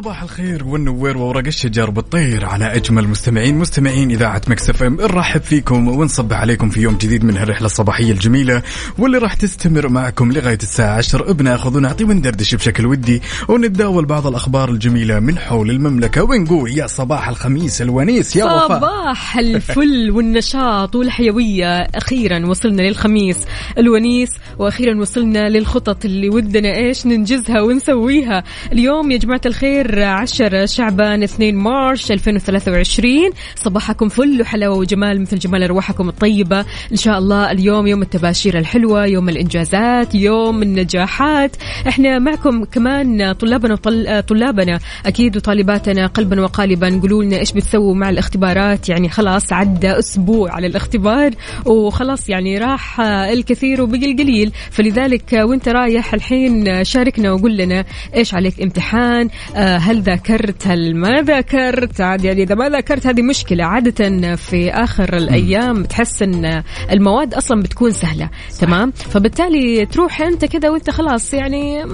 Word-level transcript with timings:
صباح 0.00 0.22
الخير 0.22 0.64
والنوير 0.64 1.18
وورق 1.18 1.46
الشجر 1.46 1.90
بالطير 1.90 2.46
على 2.46 2.76
أجمل 2.76 3.08
مستمعين 3.08 3.58
مستمعين 3.58 4.10
إذاعة 4.10 4.42
ميكس 4.48 4.70
إف 4.70 4.82
إم. 4.82 4.94
نرحب 5.00 5.40
فيكم 5.40 5.88
ونصبح 5.88 6.36
عليكم 6.36 6.70
في 6.70 6.80
يوم 6.80 6.96
جديد 6.96 7.24
من 7.24 7.36
هالرحلة 7.36 7.66
الصباحية 7.66 8.12
الجميلة 8.12 8.62
واللي 8.98 9.18
راح 9.18 9.34
تستمر 9.34 9.88
معكم 9.88 10.32
لغاية 10.32 10.58
الساعة 10.62 10.96
10 10.96 11.32
بناخذ 11.32 11.76
ونعطي 11.76 12.04
وندردش 12.04 12.54
بشكل 12.54 12.86
ودي 12.86 13.22
ونتداول 13.48 14.04
بعض 14.04 14.26
الأخبار 14.26 14.70
الجميلة 14.70 15.20
من 15.20 15.38
حول 15.38 15.70
المملكة. 15.70 16.22
ونقول 16.22 16.78
يا 16.78 16.86
صباح 16.86 17.28
الخميس 17.28 17.82
الونيس 17.82 18.36
يا 18.36 18.44
وفاء. 18.44 18.68
صباح 18.68 19.38
الفل 19.38 20.10
والنشاط 20.14 20.96
والحيوية. 20.96 21.80
أخيرا 21.80 22.46
وصلنا 22.46 22.82
للخميس 22.82 23.38
الونيس 23.78 24.30
وأخيرا 24.58 25.00
وصلنا 25.00 25.48
للخطط 25.48 26.04
اللي 26.04 26.28
ودنا 26.28 26.76
إيش 26.76 27.06
ننجزها 27.06 27.60
ونسويها. 27.60 28.44
اليوم 28.72 29.10
يا 29.10 29.16
جماعة 29.16 29.40
الخير 29.46 29.89
10 29.98 30.66
شعبان 30.66 31.22
2 31.22 31.54
مارش 31.54 32.12
2023 32.12 33.30
صباحكم 33.54 34.08
فل 34.08 34.40
وحلاوة 34.40 34.76
وجمال 34.76 35.20
مثل 35.20 35.38
جمال 35.38 35.62
أرواحكم 35.62 36.08
الطيبة. 36.08 36.64
إن 36.92 36.96
شاء 36.96 37.18
الله 37.18 37.50
اليوم 37.50 37.86
يوم 37.86 38.02
التباشير 38.02 38.58
الحلوة 38.58 39.06
يوم 39.06 39.28
الإنجازات 39.28 40.14
يوم 40.14 40.62
النجاحات. 40.62 41.56
إحنا 41.88 42.18
معكم 42.18 42.64
كمان 42.64 43.32
طلابنا 43.32 43.72
وطل... 43.72 44.22
طلابنا 44.22 44.78
أكيد 45.06 45.36
وطالباتنا 45.36 46.06
قلبا 46.06 46.40
وقالبا. 46.40 47.00
قولوا 47.02 47.24
لنا 47.24 47.38
إيش 47.38 47.52
بتسووا 47.52 47.94
مع 47.94 48.10
الاختبارات؟ 48.10 48.88
يعني 48.88 49.08
خلاص 49.08 49.52
عدى 49.52 49.90
أسبوع 49.98 50.52
على 50.52 50.66
الاختبار 50.66 51.30
وخلاص 51.66 52.28
يعني 52.28 52.58
راح 52.58 53.00
الكثير 53.00 53.82
وبقي 53.82 54.12
القليل. 54.12 54.52
فلذلك 54.70 55.32
وانت 55.32 55.68
رايح 55.68 56.14
الحين 56.14 56.84
شاركنا 56.84 57.32
وقول 57.32 57.56
لنا 57.56 57.84
إيش 58.14 58.34
عليك 58.34 58.62
امتحان 58.62 59.28
آه، 59.56 59.78
هل 59.80 60.02
ذاكرت 60.02 60.66
هل 60.66 60.96
ما 60.96 61.22
ذاكرت 61.22 62.00
عاد 62.00 62.24
يعني 62.24 62.42
إذا 62.42 62.54
ما 62.54 62.68
ذاكرت 62.68 63.06
هذه 63.06 63.22
مشكلة. 63.22 63.64
عادة 63.64 64.36
في 64.36 64.70
آخر 64.70 65.16
الأيام 65.16 65.84
تحس 65.84 66.22
إن 66.22 66.62
المواد 66.90 67.34
أصلا 67.34 67.62
بتكون 67.62 67.90
سهلة. 67.90 68.30
تمام؟ 68.60 68.90
فبالتالي 68.90 69.86
تروح 69.86 70.22
أنت 70.22 70.44
كذا 70.44 70.70
وأنت 70.70 70.90
خلاص 70.90 71.34
يعني 71.34 71.84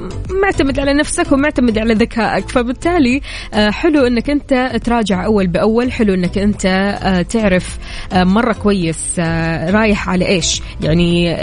معتمد 0.42 0.80
على 0.80 0.94
نفسك 0.94 1.32
ومعتمد 1.32 1.78
على 1.78 1.94
ذكائك. 1.94 2.48
فبالتالي 2.48 3.20
آه، 3.54 3.70
حلو 3.70 4.06
إنك 4.06 4.30
أنت 4.30 4.80
تراجع 4.84 5.24
أول 5.24 5.46
بأول. 5.46 5.92
حلو 5.92 6.14
إنك 6.14 6.38
أنت 6.38 6.66
آه، 6.66 7.22
تعرف 7.22 7.78
آه، 8.12 8.24
مرة 8.24 8.52
كويس 8.52 9.18
رايح 9.68 10.08
على 10.08 10.28
إيش. 10.28 10.62
يعني 10.80 11.36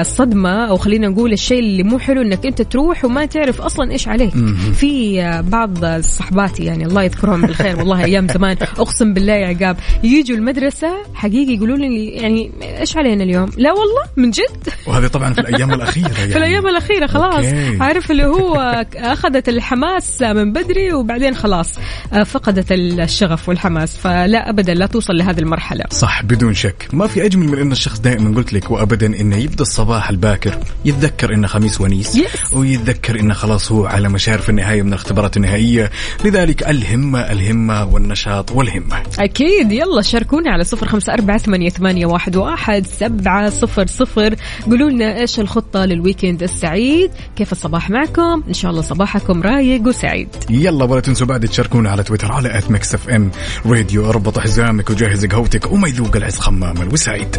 الصدمة 0.00 0.68
أو 0.68 0.76
خلينا 0.76 1.08
نقول 1.08 1.32
الشيء 1.32 1.58
اللي 1.58 1.82
مو 1.82 1.98
حلو 1.98 2.22
إنك 2.22 2.46
أنت 2.46 2.62
تروح 2.62 3.04
وما 3.04 3.26
تعرف 3.26 3.60
أصلا 3.60 3.90
إيش 3.92 4.08
عليك. 4.08 4.34
في 4.74 5.22
آه، 5.22 5.40
بعض 5.84 6.00
صحباتي 6.00 6.64
يعني 6.64 6.84
الله 6.86 7.02
يذكرهم 7.02 7.40
بالخير 7.42 7.78
والله 7.78 8.04
أيام 8.04 8.28
زمان. 8.28 8.56
أقسم 8.60 9.14
بالله 9.14 9.32
يا 9.32 9.46
عقاب. 9.46 9.76
يجوا 10.04 10.36
المدرسة 10.36 10.88
حقيقي 11.14 11.54
يقولوا 11.54 11.76
لي 11.76 12.06
يعني 12.08 12.50
إيش 12.62 12.96
علينا 12.96 13.24
اليوم؟ 13.24 13.50
لا 13.56 13.72
والله 13.72 14.02
من 14.16 14.30
جد. 14.30 14.68
وهذه 14.86 15.06
طبعا 15.06 15.32
في 15.32 15.40
الأيام 15.40 15.72
الأخيرة 15.78 16.12
يعني. 16.18 16.32
في 16.32 16.36
الأيام 16.38 16.66
الأخيرة 16.66 17.06
خلاص. 17.06 17.44
أوكي. 17.44 17.78
عارف 17.80 18.10
اللي 18.10 18.24
هو 18.26 18.84
أخذت 18.96 19.48
الحماس 19.48 20.22
من 20.22 20.52
بدري 20.52 20.92
وبعدين 20.92 21.34
خلاص 21.34 21.74
فقدت 22.26 22.72
الشغف 22.72 23.48
والحماس. 23.48 23.96
فلا 23.96 24.50
ابدا 24.50 24.74
لا 24.74 24.86
توصل 24.86 25.12
لهذه 25.16 25.38
المرحلة. 25.38 25.84
صح 25.90 26.22
بدون 26.22 26.54
شك. 26.54 26.88
ما 26.92 27.06
في 27.06 27.24
أجمل 27.26 27.46
من 27.48 27.58
إن 27.58 27.72
الشخص 27.72 27.98
دائما 28.00 28.36
قلت 28.36 28.52
لك 28.52 28.70
وابدا 28.70 29.06
إنه 29.06 29.36
يبدأ 29.36 29.62
الصباح 29.62 30.10
الباكر 30.10 30.54
يتذكر 30.84 31.34
إنه 31.34 31.46
خميس 31.46 31.80
ونيس 31.80 32.14
Yes. 32.16 32.54
ويتذكر 32.56 33.20
إنه 33.20 33.34
خلاص 33.34 33.72
هو 33.72 33.86
على 33.86 34.08
مشارف 34.08 34.50
النهاية 34.50 34.82
من 34.82 34.88
الاختبارات 34.88 35.36
النهائية. 35.36 35.63
لذلك 36.24 36.68
الهمه 36.68 37.20
الهمه 37.20 37.84
والنشاط 37.84 38.52
والهمه 38.52 39.02
أكيد. 39.18 39.72
يلا 39.72 40.02
شاركونا 40.02 40.50
على 40.50 40.64
صفر 40.64 40.86
خمسة 40.88 41.14
أربعة 41.14 41.38
ثمانية, 41.38 42.06
واحد, 42.06 42.36
واحد 42.36 42.86
سبعة 42.86 43.50
صفر 43.50 43.86
صفر. 43.86 44.34
قولوا 44.66 44.90
لنا 44.90 45.20
إيش 45.20 45.40
الخطة 45.40 45.84
لل 45.84 45.97
weekend 45.97 46.42
السعيد؟ 46.42 47.10
كيف 47.36 47.52
الصباح 47.52 47.90
معكم؟ 47.90 48.42
إن 48.48 48.54
شاء 48.54 48.70
الله 48.70 48.82
صباحكم 48.82 49.42
رايق 49.42 49.88
وسعيد. 49.88 50.28
يلا 50.50 50.84
ولا 50.84 51.00
تنسوا 51.00 51.26
بعد 51.26 51.48
تشاركونا 51.48 51.90
على 51.90 52.02
تويتر 52.02 52.32
على 52.32 52.58
at 52.58 52.70
ميكس 52.70 52.94
اف 52.94 53.08
ام 53.08 53.30
راديو 53.66 54.08
اربط 54.08 54.38
حزامك 54.38 54.90
وجهز 54.90 55.26
قهوتك 55.26 55.72
وما 55.72 55.88
يذوق 55.88 56.16
العز 56.16 56.38
خماما 56.38 56.88
وسعيد 56.92 57.36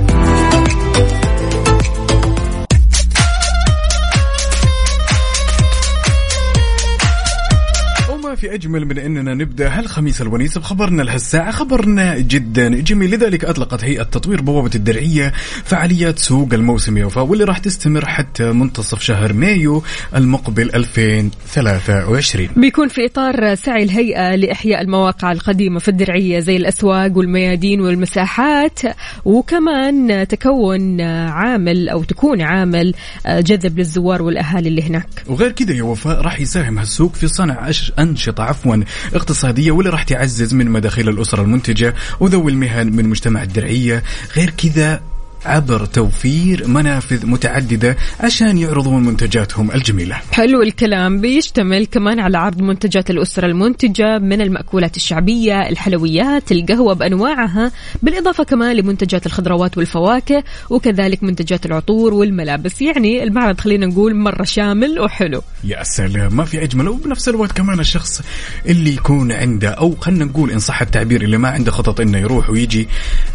في 8.45 8.53
أجمل 8.53 8.85
من 8.85 8.97
أننا 8.99 9.33
نبدأ 9.33 9.79
هالخميس 9.79 10.21
الونيس 10.21 10.57
بخبرنا 10.57 11.01
لهالساعه 11.03 11.51
خبرنا 11.51 12.17
جدا. 12.19 12.69
جميل. 12.69 13.11
لذلك 13.11 13.45
أطلقت 13.45 13.83
هيئة 13.83 14.03
تطوير 14.03 14.41
بوابة 14.41 14.69
الدرعية 14.75 15.33
فعاليات 15.63 16.19
سوق 16.19 16.53
الموسم 16.53 16.97
يا 16.97 17.05
وفاء 17.05 17.23
واللي 17.25 17.43
راح 17.43 17.57
تستمر 17.57 18.05
حتى 18.05 18.51
منتصف 18.51 19.01
شهر 19.01 19.33
مايو 19.33 19.83
المقبل 20.15 20.75
2023 20.75 22.49
بيكون 22.55 22.87
في 22.87 23.05
إطار 23.05 23.55
سعي 23.55 23.83
الهيئة 23.83 24.35
لإحياء 24.35 24.81
المواقع 24.81 25.31
القديمة 25.31 25.79
في 25.79 25.87
الدرعية 25.87 26.39
زي 26.39 26.55
الأسواق 26.55 27.17
والميادين 27.17 27.81
والمساحات. 27.81 28.79
وكمان 29.25 30.27
تكون 30.27 31.01
عامل 31.01 31.89
أو 31.89 32.03
تكون 32.03 32.41
عامل 32.41 32.93
جذب 33.27 33.77
للزوار 33.77 34.21
والأهالي 34.21 34.69
اللي 34.69 34.81
هناك. 34.83 35.07
وغير 35.27 35.51
كذا 35.51 35.73
يا 35.73 35.83
وفاء 35.83 36.21
راح 36.21 36.39
يساهم 36.39 36.79
هالسوق 36.79 37.13
في 37.15 37.27
صنع 37.27 37.71
أش- 37.71 37.91
أنشطة 38.35 38.43
عفوا. 38.43 38.83
اقتصادية 39.13 39.71
واللي 39.71 39.89
راح 39.89 40.03
تعزز 40.03 40.53
من 40.53 40.69
مداخيل 40.69 41.09
الأسرة 41.09 41.41
المنتجة 41.41 41.95
وذوي 42.19 42.51
المهن 42.51 42.95
من 42.95 43.09
مجتمع 43.09 43.43
الدرعية. 43.43 44.03
غير 44.35 44.49
كذا 44.49 45.01
عبر 45.45 45.85
توفير 45.85 46.67
منافذ 46.67 47.25
متعددة 47.25 47.97
عشان 48.19 48.57
يعرضون 48.57 49.03
منتجاتهم 49.03 49.71
الجميلة. 49.71 50.15
حلو 50.31 50.61
الكلام. 50.61 51.21
بيشتمل 51.21 51.85
كمان 51.85 52.19
على 52.19 52.37
عرض 52.37 52.61
منتجات 52.61 53.09
الأسرة 53.09 53.45
المنتجة 53.45 54.19
من 54.19 54.41
المأكولات 54.41 54.97
الشعبية 54.97 55.69
الحلويات 55.69 56.51
القهوة 56.51 56.93
بأنواعها 56.93 57.71
بالإضافة 58.03 58.43
كمان 58.43 58.75
لمنتجات 58.75 59.25
الخضروات 59.25 59.77
والفواكه 59.77 60.43
وكذلك 60.69 61.23
منتجات 61.23 61.65
العطور 61.65 62.13
والملابس. 62.13 62.81
يعني 62.81 63.23
المعرض 63.23 63.59
خلينا 63.59 63.85
نقول 63.85 64.15
مرة 64.15 64.43
شامل 64.43 64.99
وحلو. 64.99 65.41
يا 65.63 65.83
سلام 65.83 66.37
ما 66.37 66.45
في 66.45 66.63
أجمل. 66.63 66.87
وبنفس 66.87 67.29
الوقت 67.29 67.51
كمان 67.51 67.79
الشخص 67.79 68.21
اللي 68.65 68.93
يكون 68.93 69.31
عنده 69.31 69.69
أو 69.69 69.95
خلينا 69.95 70.25
نقول 70.25 70.51
إن 70.51 70.59
صح 70.59 70.81
التعبير 70.81 71.21
اللي 71.21 71.37
ما 71.37 71.49
عنده 71.49 71.71
خطط 71.71 71.99
إنه 71.99 72.17
يروح 72.17 72.49
ويجي. 72.49 72.87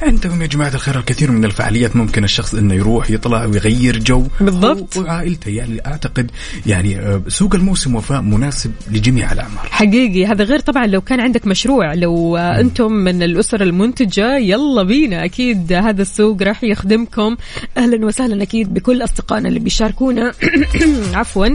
عندهم 0.02 0.42
يا 0.42 0.46
جماعة 0.46 0.74
الخير 0.74 0.98
الكثير 0.98 1.30
من 1.30 1.44
الفعاليات 1.44 1.96
ممكن 2.00 2.24
الشخص 2.24 2.54
إنه 2.54 2.74
يروح 2.74 3.10
يطلع 3.10 3.44
ويغير 3.44 3.98
جو. 3.98 4.26
بالضبط. 4.40 4.96
وعائلته 4.96 5.48
يعني 5.48 5.86
أعتقد 5.86 6.30
يعني 6.66 6.98
آه، 6.98 7.22
سوق 7.28 7.54
الموسم 7.54 7.94
وفاء 7.94 8.20
مناسب 8.20 8.72
لجميع 8.90 9.32
الأعمار 9.32 9.66
حقيقي. 9.70 10.26
هذا 10.26 10.44
غير 10.44 10.58
طبعا 10.58 10.86
لو 10.86 11.00
كان 11.00 11.20
عندك 11.20 11.46
مشروع 11.46 11.94
لو 11.94 12.36
آه، 12.36 12.60
أنتم 12.60 12.92
من 12.92 13.22
الاسر 13.22 13.62
المنتجة 13.62 14.36
يلا 14.36 14.82
بينا. 14.82 15.24
أكيد 15.24 15.72
هذا 15.72 16.02
السوق 16.02 16.42
راح 16.42 16.64
يخدمكم. 16.64 17.36
أهلا 17.76 18.06
وسهلا 18.06 18.42
أكيد 18.42 18.74
بكل 18.74 19.04
أصدقائنا 19.04 19.48
اللي 19.48 19.60
بيشاركونا. 19.60 20.32
عفوا. 21.14 21.46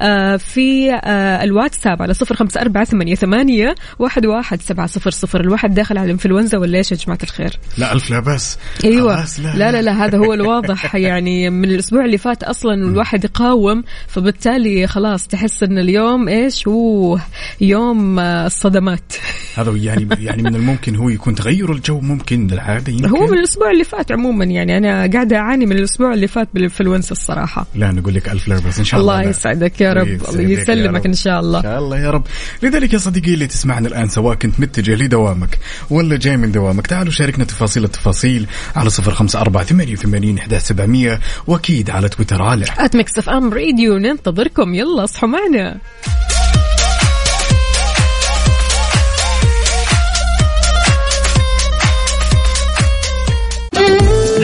آه، 0.00 0.36
في 0.36 1.00
الواتساب 1.42 2.02
على 2.02 2.14
صفر 2.14 2.34
خمسة 2.34 2.60
أربعة 2.60 2.84
ثمانية 2.84 3.14
ثمانية 3.14 3.74
واحد 3.98 4.26
واحد 4.26 4.62
سبعة 4.62 4.86
صفر 4.86 5.10
صفر. 5.10 5.40
الواحد 5.40 5.74
داخل 5.74 5.98
على 5.98 6.04
الإنفلونزا 6.04 6.58
ولا 6.58 6.78
إيش 6.78 6.92
يا 6.92 6.96
جماعة 6.96 7.18
الخير؟ 7.22 7.58
لا 7.78 7.86
لا 7.86 7.92
ألف 7.92 8.10
لا 8.10 8.20
بأس. 8.20 8.58
أيوه. 8.84 9.16
خلاص 9.16 9.40
لا 9.40 9.72
لا 9.72 9.82
لا. 9.82 9.85
هذا 9.92 10.18
هو 10.18 10.34
الواضح. 10.34 10.94
يعني 11.06 11.50
من 11.50 11.64
الأسبوع 11.64 12.04
اللي 12.04 12.18
فات 12.18 12.42
أصلا 12.42 12.74
الواحد 12.74 13.24
يقاوم 13.24 13.84
فبالتالي 14.08 14.86
خلاص 14.86 15.26
تحس 15.26 15.62
إن 15.62 15.78
اليوم 15.78 16.28
إيش؟ 16.28 16.68
هو 16.68 17.18
يوم 17.60 18.18
آه، 18.18 18.46
الصدمات. 18.46 19.12
هذا 19.56 19.70
يعني 19.70 20.08
يعني 20.26 20.42
من 20.42 20.54
الممكن 20.54 20.96
هو 20.96 21.08
يكون 21.08 21.34
تغير 21.34 21.72
الجو 21.72 22.00
ممكن 22.00 22.46
للعادة 22.46 22.92
يمكن. 22.92 23.08
هو 23.08 23.26
من 23.26 23.38
الأسبوع 23.38 23.70
اللي 23.70 23.84
فات 23.84 24.12
عموما. 24.12 24.44
يعني 24.44 24.78
أنا 24.78 25.10
قاعدة 25.12 25.36
أعاني 25.36 25.66
من 25.66 25.76
الأسبوع 25.76 26.14
اللي 26.14 26.26
فات 26.26 26.48
بالإنفلونزا 26.54 27.12
الصراحة. 27.12 27.66
لا 27.74 27.92
نقول 27.92 28.14
لك 28.14 28.28
ألف 28.28 28.48
لا 28.48 28.58
باس 28.58 28.78
إن 28.78 28.84
شاء 28.84 29.00
الله. 29.00 29.12
الله 29.12 29.24
لا. 29.24 29.30
يسعدك 29.30 29.80
يا 29.80 29.92
رب. 29.92 30.08
يسلمك. 30.38 31.06
إن 31.06 31.14
شاء 31.14 31.40
الله. 31.40 31.58
إن 31.58 31.62
شاء 31.62 31.78
الله 31.78 31.98
يا 31.98 32.10
رب. 32.10 32.26
لذلك 32.62 32.92
يا 32.92 32.98
صديقي 32.98 33.34
اللي 33.34 33.46
تسمعنا 33.46 33.88
الآن 33.88 34.08
سواء 34.08 34.34
كنت 34.34 34.60
متجه 34.60 34.94
لدوامك 34.94 35.58
ولا 35.90 36.16
جاي 36.16 36.36
من 36.36 36.52
دوامك 36.52 36.86
تعالوا 36.86 37.12
شاركنا 37.12 37.44
تفاصيل 37.44 37.84
التفاصيل 37.84 38.46
على 38.76 38.90
صفر 38.90 39.10
خمسة 39.10 39.40
أربعة 39.40 39.65
ثمانية 39.66 39.92
وثمانين 39.92 40.38
إحدى 40.38 40.58
سبعمية 40.58 41.20
وأكيد 41.46 41.90
على 41.90 42.08
تويتر 42.08 42.42
على 42.42 42.64
at 42.78 42.96
Mix 42.96 43.18
FM 43.18 43.54
Radio 43.54 43.98
ننتظركم. 43.98 44.74
يلا 44.74 45.04
اصحوا 45.04 45.28
معنا. 45.28 45.78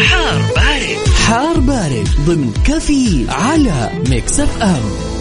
حار 0.01 0.43
بارد. 0.57 1.09
حار 1.27 1.61
بارد 1.61 2.09
ضمن 2.27 2.53
كفي 2.67 3.27
على 3.29 3.91
Mix 4.09 4.41
FM 4.41 5.12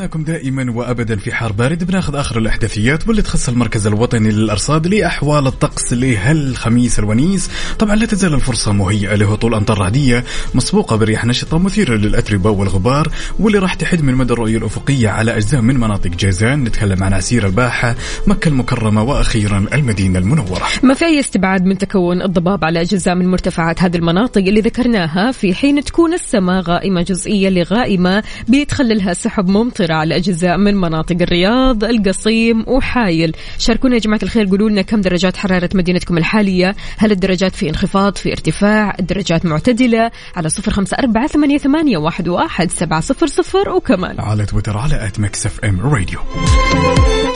عودناكم 0.00 0.24
دائما 0.24 0.72
وابدا 0.72 1.16
في 1.16 1.32
حار 1.32 1.52
بارد. 1.52 1.84
بناخذ 1.84 2.16
آخر 2.16 2.38
الأحداثيات 2.38 3.08
واللي 3.08 3.22
تخص 3.22 3.48
المركز 3.48 3.86
الوطني 3.86 4.30
للأرصاد 4.30 4.86
لأحوال 4.86 5.46
الطقس 5.46 5.92
لهالخميس 5.92 6.98
الونيس. 6.98 7.50
طبعا 7.78 7.96
لا 7.96 8.06
تزال 8.06 8.34
الفرصة 8.34 8.72
مهيئة 8.72 9.14
لهطول 9.14 9.54
أمطار 9.54 9.78
رعدية 9.78 10.24
مسبوقة 10.54 10.96
برياح 10.96 11.24
نشطة 11.24 11.58
مثيرة 11.58 11.96
للأتربة 11.96 12.50
والغبار 12.50 13.08
واللي 13.38 13.58
راح 13.58 13.74
تحد 13.74 14.02
من 14.02 14.14
مدى 14.14 14.32
الرؤية 14.32 14.58
الأفقية 14.58 15.08
على 15.08 15.36
أجزاء 15.36 15.60
من 15.60 15.80
مناطق 15.80 16.10
جازان. 16.10 16.64
نتكلم 16.64 17.04
عن 17.04 17.12
عسير 17.12 17.46
الباحة 17.46 17.94
مكة 18.26 18.48
المكرمة 18.48 19.02
وأخيرا 19.02 19.66
المدينة 19.72 20.18
المنورة. 20.18 20.66
ما 20.82 20.94
في 20.94 21.04
أي 21.04 21.20
استبعاد 21.20 21.64
من 21.64 21.78
تكون 21.78 22.22
الضباب 22.22 22.64
على 22.64 22.80
أجزاء 22.80 23.14
من 23.14 23.26
مرتفعات 23.30 23.82
هذه 23.82 23.96
المناطق 23.96 24.40
اللي 24.40 24.60
ذكرناها 24.60 25.32
في 25.32 25.54
حين 25.54 25.84
تكون 25.84 26.14
السماء 26.14 26.62
غائمة 26.62 27.02
جزئية 27.02 27.48
لغائمة 27.48 28.22
بيتخللها 28.48 29.14
سحب 29.14 29.48
ممطرة 29.90 29.94
على 29.94 30.16
أجزاء 30.16 30.58
من 30.58 30.74
مناطق 30.74 31.16
الرياض 31.20 31.84
القصيم 31.84 32.64
وحايل. 32.66 33.36
شاركونا 33.58 33.94
يا 33.94 34.00
جماعة 34.00 34.20
الخير 34.22 34.46
قولوا 34.46 34.70
لنا 34.70 34.82
كم 34.82 35.00
درجات 35.00 35.36
حرارة 35.36 35.70
مدينتكم 35.74 36.18
الحالية؟ 36.18 36.76
هل 36.98 37.12
الدرجات 37.12 37.54
في 37.54 37.68
انخفاض 37.68 38.16
في 38.16 38.32
ارتفاع؟ 38.32 38.96
الدرجات 39.00 39.46
معتدلة 39.46 40.10
على 40.36 40.48
صفر 40.48 40.72
خمسة 40.72 40.96
أربعة 40.96 41.26
ثمانية, 41.26 41.58
ثمانية 41.58 41.98
واحد, 41.98 42.28
واحد 42.28 42.70
سبعة 42.70 43.00
صفر 43.00 43.26
صفر 43.26 43.70
وكمان. 43.70 44.20
على 44.20 44.46
تويتر 44.46 44.78
على 44.78 45.06
at 45.06 45.20
Mix 45.20 45.46
FM 45.46 45.80
Radio 45.80 46.18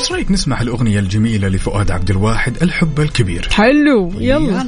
إيش 0.00 0.12
رايك 0.12 0.30
نسمع 0.30 0.60
الأغنية 0.60 0.98
الجميلة 0.98 1.48
لفؤاد 1.48 1.90
عبد 1.90 2.10
الواحد 2.10 2.62
الحب 2.62 3.00
الكبير. 3.00 3.48
حلو 3.50 4.12
يلا. 4.18 4.66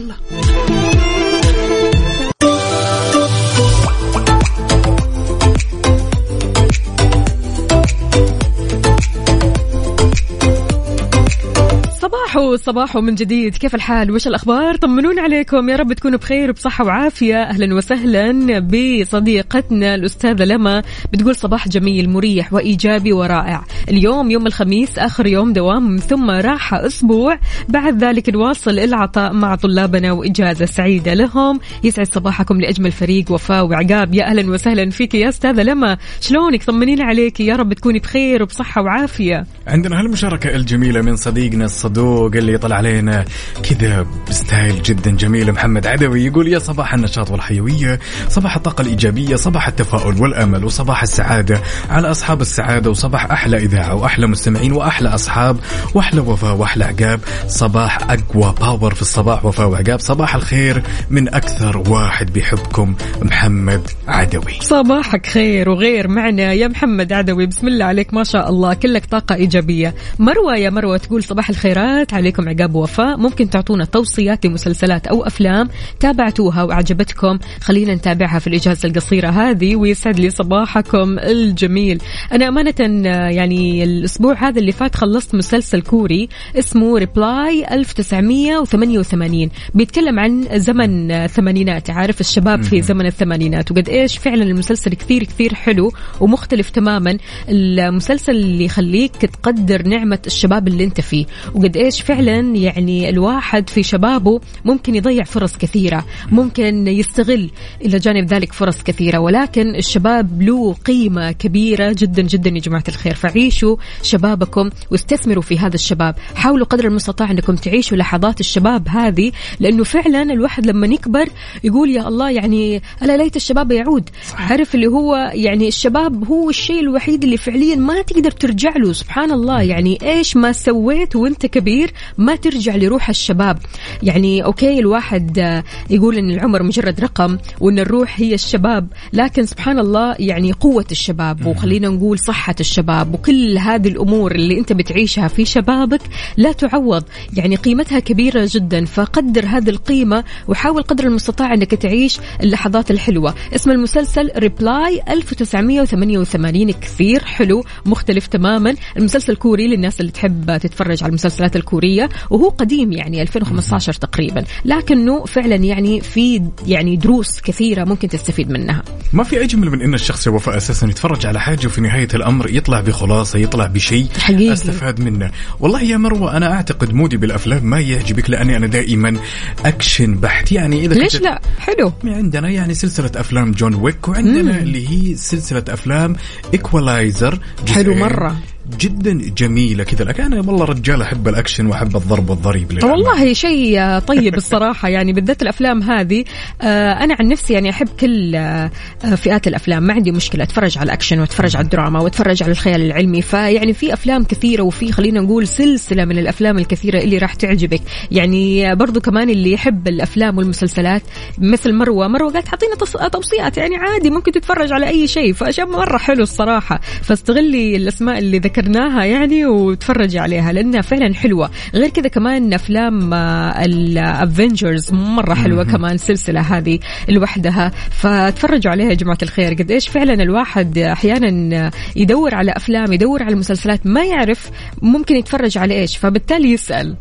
صباحو 12.36 12.56
صباحو 12.56 13.00
من 13.00 13.14
جديد. 13.14 13.56
كيف 13.56 13.74
الحال؟ 13.74 14.10
وش 14.10 14.26
الأخبار؟ 14.26 14.76
طمنون 14.76 15.18
عليكم. 15.18 15.68
يا 15.68 15.76
رب 15.76 15.92
تكونوا 15.92 16.18
بخير 16.18 16.50
وبصحة 16.50 16.84
وعافية. 16.84 17.42
أهلا 17.42 17.74
وسهلا 17.74 18.58
بصديقتنا 18.58 19.94
الأستاذة 19.94 20.44
لما 20.44 20.82
بتقول 21.12 21.36
صباح 21.36 21.68
جميل 21.68 22.10
مريح 22.10 22.52
وإيجابي 22.52 23.12
ورائع. 23.12 23.64
اليوم 23.88 24.30
يوم 24.30 24.46
الخميس 24.46 24.98
آخر 24.98 25.26
يوم 25.26 25.52
دوام 25.52 25.96
ثم 25.96 26.30
راحة 26.30 26.86
أسبوع. 26.86 27.38
بعد 27.68 28.04
ذلك 28.04 28.28
نواصل 28.28 28.78
العطاء 28.78 29.32
مع 29.32 29.54
طلابنا 29.54 30.12
وإجازة 30.12 30.64
سعيدة 30.66 31.14
لهم. 31.14 31.60
يسعد 31.84 32.06
صباحكم 32.06 32.60
لأجمل 32.60 32.92
فريق 32.92 33.32
وفاء 33.32 33.66
وعقاب. 33.66 34.14
يا 34.14 34.24
أهلا 34.24 34.50
وسهلا 34.50 34.90
فيك 34.90 35.14
يا 35.14 35.28
أستاذة 35.28 35.62
لما. 35.62 35.96
شلونك؟ 36.20 36.64
طمنين 36.64 37.02
عليك. 37.02 37.40
يا 37.40 37.56
رب 37.56 37.72
تكوني 37.72 37.98
بخير 37.98 38.42
وبصحة 38.42 38.82
وعافية. 38.82 39.46
عندنا 39.66 40.00
هالمشاركة 40.00 40.56
الجميلة 40.56 41.02
من 41.02 41.16
صديقنا 41.16 41.64
الصدوق 41.64 42.25
اللي 42.34 42.58
طلع 42.58 42.76
علينا 42.76 43.24
كذا 43.62 44.06
ب 44.28 44.37
style 44.37 44.82
جدا 44.82 45.10
جميل. 45.10 45.52
محمد 45.52 45.86
عدوي 45.86 46.24
يقول 46.24 46.48
يا 46.48 46.58
صباح 46.58 46.94
النشاط 46.94 47.30
والحيوية 47.30 48.00
صباح 48.28 48.56
الطاقة 48.56 48.82
الإيجابية 48.82 49.36
صباح 49.36 49.68
التفاؤل 49.68 50.22
والأمل 50.22 50.64
وصباح 50.64 51.02
السعادة 51.02 51.60
على 51.90 52.10
أصحاب 52.10 52.40
السعادة 52.40 52.90
وصباح 52.90 53.30
أحلى 53.30 53.56
إذاعة 53.56 53.94
وأحلى 53.94 54.26
مستمعين 54.26 54.72
وأحلى 54.72 55.08
أصحاب 55.08 55.56
وأحلى 55.94 56.20
وفاء 56.20 56.56
وأحلى 56.56 56.84
عقاب. 56.84 57.20
صباح 57.48 57.98
أقوى 58.10 58.54
power 58.60 58.94
في 58.94 59.02
الصباح 59.02 59.44
وفاء 59.44 59.68
وعقاب. 59.68 60.00
صباح 60.00 60.34
الخير 60.34 60.82
من 61.10 61.34
أكثر 61.34 61.76
واحد 61.76 62.32
بيحبكم 62.32 62.94
محمد 63.22 63.82
عدوي. 64.08 64.58
صباحك 64.60 65.26
خير 65.26 65.68
وغير 65.68 66.08
معنا 66.08 66.52
يا 66.52 66.68
محمد 66.68 67.12
عدوي. 67.12 67.46
بسم 67.46 67.68
الله 67.68 67.84
عليك. 67.84 68.14
ما 68.14 68.24
شاء 68.24 68.50
الله. 68.50 68.74
كلك 68.74 69.06
طاقة 69.06 69.34
إيجابية. 69.34 69.94
مروة 70.18 70.56
يا 70.56 70.70
مروة 70.70 70.96
تقول 70.96 71.24
صباح 71.24 71.50
الخيرات. 71.50 72.05
عليكم 72.14 72.48
عقاب 72.48 72.74
ووفاء 72.74 73.16
ممكن 73.16 73.50
تعطونا 73.50 73.84
توصيات 73.84 74.46
لمسلسلات 74.46 75.06
أو 75.06 75.26
أفلام 75.26 75.68
تابعتوها 76.00 76.62
وعجبتكم 76.62 77.38
خلينا 77.60 77.94
نتابعها 77.94 78.38
في 78.38 78.46
الإجازة 78.46 78.88
القصيرة 78.88 79.28
هذه 79.28 79.76
ويسعد 79.76 80.20
لي 80.20 80.30
صباحكم 80.30 81.18
الجميل. 81.18 82.02
أنا 82.32 82.48
أمانة 82.48 83.08
يعني 83.08 83.84
الأسبوع 83.84 84.48
هذا 84.48 84.58
اللي 84.58 84.72
فات 84.72 84.94
خلصت 84.94 85.34
مسلسل 85.34 85.82
كوري 85.82 86.28
اسمه 86.58 86.98
ريبلاي 86.98 87.74
1988 87.74 89.50
بيتكلم 89.74 90.18
عن 90.18 90.46
زمن 90.54 91.10
الثمانينات. 91.10 91.90
عارف 91.90 92.20
الشباب 92.20 92.62
في 92.62 92.82
زمن 92.82 93.06
الثمانينات 93.06 93.70
وقد 93.70 93.88
إيش 93.88 94.18
فعلا 94.18 94.42
المسلسل 94.42 94.94
كثير 94.94 95.24
كثير 95.24 95.54
حلو 95.54 95.92
ومختلف 96.20 96.70
تماما. 96.70 97.18
المسلسل 97.48 98.32
اللي 98.32 98.64
يخليك 98.64 99.16
تقدر 99.16 99.82
نعمة 99.82 100.18
الشباب 100.26 100.68
اللي 100.68 100.84
أنت 100.84 101.00
فيه. 101.00 101.26
وقد 101.54 101.76
إيش 101.96 102.02
فعلا 102.02 102.38
يعني 102.56 103.08
الواحد 103.08 103.70
في 103.70 103.82
شبابه 103.82 104.40
ممكن 104.64 104.94
يضيع 104.94 105.24
فرص 105.24 105.56
كثيرة 105.56 106.04
ممكن 106.32 106.86
يستغل 106.86 107.50
إلى 107.84 107.98
جانب 107.98 108.26
ذلك 108.32 108.52
فرص 108.52 108.82
كثيرة 108.82 109.18
ولكن 109.18 109.74
الشباب 109.74 110.42
له 110.42 110.72
قيمة 110.72 111.32
كبيرة 111.32 111.94
جدا 111.98 112.22
جدا 112.22 112.50
يا 112.50 112.60
جماعة 112.60 112.84
الخير. 112.88 113.14
فعيشوا 113.14 113.76
شبابكم 114.02 114.70
واستثمروا 114.90 115.42
في 115.42 115.58
هذا 115.58 115.74
الشباب. 115.74 116.14
حاولوا 116.34 116.66
قدر 116.66 116.84
المستطاع 116.84 117.30
أنكم 117.30 117.56
تعيشوا 117.56 117.96
لحظات 117.96 118.40
الشباب 118.40 118.88
هذه 118.88 119.32
لأنه 119.60 119.84
فعلا 119.84 120.22
الواحد 120.22 120.66
لما 120.66 120.86
يكبر 120.86 121.28
يقول 121.64 121.90
يا 121.90 122.08
الله 122.08 122.30
يعني 122.30 122.82
ألا 123.02 123.16
ليت 123.16 123.36
الشباب 123.36 123.72
يعود. 123.72 124.10
عارف 124.34 124.74
اللي 124.74 124.86
هو 124.86 125.32
يعني 125.34 125.68
الشباب 125.68 126.28
هو 126.28 126.50
الشيء 126.50 126.80
الوحيد 126.80 127.24
اللي 127.24 127.36
فعليا 127.36 127.76
ما 127.76 128.02
تقدر 128.02 128.30
ترجع 128.30 128.76
له. 128.76 128.92
سبحان 128.92 129.30
الله 129.32 129.62
يعني 129.62 129.98
إيش 130.02 130.36
ما 130.36 130.52
سويت 130.52 131.16
وأنت 131.16 131.46
كبير 131.46 131.85
ما 132.18 132.36
ترجع 132.36 132.76
لروح 132.76 133.08
الشباب. 133.08 133.58
يعني 134.02 134.44
okay 134.44 134.78
الواحد 134.78 135.38
آه، 135.38 135.64
يقول 135.90 136.18
إن 136.18 136.30
العمر 136.30 136.62
مجرد 136.62 137.00
رقم 137.00 137.38
وإن 137.60 137.78
الروح 137.78 138.20
هي 138.20 138.34
الشباب 138.34 138.88
لكن 139.12 139.46
سبحان 139.46 139.78
الله 139.78 140.16
يعني 140.18 140.52
قوة 140.52 140.84
الشباب 140.90 141.46
وخلينا 141.46 141.88
نقول 141.88 142.18
صحة 142.18 142.54
الشباب 142.60 143.14
وكل 143.14 143.58
هذه 143.58 143.88
الأمور 143.88 144.34
اللي 144.34 144.58
أنت 144.58 144.72
بتعيشها 144.72 145.28
في 145.28 145.44
شبابك 145.44 146.00
لا 146.36 146.52
تعوض. 146.52 147.04
يعني 147.32 147.56
قيمتها 147.56 147.98
كبيرة 147.98 148.48
جدا 148.50 148.84
فقدر 148.84 149.46
هذه 149.46 149.70
القيمة 149.70 150.24
وحاول 150.48 150.82
قدر 150.82 151.04
المستطاع 151.04 151.54
إنك 151.54 151.74
تعيش 151.74 152.18
اللحظات 152.42 152.90
الحلوة. 152.90 153.34
اسم 153.54 153.70
المسلسل 153.70 154.30
Reply 154.36 155.02
1988 155.08 156.70
كثير 156.72 157.24
حلو 157.24 157.64
مختلف 157.86 158.26
تماما. 158.26 158.74
المسلسل 158.96 159.36
كوري 159.36 159.66
للناس 159.68 160.00
اللي 160.00 160.12
تحب 160.12 160.56
تتفرج 160.56 161.02
على 161.02 161.08
المسلسلات 161.10 161.56
الكورية. 161.56 161.75
كورية 161.76 162.08
وهو 162.30 162.48
قديم 162.48 162.92
يعني 162.92 163.22
2015 163.22 163.92
تقريبا. 163.92 164.44
لكنه 164.64 165.24
فعلا 165.24 165.54
يعني 165.56 166.00
في 166.00 166.42
يعني 166.66 166.96
دروس 166.96 167.40
كثيرة 167.40 167.84
ممكن 167.84 168.08
تستفيد 168.08 168.50
منها. 168.50 168.82
ما 169.12 169.24
في 169.24 169.44
اجمل 169.44 169.70
من 169.70 169.82
إن 169.82 169.94
الشخص 169.94 170.26
يا 170.26 170.32
وفاء 170.32 170.56
أساسا 170.56 170.86
يتفرج 170.86 171.26
على 171.26 171.40
حاجة 171.40 171.66
وفي 171.66 171.80
نهاية 171.80 172.08
الأمر 172.14 172.50
يطلع 172.50 172.80
بخلاصة 172.80 173.38
يطلع 173.38 173.66
بشيء 173.66 174.06
حقيقي. 174.18 174.52
أستفاد 174.52 175.00
منه. 175.00 175.30
والله 175.60 175.82
يا 175.82 175.96
مروة 175.96 176.36
أنا 176.36 176.52
أعتقد 176.52 176.92
mood 176.94 177.12
ي 177.12 177.16
بالأفلام 177.16 177.64
ما 177.64 177.80
يعجبك 177.80 178.30
لأني 178.30 178.56
أنا 178.56 178.66
دائما 178.66 179.16
أكشن 179.64 180.14
بحت. 180.14 180.52
يعني 180.52 180.84
إذا 180.84 180.94
ليش 180.94 181.16
لا؟ 181.16 181.40
حلو. 181.58 181.92
عندنا 182.04 182.50
يعني 182.50 182.74
سلسلة 182.74 183.10
أفلام 183.16 183.52
John 183.52 183.74
Wick 183.74 184.08
وعندنا 184.08 184.58
اللي 184.58 184.88
هي 184.88 185.14
سلسلة 185.16 185.64
أفلام 185.68 186.16
Equalizer 186.54 187.38
حلو 187.68 187.94
مرة. 187.94 188.36
جدا 188.80 189.12
جميلة 189.36 189.84
كذا. 189.84 190.04
لكن 190.04 190.22
أنا 190.22 190.36
والله 190.36 190.64
رجال 190.64 191.02
أحب 191.02 191.28
الأكشن 191.28 191.66
وأحب 191.66 191.96
الضرب 191.96 192.30
والضريب. 192.30 192.84
والله 192.84 193.32
شيء 193.32 193.98
طيب 193.98 194.34
الصراحة. 194.44 194.88
يعني 194.88 195.12
بالذات 195.12 195.42
الأفلام 195.42 195.82
هذه 195.82 196.24
آه، 196.62 196.92
أنا 196.92 197.16
عن 197.20 197.28
نفسي 197.28 197.52
يعني 197.52 197.70
أحب 197.70 197.88
كل 198.00 198.34
آه، 198.34 198.70
آه، 199.04 199.14
فئات 199.14 199.46
الأفلام. 199.48 199.82
ما 199.82 199.92
عندي 199.94 200.12
مشكلة. 200.12 200.44
أتفرج 200.44 200.78
على 200.78 200.84
الأكشن 200.86 201.20
وأتفرج 201.20 201.56
على 201.56 201.64
الدراما 201.64 202.00
وأتفرج 202.00 202.42
على 202.42 202.52
الخيال 202.52 202.80
العلمي. 202.82 203.22
فيعني 203.22 203.72
في 203.72 203.92
أفلام 203.92 204.24
كثيرة 204.24 204.62
وفي 204.62 204.92
خلينا 204.92 205.20
نقول 205.20 205.48
سلسلة 205.48 206.04
من 206.04 206.18
الأفلام 206.18 206.58
الكثيرة 206.58 206.98
اللي 207.00 207.18
راح 207.18 207.34
تعجبك. 207.34 207.80
يعني 208.10 208.74
برضو 208.74 209.00
كمان 209.00 209.30
اللي 209.30 209.52
يحب 209.52 209.88
الأفلام 209.88 210.38
والمسلسلات 210.38 211.02
مثل 211.38 211.72
مروة. 211.74 212.08
مروة 212.08 212.32
قالت 212.32 212.48
حاعطينا 212.48 212.74
تص- 212.74 213.08
توصيات. 213.10 213.56
يعني 213.56 213.76
عادي 213.76 214.10
ممكن 214.10 214.32
تتفرج 214.32 214.72
على 214.72 214.88
أي 214.88 215.06
شيء. 215.06 215.32
فأشياء 215.32 215.66
مرة 215.70 215.98
حلو 215.98 216.22
الصراحة. 216.22 216.80
فاستغلي 217.02 217.76
الأسماء 217.76 218.18
اللي 218.18 218.38
ذكرناها 218.56 219.04
يعني 219.04 219.46
وتفرجي 219.46 220.18
عليها 220.18 220.52
لأنها 220.52 220.80
فعلا 220.80 221.14
حلوة. 221.14 221.50
غير 221.74 221.88
كذا 221.88 222.08
كمان 222.08 222.54
أفلام 222.54 223.14
ال 223.14 223.34
Avengers 223.34 224.92
مرة 224.92 225.34
حلوة 225.34 225.64
كمان 225.64 225.96
سلسلة 225.96 226.40
هذه 226.40 226.78
لوحدها. 227.08 227.72
فتفرجوا 227.90 228.72
عليها 228.72 228.88
يا 228.88 228.94
جماعة 228.94 229.18
الخير. 229.22 229.54
قد 229.54 229.70
إيش 229.70 229.88
فعلا 229.88 230.14
الواحد 230.14 230.78
أحيانا 230.78 231.70
يدور 231.96 232.34
على 232.34 232.52
أفلام 232.56 232.92
يدور 232.92 233.22
على 233.22 233.34
مسلسلات 233.34 233.86
ما 233.86 234.04
يعرف 234.04 234.50
ممكن 234.82 235.16
يتفرج 235.16 235.58
على 235.58 235.80
إيش 235.80 235.96
فبالتالي 235.96 236.52
يسأل. 236.52 236.96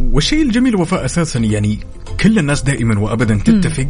والشيء 0.00 0.42
الجميل 0.42 0.76
وفاء 0.76 1.04
أساسا 1.04 1.38
يعني 1.38 1.78
كل 2.20 2.38
الناس 2.38 2.62
دائما 2.62 2.98
وابدا 3.00 3.40
تتفق 3.44 3.86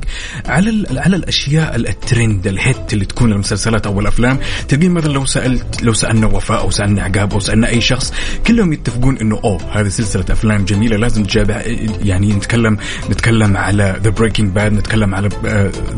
على 0.47 0.85
على 0.97 1.17
الأشياء 1.17 1.77
ال- 1.77 1.89
الترند 1.89 2.47
الهيت 2.47 2.93
اللي 2.93 3.05
تكون 3.05 3.33
المسلسلات 3.33 3.87
أو 3.87 4.01
الأفلام. 4.01 4.39
تلقين 4.69 4.91
مثلا 4.91 5.13
لو 5.13 5.27
سألت 5.27 5.83
لو 5.83 5.93
سألنا 5.93 6.27
وفاء 6.27 6.61
أو 6.61 6.71
سألنا 6.71 7.03
عقاب 7.03 7.33
أو 7.33 7.41
سألنا 7.41 7.69
أي 7.69 7.81
شخص 7.81 8.13
كلهم 8.47 8.73
يتفقون 8.73 9.17
إنه 9.19 9.41
أوه 9.45 9.61
هذه 9.73 9.89
سلسلة 9.89 10.25
أفلام 10.31 10.65
جميلة 10.65 10.97
لازم 10.97 11.25
تجابع 11.25 11.63
يعني 12.03 12.33
نتكلم 12.33 12.77
نتكلم 13.11 13.57
على 13.57 14.01
the 14.05 14.11
Breaking 14.11 14.51
Bad 14.53 14.73
نتكلم 14.73 15.15
على 15.15 15.29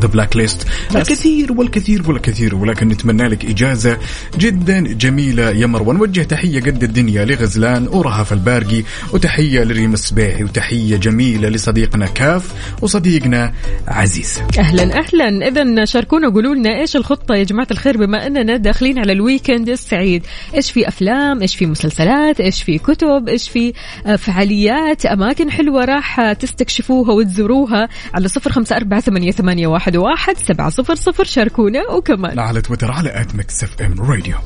The 0.01 0.07
Blacklist 0.09 0.67
الكثير 0.97 1.53
والكثير 1.53 2.11
والكثير 2.11 2.55
ولكن 2.55 2.89
نتمنى 2.89 3.29
لك 3.29 3.45
إجازة 3.45 3.99
جدا 4.39 4.81
جميلة. 4.81 5.51
يا 5.51 5.67
مروه 5.67 5.95
نوجه 5.95 6.23
تحية 6.23 6.61
قد 6.61 6.83
الدنيا 6.83 7.25
لغزلان 7.25 7.89
ورهف 7.89 8.33
البارقي 8.33 8.83
وتحية 9.13 9.65
لريم 9.65 9.93
السبيحي 9.93 10.45
وتحية 10.45 10.97
جميلة 10.97 11.49
لصديقنا 11.49 12.07
كاف 12.15 12.53
وصديقنا 12.83 13.53
عزيز. 13.89 14.43
أهلا 14.59 14.99
أهلا. 14.99 15.49
اذا 15.49 15.85
شاركونا 15.85 16.29
قولوا 16.29 16.55
لنا 16.55 16.81
إيش 16.81 16.97
الخطة 16.97 17.35
يا 17.35 17.45
جماعة 17.45 17.67
الخير 17.71 17.97
بما 17.97 18.27
أننا 18.27 18.57
داخلين 18.57 18.99
على 18.99 19.13
ال 19.13 19.20
weekend 19.20 19.69
السعيد. 19.69 20.27
إيش 20.55 20.71
في 20.71 20.89
أفلام؟ 20.89 21.41
إيش 21.41 21.57
في 21.57 21.67
مسلسلات؟ 21.67 22.41
إيش 22.41 22.63
في 22.63 22.79
كتب؟ 22.79 23.29
إيش 23.29 23.49
في 23.49 23.73
آه، 24.07 24.17
فعاليات؟ 24.17 25.07
أماكن 25.07 25.51
حلوة 25.51 25.85
راح 25.85 26.33
تستكشفوها 26.33 27.13
وتزوروها 27.13 27.89
على 28.15 28.29
صفر 28.29 28.53
خمسة 28.53 28.77
أربعة 28.77 29.01
ثمانية, 29.01 29.31
ثمانية 29.31 29.67
واحد, 29.67 29.97
واحد 29.97 30.37
سبعة 30.39 30.69
صفر 30.71 30.95
صفر. 30.95 31.25
شاركونا 31.25 31.91
وكمان. 31.91 32.39
على 32.39 32.61
تويتر 32.61 32.91
على 32.91 33.21
at 33.21 33.35
Mix 33.35 33.65
FM 33.65 34.01
Radio 34.01 34.37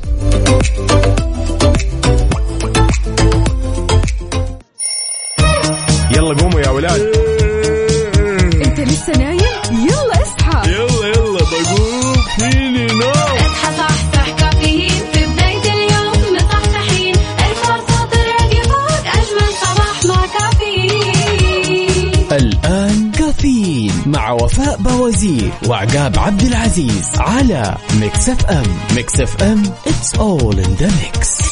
يلا 6.16 6.34
قوموا 6.34 6.60
يا 6.60 6.68
ولاد. 6.68 7.25
وفاء 24.46 24.76
بوازير 24.76 25.50
وعقاب 25.68 26.18
عبد 26.18 26.42
العزيز 26.42 27.10
على 27.18 27.76
Mix 28.00 28.28
FM 28.28 28.62
Mix 28.94 29.20
FM 29.20 29.62
it's 29.64 30.18
all 30.18 30.54
in 30.54 30.70
the 30.82 30.90
mix. 31.00 31.42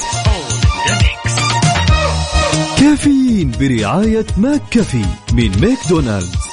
كافيين 2.81 3.51
برعاية 3.61 4.27
McCafé 4.37 5.05
من 5.33 5.61
ماكدونالدز. 5.61 6.44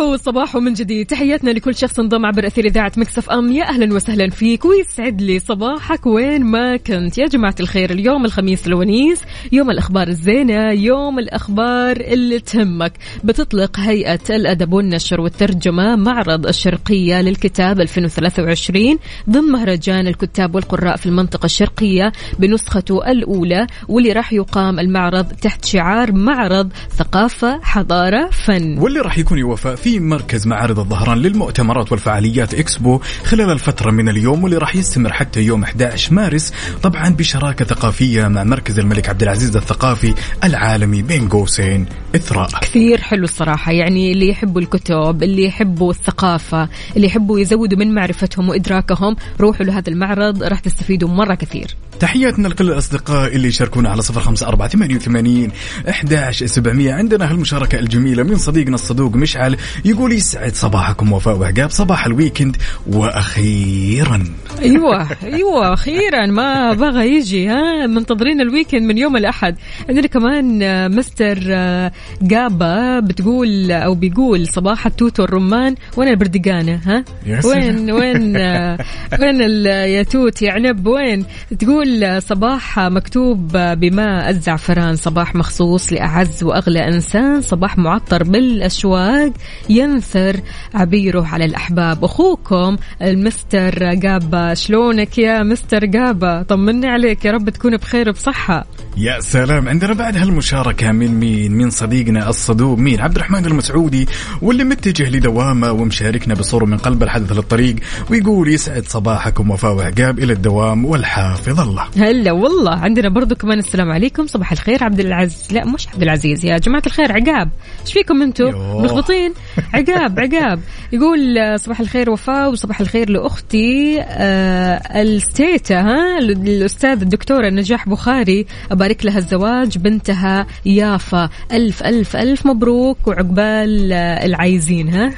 صباحو 0.00 0.16
صباحو 0.16 0.60
من 0.60 0.72
جديد. 0.72 1.06
تحياتنا 1.06 1.50
لكل 1.50 1.74
شخص 1.74 1.98
انضم 1.98 2.26
عبر 2.26 2.46
أثير 2.46 2.64
إذاعة 2.64 2.92
Mix 2.96 3.30
FM. 3.30 3.52
يا 3.52 3.64
أهلا 3.68 3.94
وسهلا 3.94 4.30
فيك 4.30 4.64
ويسعد 4.64 5.22
لي 5.22 5.38
صباحك 5.38 6.06
وين 6.06 6.44
ما 6.44 6.76
كنت. 6.76 7.18
يا 7.18 7.26
جماعة 7.26 7.54
الخير 7.60 7.90
اليوم 7.90 8.24
الخميس 8.24 8.66
الونيس 8.66 9.22
يوم 9.52 9.70
الأخبار 9.70 10.08
الزينة 10.08 10.72
يوم 10.72 11.18
الأخبار 11.18 11.96
اللي 11.96 12.38
تهمك. 12.38 12.92
بتطلق 13.24 13.80
هيئة 13.80 14.20
الأدب 14.30 14.72
والنشر 14.72 15.20
والترجمة 15.20 15.96
معرض 15.96 16.46
الشرقية 16.46 17.22
للكتاب 17.22 17.80
2023 17.80 18.98
ضمن 19.30 19.52
مهرجان 19.52 20.06
الكتاب 20.06 20.54
والقراء 20.54 20.96
في 20.96 21.06
المنطقة 21.06 21.46
الشرقية 21.46 22.12
بنسخته 22.38 23.10
الأولى 23.10 23.66
واللي 23.88 24.12
راح 24.12 24.32
يقام 24.32 24.80
المعرض 24.80 25.26
تحت 25.26 25.64
شعار 25.64 26.12
معرض 26.12 26.72
ثقافة 26.90 27.60
حضارة 27.62 28.30
فن. 28.30 28.78
واللي 28.78 29.00
راح 29.00 29.18
يكون 29.18 29.38
يوفى 29.38 29.76
في 29.90 30.00
مركز 30.00 30.46
معارض 30.46 30.78
الظهران 30.78 31.18
للمؤتمرات 31.18 31.92
والفعاليات 31.92 32.54
إكسبو 32.54 33.00
خلال 33.24 33.50
الفترة 33.50 33.90
من 33.90 34.08
اليوم 34.08 34.44
واللي 34.44 34.58
راح 34.58 34.76
يستمر 34.76 35.12
حتى 35.12 35.40
يوم 35.40 35.62
11 35.62 36.14
مارس 36.14 36.52
طبعا 36.82 37.08
بشراكة 37.08 37.64
ثقافية 37.64 38.28
مع 38.28 38.44
مركز 38.44 38.78
الملك 38.78 39.08
عبد 39.08 39.22
العزيز 39.22 39.56
الثقافي 39.56 40.14
العالمي 40.44 41.02
بين 41.02 41.28
قوسين 41.28 41.86
إثراء 42.16 42.48
كثير 42.60 43.00
حلو 43.00 43.24
الصراحة 43.24 43.72
يعني 43.72 44.12
اللي 44.12 44.28
يحبوا 44.28 44.60
الكتب 44.60 45.22
اللي 45.22 45.44
يحبوا 45.44 45.90
الثقافة 45.90 46.68
اللي 46.96 47.06
يحبوا 47.06 47.40
يزودوا 47.40 47.78
من 47.78 47.94
معرفتهم 47.94 48.48
وإدراكهم 48.48 49.16
روحوا 49.40 49.66
لهذا 49.66 49.88
المعرض 49.88 50.42
راح 50.42 50.60
تستفيدوا 50.60 51.08
مرة 51.08 51.34
كثير. 51.34 51.76
تحياتنا 52.00 52.48
لكل 52.48 52.70
الأصدقاء 52.70 53.36
اللي 53.36 53.48
يشاركونا 53.48 53.88
على 53.88 54.02
صفر 54.02 54.20
خمسة 54.20 54.48
أربعة 54.48 54.68
ثمانية 54.68 54.96
وثمانين 54.96 55.50
أحداش 55.88 56.44
سبعمية. 56.44 56.92
عندنا 56.94 57.30
هالمشاركة 57.30 57.78
الجميلة 57.78 58.22
من 58.22 58.36
صديقنا 58.38 58.74
الصدوق 58.74 59.14
مشعل 59.16 59.56
يقول 59.84 60.12
يسعد 60.12 60.54
صباحكم 60.54 61.12
وفاء 61.12 61.36
وعقاب 61.36 61.70
صباح 61.70 62.06
الويكند 62.06 62.56
وأخيرا. 62.86 64.24
أيوه 64.62 65.06
أيوه 65.22 65.72
أخيرا. 65.72 66.26
ما 66.26 66.72
بغى 66.72 67.16
يجي 67.16 67.48
ها 67.48 67.86
منتظرين 67.86 68.40
ال 68.40 68.45
weekend 68.45 68.82
من 68.82 68.98
يوم 68.98 69.16
الأحد. 69.16 69.56
عندنا 69.88 70.06
كمان 70.06 70.62
آه، 70.62 70.88
مستر 70.88 71.38
آه، 71.48 71.92
جابا 72.22 73.00
بتقول 73.00 73.72
أو 73.72 73.94
بيقول 73.94 74.48
صباح 74.48 74.86
التوت 74.86 75.20
والرمان. 75.20 75.74
وين 75.96 76.08
البردقانة 76.08 76.80
ها. 76.84 77.04
وين 77.44 77.90
وين 77.90 78.36
آه، 78.36 78.78
وين 79.20 79.42
ال- 79.42 79.66
يا 79.66 80.02
توت 80.02 80.42
يا 80.42 80.52
عنب 80.52 80.86
وين؟ 80.86 81.24
تقول 81.58 82.22
صباح 82.22 82.78
مكتوب 82.78 83.56
بماء 83.56 84.30
الزعفران 84.30 84.96
صباح 84.96 85.34
مخصوص 85.34 85.92
لأعز 85.92 86.44
وأغلى 86.44 86.88
إنسان 86.88 87.42
صباح 87.42 87.78
معطر 87.78 88.22
بالأشواق. 88.24 89.32
ينثر 89.70 90.40
عبيره 90.74 91.26
على 91.26 91.44
الأحباب. 91.44 92.04
أخوكم 92.04 92.76
المستر 93.02 93.94
جابا 93.94 94.54
شلونك 94.54 95.18
يا 95.18 95.42
مستر 95.42 95.84
جابا؟ 95.84 96.42
طمني 96.42 96.86
عليك 96.86 97.24
يا 97.24 97.32
رب 97.32 97.50
تكون 97.50 97.76
بخير 97.76 98.08
وبصحة. 98.08 98.66
يا 98.96 99.20
سلام. 99.20 99.68
عندنا 99.68 99.92
بعد 99.92 100.16
هالمشاركة 100.16 100.92
من 100.92 101.20
مين؟ 101.20 101.52
من 101.52 101.70
صديقنا 101.70 102.28
الصدوق 102.28 102.78
مين؟ 102.78 103.00
عبد 103.00 103.16
الرحمن 103.16 103.46
المسعودي 103.46 104.08
واللي 104.42 104.64
متجه 104.64 105.10
لدوامة 105.10 105.72
ومشاركنا 105.72 106.34
بصورة 106.34 106.64
من 106.64 106.78
قلب 106.78 107.02
الحدث 107.02 107.32
للطريق 107.32 107.76
ويقول 108.10 108.52
يسعد 108.52 108.84
صباحكم 108.84 109.50
وفاء 109.50 109.74
وعقاب 109.74 110.18
إلى 110.18 110.32
الدوام 110.32 110.84
والحافظ 110.84 111.60
الله. 111.60 111.84
هلا 111.96 112.32
والله. 112.32 112.74
عندنا 112.74 113.08
برضو 113.08 113.34
كمان 113.34 113.58
السلام 113.58 113.90
عليكم. 113.90 114.26
صباح 114.26 114.52
الخير 114.52 114.84
عبد 114.84 115.00
العزيز 115.00 115.52
لا 115.52 115.64
مش 115.64 115.88
عبد 115.88 116.02
العزيز 116.02 116.44
يا 116.44 116.58
جماعة 116.58 116.82
الخير 116.86 117.12
عقاب. 117.12 117.50
إيش 117.80 117.92
فيكم 117.92 118.22
أنتم 118.22 118.46
يوه. 118.46 118.82
ملخبطين 118.82 119.32
عقاب 119.74 120.20
عقاب. 120.20 120.60
يقول 120.92 121.38
آه، 121.38 121.56
صباح 121.56 121.80
الخير 121.80 122.10
وفاء 122.10 122.50
وصباح 122.50 122.80
الخير 122.80 123.10
لأختي 123.10 124.00
آه 124.00 125.02
الستيتا 125.02 125.80
ها؟ 125.80 126.18
الأستاذ 126.18 127.00
الدكتورة 127.02 127.48
نجاح 127.48 127.88
بخاري 127.88 128.46
أبارك 128.72 129.04
لها 129.04 129.18
الزواج 129.18 129.78
بنتها 129.78 130.46
يافا. 130.66 131.28
ألف 131.52 131.82
ألف 131.82 132.16
ألف 132.16 132.46
مبروك 132.46 133.06
وعقبال 133.06 133.92
آه، 133.92 134.26
العايزين 134.26 134.88
ها؟ 134.88 135.10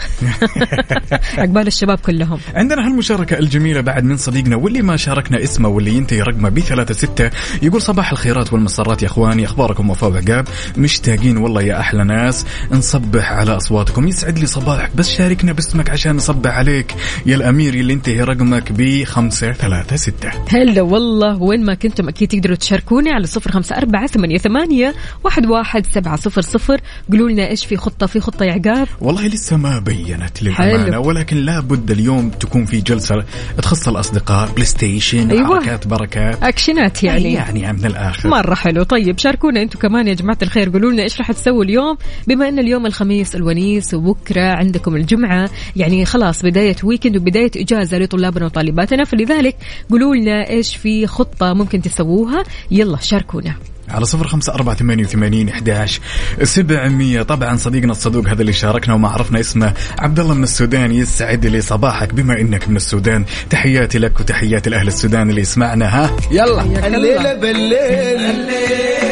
عقبال 1.38 1.66
الشباب 1.66 1.98
كلهم. 1.98 2.38
عندنا 2.54 2.86
هالمشاركة 2.86 3.38
الجميلة 3.38 3.80
بعد 3.80 4.04
من 4.04 4.16
صديقنا 4.16 4.56
واللي 4.56 4.82
ما 4.82 4.96
شاركنا 4.96 5.42
اسمه 5.42 5.68
واللي 5.68 5.94
ينتهي 5.94 6.20
رقمه 6.22 6.48
ب 6.48 6.60
36 6.60 7.30
يقول 7.62 7.82
صباح 7.82 8.12
الخيرات 8.12 8.52
والمسرات 8.52 9.02
يا 9.02 9.06
أخواني 9.06 9.44
أخباركم 9.44 9.90
وفاء 9.90 10.10
وعقاب. 10.10 10.48
مشتاقين 10.76 11.36
والله 11.36 11.62
يا 11.62 11.80
أحلى 11.80 12.04
ناس. 12.04 12.46
نصبح 12.70 13.32
على 13.32 13.56
أصواتكم. 13.56 14.08
يسعد 14.08 14.31
لي 14.38 14.46
صباح 14.46 14.90
بس 14.94 15.10
شاركنا 15.10 15.52
باسمك 15.52 15.90
عشان 15.90 16.16
نصبح 16.16 16.50
عليك. 16.50 16.94
يا 17.26 17.36
الأمير 17.36 17.74
اللي 17.74 17.92
ينتهي 17.92 18.20
رقمك 18.20 18.72
ب 18.72 19.04
536 19.04 20.30
هلا 20.48 20.82
والله 20.82 21.42
وين 21.42 21.64
ما 21.64 21.74
كنتم 21.74 22.08
أكيد 22.08 22.28
تقدروا 22.28 22.56
تشاركوني 22.56 23.10
على 23.10 23.26
صفر 23.26 23.50
خمسة 23.52 23.76
أربعة 23.76 24.06
ثمانية, 24.06 24.38
ثمانية 24.38 24.94
واحد, 25.24 25.46
واحد 25.46 25.86
سبعة 25.86 26.16
صفر 26.16 26.40
صفر. 26.40 26.80
قولوا 27.10 27.28
لنا 27.28 27.48
إيش 27.48 27.66
في 27.66 27.76
خطة 27.76 28.06
في 28.06 28.20
خطة 28.20 28.44
يا 28.44 28.52
عقاب؟ 28.52 28.88
والله 29.00 29.26
لسه 29.26 29.56
ما 29.56 29.78
بينت 29.78 30.42
للأمانة. 30.42 30.98
ولكن 30.98 31.36
لابد 31.36 31.90
اليوم 31.90 32.30
تكون 32.30 32.64
في 32.64 32.80
جلسة 32.80 33.24
تخص 33.58 33.88
الأصدقاء 33.88 34.50
PlayStation 34.52 35.30
أيوة. 35.30 35.60
حركات 35.60 35.86
بركات. 35.86 36.42
أكشنات 36.42 37.02
يعني. 37.04 37.32
يعني 37.32 37.72
من 37.72 37.86
الآخر. 37.86 38.28
مرة 38.28 38.54
حلو. 38.54 38.82
طيب 38.82 39.18
شاركونا 39.18 39.62
أنتم 39.62 39.78
كمان 39.78 40.08
يا 40.08 40.14
جماعة 40.14 40.38
الخير. 40.42 40.70
قولوا 40.70 40.92
لنا 40.92 41.02
إيش 41.02 41.18
راح 41.18 41.32
تسووا 41.32 41.64
اليوم؟ 41.64 41.96
بما 42.26 42.48
إن 42.48 42.58
اليوم 42.58 42.86
الخميس 42.86 43.34
الونيس 43.34 43.94
وبكرة 44.12 44.42
عندكم 44.42 44.96
الجمعة. 44.96 45.50
يعني 45.76 46.04
خلاص 46.04 46.42
بداية 46.42 46.76
ويكند 46.84 47.16
وبداية 47.16 47.50
إجازة 47.56 47.98
لطلابنا 47.98 48.44
وطالباتنا. 48.44 49.04
فلذلك 49.04 49.56
قولوا 49.90 50.14
لنا 50.14 50.50
إيش 50.50 50.76
في 50.76 51.06
خطة 51.06 51.52
ممكن 51.52 51.82
تسووها. 51.82 52.44
يلا 52.70 52.96
شاركونا. 52.96 53.54
على 53.88 54.04
صفر 54.04 54.26
خمسة 54.26 54.54
أربعة 54.54 54.74
ثمانية 54.74 55.04
وثمانين 55.04 55.48
إحداش 55.48 56.00
سبعمية. 56.42 57.22
طبعا 57.22 57.56
صديقنا 57.56 57.92
الصدوق 57.92 58.28
هذا 58.28 58.40
اللي 58.40 58.52
شاركنا 58.52 58.94
وما 58.94 59.08
عرفنا 59.08 59.40
اسمه. 59.40 59.72
عبد 59.98 60.20
الله 60.20 60.34
من 60.34 60.42
السودان 60.42 60.92
يسعد 60.92 61.46
لي 61.46 61.60
صباحك. 61.60 62.14
بما 62.14 62.40
إنك 62.40 62.68
من 62.68 62.76
السودان 62.76 63.24
تحياتي 63.50 63.98
لك 63.98 64.20
وتحياتي 64.20 64.70
لأهل 64.70 64.88
السودان 64.88 65.30
اللي 65.30 65.40
يسمعنا. 65.40 65.86
ها؟ 65.86 66.16
يلا. 66.30 66.86
الليلة 66.86 67.34
بالليل. 67.34 69.11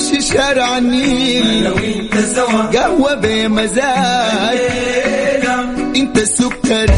نمشي 0.00 0.20
شارع 0.20 0.78
النيل 0.78 1.68
قهوة 2.74 3.14
بمزاج. 3.14 4.58
انت 5.96 6.18
السكر. 6.18 6.90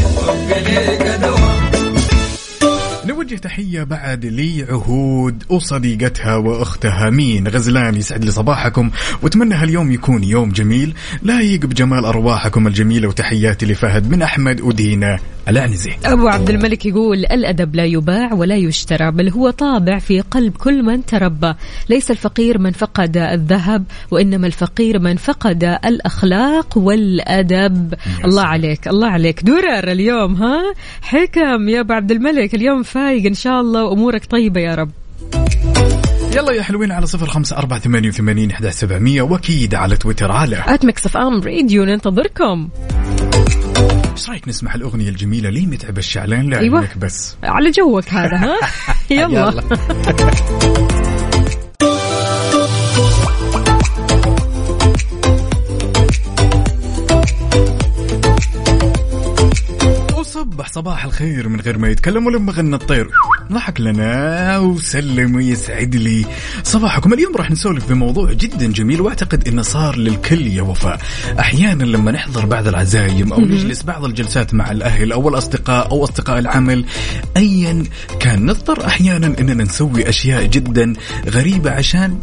نوجه 3.05 3.35
تحية 3.35 3.83
بعد 3.83 4.25
لعهود 4.25 5.43
وصديقتها 5.49 6.35
وأختها. 6.35 7.09
مين؟ 7.09 7.47
غزلان 7.47 7.95
يسعد 7.95 8.25
لي 8.25 8.31
صباحكم. 8.31 8.91
وأتمنى 9.21 9.55
هاليوم 9.55 9.91
يكون 9.91 10.23
يوم 10.23 10.49
جميل. 10.49 10.93
لايق 11.21 11.65
بجمال 11.65 12.05
أرواحكم 12.05 12.67
الجميلة 12.67 13.07
وتحياتي 13.07 13.65
لفهد 13.65 14.09
من 14.11 14.21
أحمد 14.21 14.61
ودينا. 14.61 15.19
العنزي 15.47 15.91
أبو 16.05 16.27
عبد 16.27 16.49
الملك 16.49 16.85
يقول 16.85 17.17
الأدب 17.17 17.75
لا 17.75 17.85
يباع 17.85 18.33
ولا 18.33 18.55
يشترى 18.55 19.11
بل 19.11 19.29
هو 19.29 19.49
طابع 19.49 19.99
في 19.99 20.21
قلب 20.21 20.57
كل 20.57 20.83
من 20.83 21.05
تربى. 21.05 21.53
ليس 21.89 22.11
الفقير 22.11 22.57
من 22.57 22.71
فقد 22.71 23.17
الذهب 23.17 23.83
وإنما 24.11 24.47
الفقير 24.47 24.99
من 24.99 25.15
فقد 25.15 25.63
الأخلاق 25.63 26.77
والأدب. 26.77 27.93
الله 28.25 28.43
عليك 28.43 28.87
الله 28.87 29.07
عليك. 29.07 29.43
درر 29.43 29.91
اليوم 29.91 30.35
ها؟ 30.35 30.73
حكم 31.01 31.69
يا 31.69 31.79
أبو 31.79 31.93
عبد 31.93 32.11
الملك 32.11 32.55
اليوم 32.55 32.83
فايق 32.83 33.25
إن 33.25 33.33
شاء 33.33 33.61
الله 33.61 33.83
وأمورك 33.83 34.25
طيبة 34.25 34.61
يا 34.61 34.75
رب. 34.75 34.91
يلا 36.35 36.51
يا 36.51 36.63
حلوين 36.63 36.91
على 36.91 37.05
صفر 37.05 37.27
خمسة 37.27 37.57
أربعة 37.57 37.79
ثمانية 37.79 38.09
وثمانين 38.09 38.51
إحدى 38.51 38.71
سبعمية 38.71 39.21
وأكيد 39.21 39.75
على 39.75 39.95
تويتر 39.95 40.31
على 40.31 40.63
أت 40.67 40.85
مكسف 40.85 41.17
أم 41.17 41.41
راديو 41.41 41.85
ننتظركم. 41.85 42.69
إيش 44.13 44.29
رأيك 44.29 44.47
نسمع 44.47 44.75
الأغنية 44.75 45.09
الجميلة 45.09 45.49
ليه 45.49 45.65
متعب 45.67 45.97
الشعلان 45.97 46.49
لا 46.49 46.59
أيوة. 46.59 46.87
بس؟ 46.97 47.37
على 47.43 47.71
جوك 47.71 48.09
هذا 48.09 48.37
ها؟ 48.37 48.57
يلا. 49.09 49.63
وصبح 60.17 60.67
صباح 60.67 61.05
الخير 61.05 61.49
من 61.49 61.61
غير 61.61 61.77
ما 61.77 61.89
يتكلم 61.89 62.25
ولما 62.25 62.51
غنى 62.51 62.75
الطير 62.75 63.09
ضحك 63.53 63.81
لنا 63.81 64.57
وسلم 64.57 65.35
ويسعد 65.35 65.95
لي. 65.95 66.25
صباحكم. 66.63 67.13
اليوم 67.13 67.35
راح 67.35 67.51
نسولف 67.51 67.89
بموضوع 67.89 68.33
جدا 68.33 68.67
جميل 68.67 69.01
وأعتقد 69.01 69.47
إنه 69.47 69.61
صار 69.61 69.97
للكل 69.97 70.47
يا 70.47 70.61
وفاء. 70.61 70.99
أحيانا 71.39 71.83
لما 71.83 72.11
نحضر 72.11 72.45
بعض 72.45 72.67
العزايم 72.67 73.33
أو 73.33 73.41
نجلس 73.41 73.83
بعض 73.83 74.05
الجلسات 74.05 74.53
مع 74.53 74.71
الأهل 74.71 75.11
أو 75.11 75.29
الأصدقاء 75.29 75.91
أو 75.91 76.03
أصدقاء 76.03 76.39
العمل 76.39 76.85
ايا 77.37 77.83
كان 78.19 78.45
نضطر 78.45 78.85
أحيانا 78.85 79.35
إننا 79.39 79.63
نسوي 79.63 80.09
أشياء 80.09 80.45
جدا 80.45 80.93
غريبة 81.29 81.71
عشان 81.71 82.19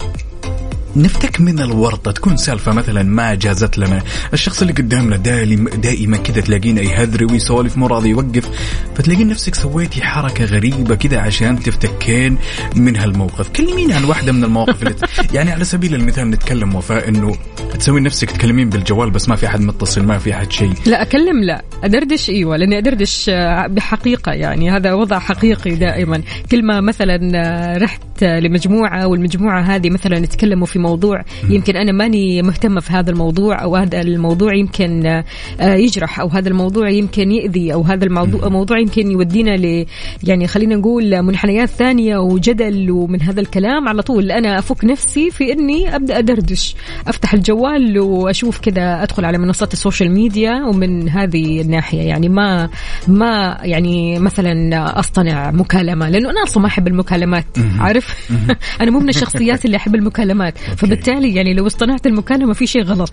نفتك 0.96 1.40
من 1.40 1.61
الورطة 1.61 2.11
تكون 2.11 2.37
سالفة 2.37 2.72
مثلا 2.72 3.03
ما 3.03 3.35
جازت 3.35 3.79
لنا. 3.79 4.03
الشخص 4.33 4.61
اللي 4.61 4.72
قدامنا 4.72 5.16
دائما 5.16 5.70
دائما 5.70 6.16
كذا 6.16 6.40
تلاقينا 6.40 6.81
يهذري 6.81 7.24
ويسولف 7.24 7.76
مو 7.76 7.87
راضي 7.87 8.09
يوقف. 8.09 8.48
فتلاقين 8.94 9.29
نفسك 9.29 9.55
سويتي 9.55 10.03
حركة 10.03 10.44
غريبة 10.44 10.94
كذا 10.94 11.18
عشان 11.18 11.61
تفتكين 11.61 12.38
من 12.76 12.96
هالموقف. 12.96 13.48
كلميني 13.48 13.94
عن 13.94 14.05
واحدة 14.05 14.33
من 14.33 14.44
المواقف 14.44 14.83
اللي 14.83 14.94
يعني 15.35 15.50
على 15.50 15.64
سبيل 15.64 15.94
المثال 15.94 16.31
نتكلم 16.31 16.74
وفاء 16.74 17.09
إنه 17.09 17.37
تسوي 17.79 18.00
نفسك 18.00 18.31
تكلمين 18.31 18.70
بالجوال 18.70 19.11
بس 19.11 19.29
ما 19.29 19.37
في 19.37 19.46
أحد 19.46 19.61
متصل 19.61 20.03
ما 20.03 20.18
في 20.18 20.35
أحد 20.35 20.53
شيء. 20.53 20.72
لا 20.87 21.03
أكلم 21.03 21.44
لا. 21.44 21.62
أدردش 21.85 22.31
إيوه 22.31 22.57
لأني 22.57 22.79
أدردش 22.79 23.29
آه، 23.29 23.66
بحقيقة 23.66 24.33
يعني. 24.33 24.70
هذا 24.70 24.92
وضع 24.92 25.18
حقيقي 25.18 25.74
دائما. 25.74 26.22
كل 26.50 26.64
ما 26.64 26.81
مثلا 26.81 27.20
آه، 27.35 27.79
رحت 27.79 28.24
لمجموعة 28.24 29.07
والمجموعة 29.07 29.61
هذه 29.61 29.90
مثلا 29.90 30.16
يتكلموا 30.18 30.66
في 30.66 30.79
موضوع. 30.81 31.23
يمكن 31.51 31.77
أنا 31.77 31.93
ماني 31.93 32.43
مهتمة 32.43 32.81
في 32.81 32.93
هذا 32.93 33.11
الموضوع 33.11 33.62
أو 33.62 33.77
هذا 33.77 34.01
الموضوع 34.01 34.55
يمكن 34.55 35.07
آه، 35.07 35.75
يجرح 35.75 36.21
أو 36.21 36.29
هذا 36.29 36.49
الموضوع 36.49 36.90
يمكن 36.90 37.33
يؤذي 37.33 37.73
أو 37.73 37.83
هذا 37.83 38.05
الموضوع 38.05 38.49
موضوع 38.49 38.79
يمكن 38.79 39.11
يودينا 39.11 39.57
ل 39.57 39.87
يعني 40.25 40.47
خلينا 40.47 40.77
نقول 40.77 41.23
منحنيات 41.23 41.69
ثانية 41.69 42.19
وجدل 42.19 42.90
ومن 42.90 43.23
هذا 43.23 43.40
الكلام. 43.40 43.88
على 43.88 44.03
طول 44.03 44.33
أنا 44.33 44.59
أفك 44.59 44.85
نفسي 44.85 45.31
في 45.31 45.53
إني 45.53 45.97
أبدأ 45.97 46.19
أدردش 46.19 46.77
أفتح 47.07 47.35
الجوال 47.35 47.99
وأشوف 47.99 48.59
كذا 48.59 49.03
أدخل 49.03 49.25
على 49.25 49.38
منصات 49.38 49.73
ال 49.73 49.78
social 49.78 50.11
media 50.11 50.64
ومن 50.64 51.09
هذه 51.09 51.61
الناحية. 51.61 52.03
يعني 52.03 52.29
ما 52.29 52.71
ما 53.09 53.59
يعني 53.62 54.19
مثلا 54.19 54.99
أصطنع 54.99 55.51
مكالمة 55.51 56.09
لأنه 56.09 56.31
أنا 56.31 56.43
أصلا 56.43 56.62
ما 56.62 56.69
أحب 56.69 56.88
المكالمات 56.88 57.45
عارف؟ 57.79 58.31
أنا 58.81 58.90
مو 58.90 58.99
من 58.99 59.09
الشخصيات 59.09 59.64
اللي 59.64 59.77
أحب 59.77 59.95
المكالمات. 59.95 60.55
فبالتالي 60.76 61.35
يعني 61.35 61.54
لو 61.54 61.66
اصطنعت 61.66 62.06
المكالمة 62.06 62.52
في 62.52 62.66
شيء 62.66 62.83
غلط. 62.83 63.12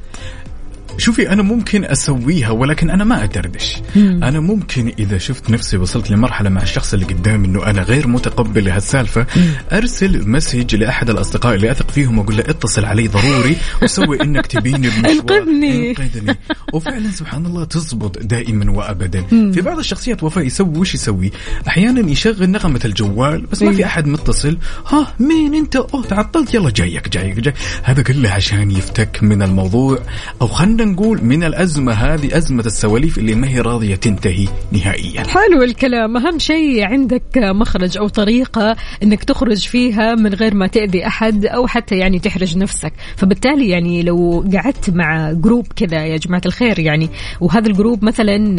شوفي 0.97 1.29
أنا 1.29 1.43
ممكن 1.43 1.86
أسويها 1.86 2.49
ولكن 2.49 2.89
أنا 2.89 3.03
ما 3.03 3.23
أدردش. 3.23 3.77
أنا 3.95 4.39
ممكن 4.39 4.93
إذا 4.99 5.17
شفت 5.17 5.49
نفسي 5.49 5.77
وصلت 5.77 6.12
لمرحلة 6.12 6.49
مع 6.49 6.62
الشخص 6.62 6.93
اللي 6.93 7.05
قدامي 7.05 7.47
إنه 7.47 7.65
أنا 7.65 7.81
غير 7.81 8.07
متقبل 8.07 8.65
لهالسالفه 8.65 9.25
أرسل 9.71 10.29
مسج 10.29 10.75
لأحد 10.75 11.10
الأصدقاء 11.10 11.55
اللي 11.55 11.71
أثق 11.71 11.91
فيهم 11.91 12.17
وأقول 12.19 12.38
له 12.38 12.43
اتصل 12.47 12.86
علي 12.86 13.07
ضروري 13.07 13.55
وسوي 13.83 14.21
إنك 14.21 14.45
تبيني 14.47 14.88
انقذني. 15.12 15.89
انقذني. 15.89 16.38
وفعلا 16.73 17.12
سبحان 17.12 17.45
الله 17.45 17.63
تزبط 17.63 18.19
دائما 18.19 18.71
وابدا. 18.71 19.23
في 19.27 19.62
بعض 19.62 19.77
الشخصيات 19.79 20.23
وفاء 20.23 20.45
يسوي 20.45 20.77
وش 20.79 20.93
يسوي؟ 20.93 21.31
أحيانا 21.67 22.12
يشغل 22.12 22.49
نغمة 22.49 22.81
الجوال 22.86 23.45
بس 23.45 23.62
ما 23.62 23.71
في 23.73 23.86
أحد 23.86 24.07
متصل. 24.07 24.57
ها 24.88 25.13
مين 25.19 25.55
أنت؟ 25.55 25.75
أوه 25.75 26.03
تعطلت 26.03 26.53
يلا 26.53 26.69
جايك 26.69 27.10
جايك 27.10 27.39
جاي 27.39 27.53
هذا 27.83 28.01
كله 28.01 28.29
عشان 28.29 28.71
يفتك 28.71 29.23
من 29.23 29.41
الموضوع. 29.41 29.99
أو 30.41 30.47
خلنا 30.47 30.87
نقول 30.91 31.23
من 31.23 31.43
الأزمة 31.43 31.93
هذه 31.93 32.38
أزمة 32.38 32.65
السواليف 32.65 33.17
اللي 33.17 33.36
ما 33.36 33.50
هي 33.50 33.62
راضية 33.62 33.95
تنتهي 33.95 34.47
نهائيا. 34.71 35.28
حلو 35.28 35.63
الكلام. 35.63 36.17
أهم 36.17 36.39
شيء 36.39 36.84
عندك 36.86 37.38
مخرج 37.38 37.97
أو 37.97 38.08
طريقة 38.08 38.76
أنك 39.04 39.23
تخرج 39.23 39.67
فيها 39.67 40.15
من 40.15 40.34
غير 40.34 40.56
ما 40.56 40.67
تأذي 40.67 41.08
أحد 41.08 41.45
أو 41.45 41.67
حتى 41.67 41.95
يعني 41.95 42.19
تحرج 42.19 42.58
نفسك. 42.58 42.93
فبالتالي 43.15 43.69
يعني 43.69 44.04
لو 44.04 44.45
قعدت 44.54 44.89
مع 44.89 45.32
group 45.31 45.67
كذا 45.76 46.06
يا 46.06 46.17
جماعة 46.17 46.41
الخير 46.45 46.80
يعني 46.80 47.10
وهذا 47.41 47.67
ال 47.67 47.74
group 47.74 48.05
مثلا 48.06 48.56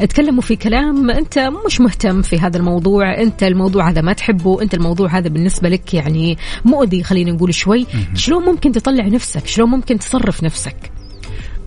آه، 0.00 0.04
تكلموا 0.04 0.42
في 0.42 0.56
كلام 0.56 1.10
أنت 1.10 1.38
مش 1.66 1.80
مهتم 1.80 2.22
في 2.22 2.38
هذا 2.38 2.56
الموضوع 2.56 3.20
أنت 3.20 3.42
الموضوع 3.42 3.90
هذا 3.90 4.00
ما 4.00 4.12
تحبه 4.12 4.62
أنت 4.62 4.74
الموضوع 4.74 5.18
هذا 5.18 5.28
بالنسبة 5.28 5.68
لك 5.68 5.94
يعني 5.94 6.38
مؤذي 6.64 7.02
خلينا 7.02 7.32
نقول 7.32 7.54
شوي. 7.54 7.86
شلون 8.14 8.44
ممكن 8.44 8.72
تطلع 8.72 9.06
نفسك؟ 9.06 9.46
شلون 9.46 9.70
ممكن 9.70 9.98
تصرف 9.98 10.44
نفسك؟ 10.44 10.99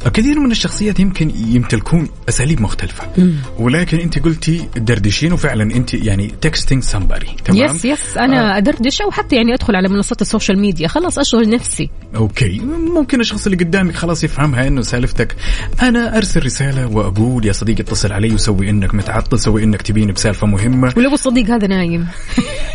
كثير 0.09 0.39
من 0.39 0.51
الشخصيات 0.51 0.99
يمكن 0.99 1.29
يمتلكون 1.29 2.07
أساليب 2.29 2.61
مختلفة. 2.61 3.03
ولكن 3.59 3.97
انت 3.97 4.19
قلتي 4.19 4.67
دردشين 4.77 5.33
وفعلا 5.33 5.75
انت 5.75 5.93
يعني 5.93 6.33
تكستنج 6.41 6.83
سمبري 6.83 7.27
تمام؟ 7.45 7.75
يس 7.75 7.85
yes 7.85 8.17
أنا 8.17 8.57
أدردش 8.57 9.01
أو 9.01 9.11
حتى 9.11 9.35
يعني 9.35 9.53
أدخل 9.53 9.75
على 9.75 9.89
منصات 9.89 10.21
ال 10.21 10.27
social 10.27 10.59
media. 10.59 10.87
خلاص 10.87 11.19
أشغل 11.19 11.49
نفسي. 11.49 11.89
okay. 12.15 12.59
ممكن 12.95 13.19
الشخص 13.19 13.45
اللي 13.45 13.57
قدامك 13.57 13.95
خلاص 13.95 14.23
يفهمها 14.23 14.67
إنه 14.67 14.81
سالفتك 14.81 15.35
أنا 15.81 16.17
أرسل 16.17 16.45
رسالة 16.45 16.87
وأقول 16.87 17.45
يا 17.45 17.51
صديقي 17.51 17.83
اتصل 17.83 18.13
علي 18.13 18.33
وسوي 18.33 18.69
إنك 18.69 18.95
متعطل 18.95 19.39
سوي 19.39 19.63
إنك 19.63 19.81
تبيني 19.81 20.11
بسالفة 20.11 20.47
مهمة. 20.47 20.93
ولو 20.97 21.13
الصديق 21.13 21.49
هذا 21.49 21.67
نايم. 21.67 22.07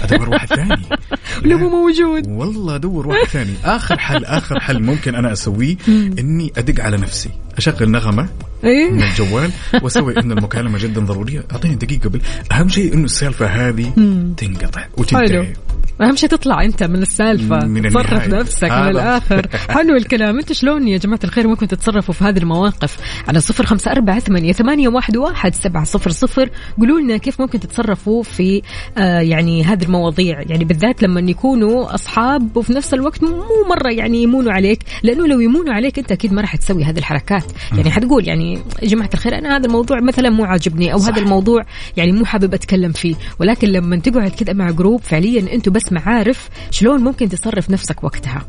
أدور 0.02 0.28
واحد 0.28 0.48
ثاني. 0.48 0.82
ولو 1.44 1.58
مو 1.58 1.68
موجود. 1.68 2.28
والله 2.28 2.74
أدور 2.74 3.08
واحد 3.08 3.26
ثاني. 3.26 3.54
آخر 3.64 3.98
حل 3.98 4.24
آخر 4.24 4.60
حل 4.60 4.82
ممكن 4.82 5.14
أنا 5.14 5.32
أسويه 5.32 5.76
إني 5.88 6.52
أدق 6.56 6.84
على 6.84 6.96
نفسي. 6.96 7.17
أشغل 7.58 7.90
نغمة 7.90 8.22
من 8.62 8.68
إيه 8.70 9.10
الجوال 9.10 9.50
وأسوي 9.82 10.18
إن 10.18 10.32
المكالمة 10.32 10.78
جدا 10.78 11.00
ضرورية. 11.00 11.44
أعطيني 11.52 11.74
دقيقة 11.74 12.04
قبل. 12.04 12.20
أهم 12.52 12.68
شيء 12.68 12.94
إنه 12.94 13.04
السالفه 13.04 13.46
هذه 13.46 13.92
تنقطع 14.36 14.80
حلو. 14.80 14.90
وتنتهي 14.96 15.52
أهم 16.00 16.16
شيء 16.16 16.28
تطلع 16.28 16.64
أنت 16.64 16.82
من 16.82 17.02
السالفة. 17.02 17.66
من 17.66 17.88
تصرف. 17.88 18.28
نفسك 18.28 18.70
من. 18.70 18.88
الآخر. 18.88 19.46
حلو 19.74 19.96
الكلام. 19.96 20.38
أنت 20.38 20.52
شلون 20.52 20.88
يا 20.88 20.98
جماعة 20.98 21.20
الخير 21.24 21.48
ممكن 21.48 21.68
تتصرفوا 21.68 22.14
في 22.14 22.24
هذه 22.24 22.38
المواقف؟ 22.38 22.98
على 23.28 23.40
صفر 23.40 23.66
خمسة 23.66 23.92
أربعة 23.92 24.18
ثمانية, 24.18 24.52
ثمانية 24.52 24.88
واحد, 24.88 25.16
واحد 25.16 25.54
سبعة 25.54 25.84
صفر 25.84 26.10
صفر. 26.10 26.50
قولوا 26.78 27.00
لنا 27.00 27.16
كيف 27.16 27.40
ممكن 27.40 27.60
تتصرفوا 27.60 28.22
في 28.22 28.62
آه 28.98 29.20
يعني 29.20 29.64
هذه 29.64 29.84
المواضيع. 29.84 30.40
يعني 30.40 30.64
بالذات 30.64 31.02
لما 31.02 31.20
يكونوا 31.20 31.94
أصحاب 31.94 32.56
وفي 32.56 32.72
نفس 32.72 32.94
الوقت 32.94 33.22
مو 33.22 33.44
مرة 33.68 33.92
يعني 33.92 34.22
يمونوا 34.22 34.52
عليك. 34.52 34.82
لأنه 35.02 35.26
لو 35.26 35.40
يمونوا 35.40 35.74
عليك 35.74 35.98
أنت 35.98 36.12
أكيد 36.12 36.32
ما 36.32 36.40
راح 36.40 36.56
تسوي 36.56 36.84
هذه 36.84 36.98
الحركات. 36.98 37.44
يعني 37.76 37.90
حتقول 37.90 38.28
يعني 38.28 38.54
يا 38.82 38.88
جماعة 38.88 39.10
الخير 39.14 39.38
أنا 39.38 39.56
هذا 39.56 39.66
الموضوع 39.66 40.00
مثلا 40.00 40.30
مو 40.30 40.44
عاجبني 40.44 40.92
أو 40.92 40.98
صح. 40.98 41.08
هذا 41.08 41.22
الموضوع 41.22 41.62
يعني 41.96 42.12
مو 42.12 42.24
حابب 42.24 42.54
أتكلم 42.54 42.92
فيه. 42.92 43.14
ولكن 43.40 43.68
لما 43.68 43.96
تقعد 43.96 44.30
كذا 44.30 44.52
مع 44.52 44.70
جروب 44.70 45.00
فعليا 45.00 45.54
أنتم 45.54 45.72
بس 45.72 45.87
معارف 45.92 46.48
شلون 46.70 47.00
ممكن 47.00 47.28
تصرف 47.28 47.70
نفسك 47.70 48.04
وقتها. 48.04 48.44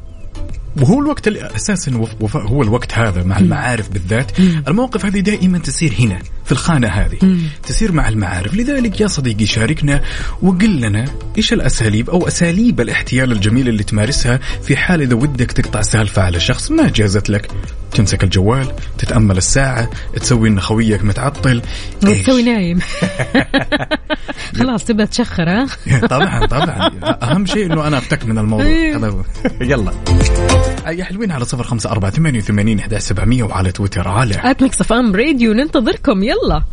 وهو 0.81 1.01
الوقت 1.01 1.27
اللي 1.27 1.55
أساسا 1.55 1.97
وفاء 2.19 2.47
هو 2.47 2.63
الوقت 2.63 2.93
هذا 2.93 3.23
مع 3.23 3.37
المعارف 3.39 3.89
بالذات. 3.89 4.39
المواقف 4.67 5.05
هذه 5.05 5.19
دائما 5.19 5.57
تصير 5.57 5.93
هنا 5.99 6.19
في 6.45 6.51
الخانة 6.51 6.87
هذه. 6.87 7.17
تصير 7.67 7.91
مع 7.91 8.09
المعارف. 8.09 8.53
لذلك 8.55 9.01
يا 9.01 9.07
صديقي 9.07 9.45
شاركنا 9.45 10.01
وقل 10.41 10.81
لنا 10.81 11.05
إيش 11.37 11.53
الأساليب 11.53 12.09
أو 12.09 12.27
أساليب 12.27 12.81
الاحتيال 12.81 13.31
الجميله 13.31 13.69
اللي 13.69 13.83
تمارسها 13.83 14.39
في 14.63 14.77
حال 14.77 15.01
إذا 15.01 15.15
ودك 15.15 15.51
تقطع 15.51 15.81
سالفة 15.81 16.21
على 16.21 16.39
شخص 16.39 16.71
ما 16.71 16.89
جازت 16.89 17.29
لك. 17.29 17.51
تمسك 17.91 18.23
الجوال 18.23 18.71
تتأمل 18.97 19.37
الساعة 19.37 19.89
تسوي 20.15 20.49
إن 20.49 20.59
خويك 20.59 21.03
متعطل. 21.03 21.61
إيش؟ 22.07 22.19
وتسوي 22.19 22.43
نايم. 22.43 22.79
خلاص 24.59 24.83
تبدأ 24.83 25.05
تشخر 25.05 25.49
ها؟ 25.49 25.67
طبعا 26.07 26.45
طبعا. 26.45 26.91
أهم 27.23 27.45
شيء 27.45 27.65
إنه 27.65 27.87
أنا 27.87 27.97
أفتك 27.97 28.25
من 28.25 28.37
الموضوع. 28.37 28.65
إيه. 28.65 28.95
يلا. 29.71 29.91
يا 30.87 31.03
حلوين 31.03 31.31
على 31.31 31.45
صفر 31.45 31.63
خمسة 31.63 31.91
أربعة 31.91 32.11
ثمانية 32.11 32.39
وثمانين 32.39 32.79
أحد 32.79 32.97
سبعمية 32.97 33.43
وعلى 33.43 33.71
تويتر. 33.71 34.07
على. 34.07 34.35
at 34.43 34.61
Mix 34.63 34.91
FM 34.91 35.15
Radio 35.15 35.53
ننتظركم. 35.53 36.23
يلا. 36.23 36.63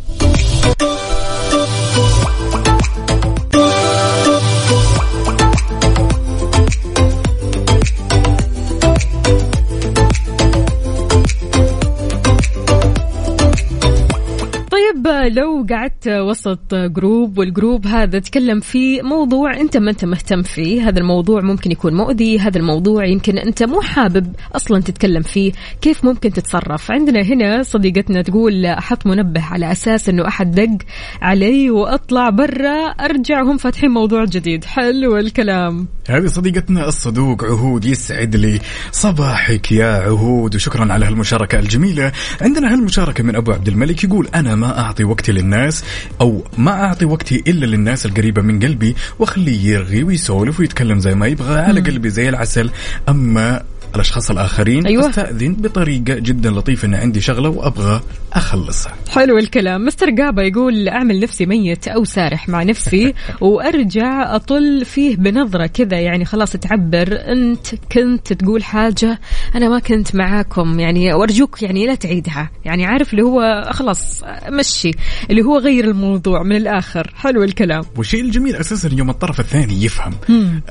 لو 15.07 15.65
قعدت 15.69 16.07
وسط 16.07 16.75
group 16.75 17.37
وال 17.37 17.51
group 17.51 17.87
هذا 17.87 18.19
تكلم 18.19 18.59
في 18.59 19.01
موضوع 19.01 19.53
انت 19.59 19.77
ما 19.77 19.91
انت 19.91 20.05
مهتم 20.05 20.41
فيه 20.41 20.89
هذا 20.89 20.99
الموضوع 20.99 21.41
ممكن 21.41 21.71
يكون 21.71 21.93
مؤذي 21.93 22.39
هذا 22.39 22.57
الموضوع 22.57 23.05
يمكن 23.05 23.37
انت 23.37 23.63
مو 23.63 23.81
حابب 23.81 24.35
أصلا 24.55 24.81
تتكلم 24.81 25.21
فيه 25.21 25.51
كيف 25.81 26.05
ممكن 26.05 26.33
تتصرف؟ 26.33 26.91
عندنا 26.91 27.21
هنا 27.21 27.63
صديقتنا 27.63 28.21
تقول 28.21 28.65
أحط 28.65 29.07
منبه 29.07 29.43
على 29.43 29.71
أساس 29.71 30.09
إنه 30.09 30.27
أحد 30.27 30.51
دق 30.51 30.77
علي 31.21 31.69
وأطلع 31.69 32.29
برا 32.29 32.87
ارجع 32.87 33.41
هم 33.41 33.57
فاتحين 33.57 33.89
موضوع 33.89 34.25
جديد. 34.25 34.65
حلو 34.65 35.17
الكلام. 35.17 35.87
هذه 36.09 36.25
صديقتنا 36.25 36.87
الصدوق 36.87 37.43
عهود 37.43 37.85
يسعد 37.85 38.35
لي. 38.35 38.59
صباحك 38.91 39.71
يا 39.71 39.87
عهود 39.87 40.55
وشكرا 40.55 40.93
على 40.93 41.05
هالمشاركة 41.05 41.59
الجميلة. 41.59 42.11
عندنا 42.41 42.73
هالمشاركة 42.73 43.23
من 43.23 43.35
أبو 43.35 43.51
عبد 43.51 43.67
الملك 43.67 44.03
يقول 44.03 44.27
أنا 44.35 44.55
ما 44.55 44.79
أعطي 44.97 45.03
وقتي 45.03 45.31
للناس 45.31 45.83
أو 46.21 46.43
ما 46.57 46.71
أعطي 46.71 47.05
وقتي 47.05 47.43
إلا 47.47 47.65
للناس 47.65 48.05
القريبة 48.05 48.41
من 48.41 48.59
قلبي 48.59 48.95
وأخليه 49.19 49.73
يرغي 49.73 50.03
ويسولف 50.03 50.59
ويتكلم 50.59 50.99
زي 50.99 51.15
ما 51.15 51.27
يبغى 51.27 51.59
على 51.59 51.81
قلبي 51.81 52.09
زي 52.09 52.29
العسل. 52.29 52.69
أما 53.09 53.63
الأشخاص 53.95 54.31
الآخرين 54.31 54.87
أيوة. 54.87 55.09
أستأذن 55.09 55.53
بطريقة 55.53 56.19
جدا 56.19 56.49
لطيفة 56.49 56.87
أن 56.87 56.95
عندي 56.95 57.21
شغلة 57.21 57.49
وأبغى 57.49 58.01
أخلصها. 58.33 58.93
حلو 59.09 59.37
الكلام. 59.37 59.85
مستر 59.85 60.09
قابا 60.09 60.43
يقول 60.43 60.89
أعمل 60.89 61.19
نفسي 61.19 61.45
ميت 61.45 61.87
أو 61.87 62.03
سارح 62.03 62.49
مع 62.49 62.63
نفسي 62.63 63.13
وأرجع 63.41 64.35
أطل 64.35 64.85
فيه 64.85 65.15
بنظرة 65.15 65.65
كذا 65.65 65.99
يعني 65.99 66.25
خلاص 66.25 66.51
تعبر. 66.51 67.19
أنت 67.27 67.67
كنت 67.91 68.33
تقول 68.33 68.63
حاجة 68.63 69.19
أنا 69.55 69.69
ما 69.69 69.79
كنت 69.79 70.15
معاكم 70.15 70.79
يعني 70.79 71.13
وأرجوك 71.13 71.63
يعني 71.63 71.85
لا 71.85 71.95
تعيدها. 71.95 72.49
يعني 72.65 72.85
عارف 72.85 73.13
اللي 73.13 73.23
هو 73.23 73.69
خلاص 73.71 74.23
مشي 74.49 74.91
اللي 75.29 75.41
هو 75.41 75.57
غير 75.57 75.85
الموضوع 75.85 76.43
من 76.43 76.55
الآخر. 76.55 77.13
حلو 77.15 77.43
الكلام. 77.43 77.83
والشيء 77.97 78.21
الجميل 78.21 78.55
أساسا 78.55 78.89
يوم 78.93 79.09
الطرف 79.09 79.39
الثاني 79.39 79.83
يفهم. 79.83 80.13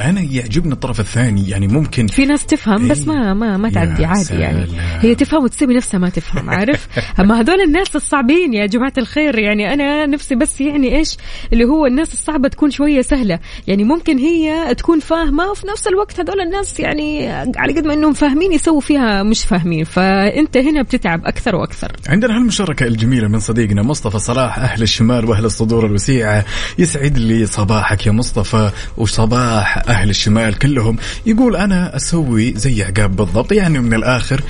أنا 0.00 0.20
يعجبني 0.20 0.72
الطرف 0.72 1.00
الثاني 1.00 1.48
يعني 1.48 1.68
ممكن 1.68 2.06
في 2.06 2.26
ناس 2.26 2.46
تفهم 2.46 2.88
بس 2.88 3.05
ما 3.06 3.34
ما 3.34 3.56
ما 3.56 3.70
تعدي 3.70 4.04
عادي. 4.04 4.34
يعني. 4.34 4.66
هي 5.00 5.14
تفهم 5.14 5.44
وتسوي 5.44 5.74
نفسها 5.74 5.98
ما 5.98 6.08
تفهم 6.08 6.50
عارف؟ 6.50 6.88
أما 7.20 7.40
هذول 7.40 7.60
الناس 7.60 7.96
الصعبين 7.96 8.54
يا 8.54 8.66
جماعة 8.66 8.92
الخير 8.98 9.38
يعني 9.38 9.74
أنا 9.74 10.06
نفسي 10.06 10.34
بس 10.34 10.60
يعني 10.60 10.96
إيش؟ 10.96 11.16
اللي 11.52 11.64
هو 11.64 11.86
الناس 11.86 12.12
الصعبة 12.12 12.48
تكون 12.48 12.70
شوية 12.70 13.02
سهلة. 13.02 13.38
يعني 13.66 13.84
ممكن 13.84 14.18
هي 14.18 14.74
تكون 14.74 15.00
فاهمة 15.00 15.50
وفي 15.50 15.66
نفس 15.66 15.86
الوقت 15.86 16.20
هذول 16.20 16.40
الناس 16.40 16.80
يعني 16.80 17.28
على 17.56 17.72
قد 17.72 17.86
ما 17.86 17.94
إنهم 17.94 18.12
فاهمين 18.12 18.52
يسووا 18.52 18.80
فيها 18.80 19.22
مش 19.22 19.44
فاهمين. 19.44 19.84
فأنت 19.84 20.56
هنا 20.56 20.82
بتتعب 20.82 21.24
أكثر 21.24 21.56
وأكثر. 21.56 21.92
عندنا 22.08 22.36
هالمشاركة 22.36 22.86
الجميلة 22.86 23.28
من 23.28 23.38
صديقنا 23.38 23.82
مصطفى 23.82 24.18
صلاح 24.18 24.58
أهل 24.58 24.82
الشمال 24.82 25.24
وأهل 25.24 25.44
الصدور 25.44 25.86
الوسيعة. 25.86 26.44
يسعد 26.78 27.18
لي 27.18 27.46
صباحك 27.46 28.06
يا 28.06 28.12
مصطفى 28.12 28.70
وصباح 28.96 29.88
أهل 29.88 30.10
الشمال 30.10 30.58
كلهم. 30.58 30.96
يقول 31.26 31.56
أنا 31.56 31.96
أسوي 31.96 32.52
زي 32.56 32.84
عقاب 32.98 33.16
بالضبط. 33.16 33.52
يعني 33.52 33.78
من 33.78 33.94
الآخر 33.94 34.40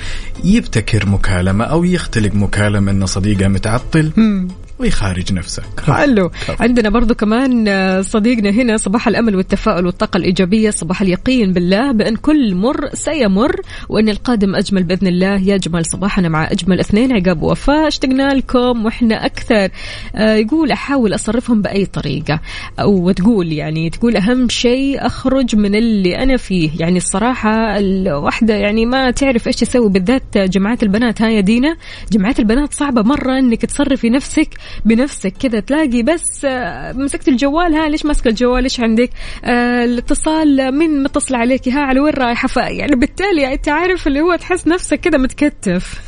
يبتكر 0.43 1.05
مكالمة 1.05 1.65
أو 1.65 1.83
يختلق 1.83 2.35
مكالمة 2.35 2.91
أن 2.91 3.05
صديقه 3.05 3.47
متعطل. 3.47 4.11
ويخارج 4.79 5.33
نفسه 5.33 5.63
حلو. 5.87 6.31
عندنا 6.59 6.89
برضو 6.89 7.15
كمان 7.15 7.67
آه، 7.67 8.01
صديقنا 8.01 8.49
هنا 8.49 8.77
صباح 8.77 9.07
الأمل 9.07 9.35
والتفاؤل 9.35 9.85
والطاقة 9.85 10.17
الإيجابية 10.17 10.69
صباح 10.69 11.01
اليقين 11.01 11.53
بالله 11.53 11.91
بأن 11.91 12.15
كل 12.15 12.55
مر 12.55 12.89
سيمر 12.93 13.61
وأن 13.89 14.09
القادم 14.09 14.55
أجمل 14.55 14.83
بإذن 14.83 15.07
الله. 15.07 15.35
يجمل 15.35 15.85
صباحنا 15.85 16.29
مع 16.29 16.51
أجمل 16.51 16.79
اثنين 16.79 17.11
عقاب 17.11 17.41
وفاء 17.41 17.87
اشتقنا 17.87 18.33
لكم 18.33 18.85
وإحنا 18.85 19.25
أكثر. 19.25 19.69
آه، 20.15 20.33
يقول 20.33 20.71
أحاول 20.71 21.15
أصرفهم 21.15 21.61
بأي 21.61 21.85
طريقة. 21.85 22.39
أو 22.79 23.11
تقول 23.11 23.53
يعني 23.53 23.89
تقول 23.89 24.17
أهم 24.17 24.49
شيء 24.49 25.05
أخرج 25.05 25.55
من 25.55 25.75
اللي 25.75 26.23
أنا 26.23 26.37
فيه. 26.37 26.69
يعني 26.79 26.97
الصراحة 26.97 27.77
الواحدة 27.77 28.53
يعني 28.53 28.85
ما 28.85 29.11
تعرف 29.11 29.47
إيش 29.47 29.55
تسوي 29.55 29.89
بالذات. 29.89 30.37
جماعات 30.37 30.83
البنات 30.83 31.21
ها 31.21 31.29
يا 31.29 31.41
دينا 31.41 31.77
جماعات 32.11 32.39
البنات 32.39 32.73
صعبة 32.73 33.01
مرة 33.01 33.39
أنك 33.39 33.65
تصرفي 33.65 34.09
نفسك 34.09 34.49
بنفسك 34.85 35.33
كذا 35.39 35.59
تلاقي 35.59 36.03
بس 36.03 36.45
آه، 36.45 36.91
مسكت 36.93 37.27
الجوال 37.27 37.73
ها 37.73 37.89
ليش 37.89 38.05
ماسكه 38.05 38.27
الجوال؟ 38.29 38.63
ليش 38.63 38.79
عندك؟ 38.79 39.09
آه 39.45 39.83
الاتصال 39.83 40.71
من 40.71 41.03
متصل 41.03 41.35
عليك؟ 41.35 41.69
ها 41.69 41.79
على 41.79 41.99
وين 41.99 42.13
رايحه 42.13 42.47
يعني 42.61 42.95
بالتالي 42.95 43.53
انت 43.53 43.69
عارف 43.69 44.07
اللي 44.07 44.21
هو 44.21 44.35
تحس 44.35 44.67
نفسك 44.67 44.99
كذا 44.99 45.17
متكتف. 45.17 46.01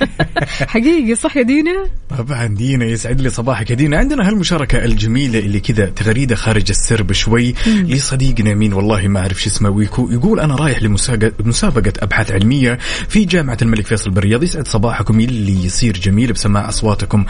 حقيقي 0.72 1.14
صح 1.14 1.36
يا 1.36 1.42
دينا؟ 1.42 1.86
طبعا 2.18 2.46
دينا 2.46 2.84
يسعد 2.84 3.20
لي 3.20 3.30
صباحك 3.30 3.70
يا 3.70 3.74
دينا. 3.74 3.98
عندنا 3.98 4.28
هالمشاركة 4.28 4.84
الجميلة 4.84 5.38
اللي 5.38 5.60
كذا 5.60 5.86
تغريدة 5.86 6.36
خارج 6.36 6.64
السرب 6.70 7.12
شوي. 7.12 7.54
لصديقنا 7.66 8.54
مين 8.54 8.72
والله 8.72 9.08
ما 9.08 9.20
أعرف 9.20 9.42
شو 9.42 9.50
اسمه 9.50 9.70
ويكو 9.70 10.08
يقول 10.10 10.40
أنا 10.40 10.54
رايح 10.54 10.82
لمسابقة 10.82 11.32
مسابقة 11.44 11.92
أبحاث 11.98 12.30
علمية 12.30 12.78
في 13.08 13.24
جامعة 13.24 13.58
الملك 13.62 13.86
فيصل 13.86 14.10
بالرياض. 14.10 14.42
يسعد 14.42 14.68
صباحكم 14.68 15.20
اللي 15.20 15.64
يصير 15.64 15.98
جميل 15.98 16.32
بسماع 16.32 16.68
أصواتكم 16.68 17.24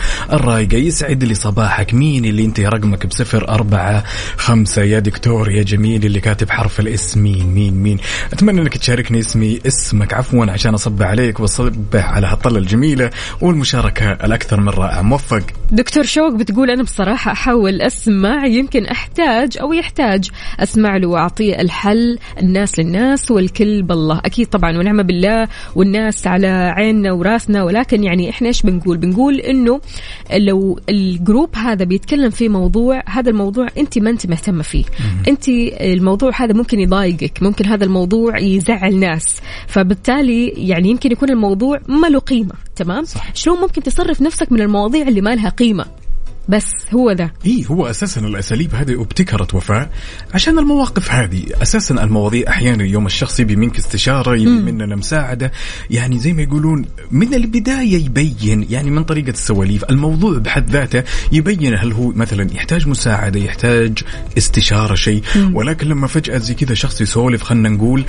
يسعد 0.77 1.25
لي 1.25 1.35
صباحك. 1.35 1.95
مين 1.95 2.25
اللي 2.25 2.45
أنت 2.45 2.61
رقمك 2.61 3.07
بصفر 3.07 3.49
أربعة 3.49 4.05
خمسة؟ 4.37 4.83
يا 4.83 4.99
دكتور 4.99 5.51
يا 5.51 5.63
جميل 5.63 6.07
اللي 6.07 6.21
كاتب 6.21 6.51
حرف 6.51 6.81
الاسم. 6.81 7.23
مين 7.23 7.47
مين 7.47 7.75
مين؟ 7.75 7.99
أتمنى 8.33 8.61
أنك 8.61 8.77
تشاركني 8.77 9.19
اسمي 9.19 9.61
اسمك. 9.67 10.15
عفوا 10.15 10.47
عشان 10.47 10.75
أصبح 10.75 11.07
عليك 11.07 11.41
وأصبح 11.41 12.11
على 12.13 12.27
هالطلة 12.27 12.59
الجميلة 12.59 13.11
والمشاركة 13.41 14.13
الأكثر 14.13 14.61
من 14.61 14.69
رائعة 14.69 15.03
موفق. 15.03 15.43
دكتور 15.73 16.05
شوق 16.05 16.33
بتقول 16.33 16.71
أنا 16.71 16.83
بصراحة 16.83 17.33
أحاول 17.33 17.83
أسمع 17.83 18.47
يمكن 18.47 18.87
أحتاج 18.87 19.59
أو 19.61 19.73
يحتاج 19.73 20.31
أسمع 20.61 20.97
له 20.97 21.09
وأعطيه 21.09 21.61
الحل 21.61 22.19
الناس 22.43 22.79
للناس 22.79 23.31
والكل 23.31 23.83
بالله. 23.83 24.21
أكيد 24.25 24.47
طبعا 24.47 24.79
ونعم 24.79 25.03
بالله 25.03 25.49
والناس 25.75 26.27
على 26.27 26.73
عيننا 26.77 27.13
وراسنا 27.13 27.63
ولكن 27.63 28.05
يعني 28.05 28.31
إحنا 28.31 28.49
إيش 28.49 28.63
بنقول؟ 28.63 28.97
بنقول 28.99 29.41
إنه 29.41 29.81
لو 30.37 30.66
ال 30.89 31.00
group 31.00 31.57
هذا 31.57 31.85
بيتكلم 31.85 32.31
في 32.31 32.49
موضوع 32.49 33.03
هذا 33.07 33.31
الموضوع 33.31 33.67
أنت 33.79 33.99
ما 33.99 34.11
أنت 34.11 34.27
مهتمة 34.27 34.63
فيه. 34.63 34.85
أنت 35.29 35.49
الموضوع 35.81 36.31
هذا 36.35 36.53
ممكن 36.53 36.81
يضايقك 36.81 37.43
ممكن 37.43 37.67
هذا 37.67 37.85
الموضوع 37.85 38.39
يزعل 38.39 38.97
ناس. 38.97 39.41
فبالتالي 39.67 40.49
يعني 40.49 40.89
يمكن 40.91 41.13
يكون 41.13 41.31
الموضوع 41.31 41.81
ما 41.89 42.07
له 42.07 42.19
قيمة 42.19 42.55
تمام؟ 42.77 43.05
صح. 43.05 43.35
شلون 43.35 43.61
ممكن 43.61 43.83
تصرف 43.83 44.23
نفسك 44.23 44.53
من 44.53 44.61
المواضيع 44.61 45.09
اللي 45.09 45.21
ما 45.21 45.35
لها 45.35 45.49
قيمة؟ 45.49 45.87
بس 46.49 46.73
هو 46.95 47.11
ذا 47.11 47.31
اي 47.47 47.65
هو 47.71 47.87
أساسا 47.87 48.21
الأساليب 48.21 48.75
هذه 48.75 49.01
أبتكرت 49.03 49.55
وفاء 49.55 49.91
عشان 50.35 50.59
المواقف 50.59 51.11
هذه 51.11 51.43
أساسا 51.63 52.05
المواضيع 52.05 52.49
أحيانا 52.49 52.85
يوم 52.85 53.07
الشخص 53.07 53.41
يبي 53.41 53.57
منك 53.57 53.79
استشاره 53.79 54.37
يبي 54.37 54.51
مننا 54.51 54.97
مساعدة. 54.97 55.53
يعني 55.91 56.19
زي 56.19 56.33
ما 56.33 56.43
يقولون 56.43 56.85
من 57.11 57.35
البداية 57.35 58.05
يبين 58.05 58.67
يعني 58.71 58.91
من 58.91 59.05
طريقة 59.05 59.31
السواليف 59.31 59.85
الموضوع 59.85 60.39
بحد 60.39 60.71
ذاته 60.71 61.03
يبين 61.33 61.75
هل 61.75 61.93
هو 61.93 62.13
مثلا 62.13 62.55
يحتاج 62.55 62.89
مساعدة 62.89 63.41
يحتاج 63.41 63.99
استشارة 64.39 64.95
شيء. 64.95 65.23
ولكن 65.53 65.89
لما 65.89 66.07
فجأة 66.07 66.39
زي 66.39 66.55
كذا 66.55 66.75
شخص 66.75 67.01
يسولف 67.01 67.43
خلينا 67.43 67.69
نقول 67.69 68.05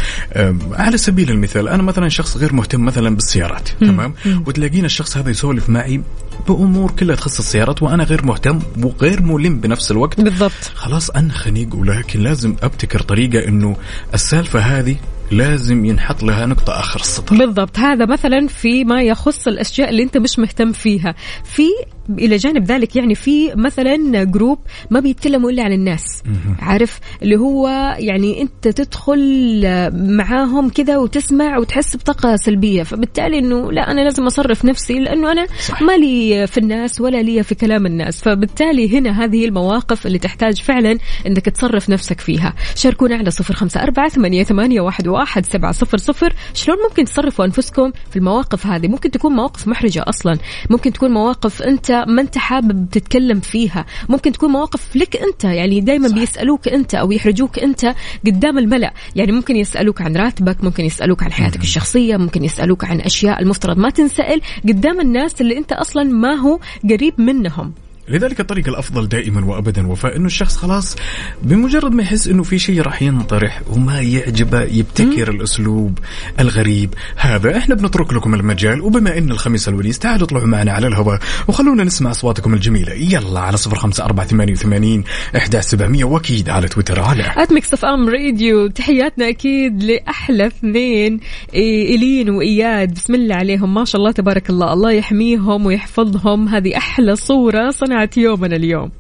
على 0.72 0.98
سبيل 0.98 1.32
المثال 1.32 1.68
أنا 1.68 1.84
مثلا 1.84 2.10
شخص 2.10 2.38
غير 2.38 2.54
مهتم 2.54 2.86
مثلا 2.86 3.16
بالسيارات 3.16 3.70
تمام؟ 3.80 4.14
وتلاقينا 4.46 4.86
الشخص 4.86 5.18
هذا 5.18 5.30
يسولف 5.30 5.70
معي 5.70 6.02
بأمور 6.48 6.92
كلها 6.92 7.16
تخص 7.16 7.40
السيارات 7.40 7.84
وأنا 7.84 8.04
غير 8.04 8.26
مهتم 8.26 8.60
وغير 8.84 9.22
ملم 9.22 9.60
بنفس 9.60 9.92
الوقت. 9.92 10.22
بالضبط. 10.22 10.72
خلاص 10.76 11.10
أنا 11.10 11.34
خنيق 11.34 11.76
ولكن 11.76 12.20
لازم 12.20 12.56
أبتكر 12.64 13.02
طريقة 13.02 13.48
إنه 13.48 13.78
السالفة 14.14 14.60
هذه 14.60 14.96
لازم 15.32 15.86
ينحط 15.86 16.24
لها 16.24 16.46
نقطة 16.46 16.80
آخر 16.80 17.00
السطر. 17.00 17.38
بالضبط. 17.38 17.80
هذا 17.80 18.06
مثلا 18.06 18.48
في 18.48 18.84
ما 18.84 19.02
يخص 19.02 19.48
الأشياء 19.48 19.90
اللي 19.90 20.04
أنت 20.04 20.18
مش 20.18 20.40
مهتم 20.40 20.72
فيها. 20.72 21.16
في 21.44 21.68
إلى 22.10 22.36
جانب 22.38 22.64
ذلك 22.64 22.96
يعني 22.96 23.16
في 23.16 23.56
مثلا 23.56 24.24
جروب 24.24 24.60
ما 24.92 25.00
بيتكلموا 25.00 25.50
إلا 25.50 25.64
عن 25.64 25.74
الناس. 25.74 26.24
عارف؟ 26.60 27.00
اللي 27.22 27.36
هو 27.36 27.68
يعني 28.00 28.42
أنت 28.42 28.68
تدخل 28.68 29.62
معاهم 29.94 30.70
كذا 30.70 30.98
وتسمع 30.98 31.58
وتحس 31.58 31.96
بطاقة 31.96 32.36
سلبية. 32.36 32.84
فبالتالي 32.84 33.40
إنه 33.40 33.72
لا 33.72 33.92
أنا 33.92 34.02
لازم 34.02 34.26
أصرف 34.26 34.66
نفسي 34.66 35.00
لأنه 35.00 35.32
أنا 35.32 35.46
صح. 35.68 35.82
ما 35.82 35.98
لي 35.98 36.48
في 36.48 36.58
الناس 36.58 37.02
ولا 37.02 37.22
لي 37.22 37.44
في 37.44 37.56
كلام 37.56 37.86
الناس. 37.86 38.22
فبالتالي 38.22 38.98
هنا 39.00 39.24
هذه 39.24 39.46
المواقف 39.46 40.08
اللي 40.08 40.20
تحتاج 40.20 40.62
فعلا 40.62 40.98
إنك 41.28 41.46
تصرف 41.46 41.90
نفسك 41.90 42.20
فيها. 42.20 42.54
شاركونا 42.76 43.16
على 43.16 43.32
صفر 43.32 43.54
خمسة 43.54 43.84
أربعة 43.84 44.10
ثمانية, 44.10 44.44
ثمانية 44.44 44.82
واحد, 44.82 45.08
واحد 45.08 45.46
سبعة 45.46 45.72
صفر 45.72 45.98
صفر. 45.98 46.34
شلون 46.54 46.78
ممكن 46.90 47.06
تصرفوا 47.06 47.46
أنفسكم 47.46 47.92
في 48.10 48.18
المواقف 48.18 48.68
هذه؟ 48.68 48.88
ممكن 48.88 49.12
تكون 49.12 49.34
مواقف 49.34 49.68
محرجة 49.68 50.04
أصلا. 50.08 50.38
ممكن 50.70 50.94
تكون 50.94 51.12
مواقف 51.12 51.62
أنت 51.62 51.97
ما 52.06 52.22
انت 52.22 52.38
حابب 52.38 52.88
تتكلم 52.92 53.40
فيها. 53.40 53.86
ممكن 54.10 54.32
تكون 54.32 54.52
مواقف 54.52 54.96
لك 54.96 55.16
انت 55.16 55.44
يعني 55.44 55.82
دائما 55.82 56.08
بيسألوك 56.08 56.68
انت 56.68 56.96
أو 56.96 57.12
يحرجوك 57.12 57.60
انت 57.60 57.96
قدام 58.26 58.58
الملأ. 58.58 58.94
يعني 59.16 59.32
ممكن 59.32 59.56
يسألوك 59.56 60.02
عن 60.02 60.16
راتبك 60.16 60.64
ممكن 60.64 60.86
يسألوك 60.86 61.24
عن 61.24 61.32
حياتك 61.32 61.62
الشخصية 61.62 62.18
ممكن 62.18 62.44
يسألوك 62.44 62.86
عن 62.86 63.02
أشياء 63.02 63.42
المفترض. 63.42 63.78
ما 63.78 63.90
تنسأل 63.90 64.42
قدام 64.64 65.00
الناس 65.00 65.42
اللي 65.42 65.58
انت 65.58 65.72
أصلا 65.72 66.04
ما 66.04 66.34
هو 66.34 66.60
قريب 66.90 67.22
منهم. 67.22 67.74
لذلك 68.10 68.40
الطريقة 68.40 68.70
الأفضل 68.70 69.08
دائما 69.08 69.46
وأبدا 69.46 69.88
وفاء 69.88 70.16
أنه 70.16 70.26
الشخص 70.26 70.58
خلاص 70.58 70.96
بمجرد 71.44 71.92
ما 71.92 72.04
يحس 72.04 72.28
أنه 72.28 72.44
في 72.44 72.60
شيء 72.60 72.82
راح 72.82 73.02
ينطرح 73.02 73.62
وما 73.70 74.02
يعجبه 74.02 74.62
يبتكر 74.62 75.30
الأسلوب 75.30 76.00
الغريب. 76.40 76.94
هذا 77.16 77.58
إحنا 77.58 77.76
بنترك 77.76 78.14
لكم 78.14 78.34
المجال 78.34 78.82
وبما 78.82 79.18
أن 79.18 79.32
الخميس 79.32 79.70
الونيس 79.70 80.00
تعالوا 80.00 80.26
اطلعوا 80.26 80.46
معنا 80.46 80.72
على 80.72 80.88
الهواء 80.88 81.20
وخلونا 81.48 81.84
نسمع 81.84 82.12
أصواتكم 82.12 82.54
الجميلة. 82.54 82.94
يلا 82.94 83.40
على 83.40 83.58
صفر 83.58 83.76
خمسة 83.76 84.06
أربعة 84.06 84.28
ثمانية 84.28 84.54
وثمانين 84.54 85.04
إحدى 85.38 85.62
سبعمية 85.62 86.04
وأكيد 86.04 86.50
على 86.50 86.68
تويتر 86.68 87.00
على 87.00 87.24
at 87.38 87.54
Mix 87.54 87.74
FM 87.74 88.10
Radio 88.10 88.68
تحياتنا 88.68 89.30
أكيد 89.30 89.84
لأحلى 89.84 90.48
اثنين 90.48 91.20
الين 91.54 92.30
وإياد. 92.30 92.94
بسم 92.94 93.16
الله 93.16 93.36
عليهم. 93.36 93.74
ما 93.74 93.86
شاء 93.86 94.00
الله 94.00 94.12
تبارك 94.12 94.50
الله. 94.50 94.74
الله 94.74 94.92
يحميهم 94.92 95.66
ويحفظهم. 95.66 96.48
هذه 96.48 96.78
أحلى 96.78 97.16
صورة 97.16 97.72
صنعت 97.98 98.18
يومنا 98.18 98.56
اليوم. 98.56 98.92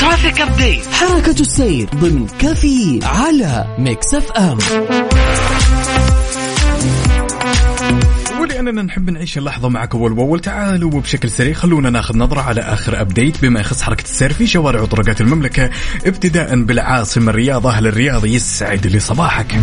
traffic 0.00 0.40
update 0.40 0.86
حركة 0.86 1.40
السير 1.40 1.88
ضمن 1.94 2.26
كفي 2.38 3.00
على 3.02 3.76
Mix 3.78 4.14
FM 4.14 4.58
ولأننا 8.40 8.82
نحب 8.82 9.10
نعيش 9.10 9.38
اللحظة 9.38 9.68
معك 9.68 9.94
أول 9.94 10.14
بأول. 10.14 10.40
تعالوا 10.40 10.94
وبشكل 10.94 11.30
سريع 11.30 11.54
خلونا 11.54 11.90
ناخذ 11.90 12.16
نظرة 12.18 12.40
على 12.40 12.60
آخر 12.60 13.00
update 13.00 13.42
بما 13.42 13.60
يخص 13.60 13.82
حركة 13.82 14.02
السير 14.02 14.32
في 14.32 14.46
شوارع 14.46 14.80
وطرقات 14.80 15.20
المملكة 15.20 15.70
ابتداء 16.06 16.62
بالعاصمة 16.62 17.30
الرياض 17.30 17.66
أهل 17.66 17.86
الرياض 17.86 18.26
يسعد 18.26 18.86
لي 18.86 19.00
صباحك 19.00 19.60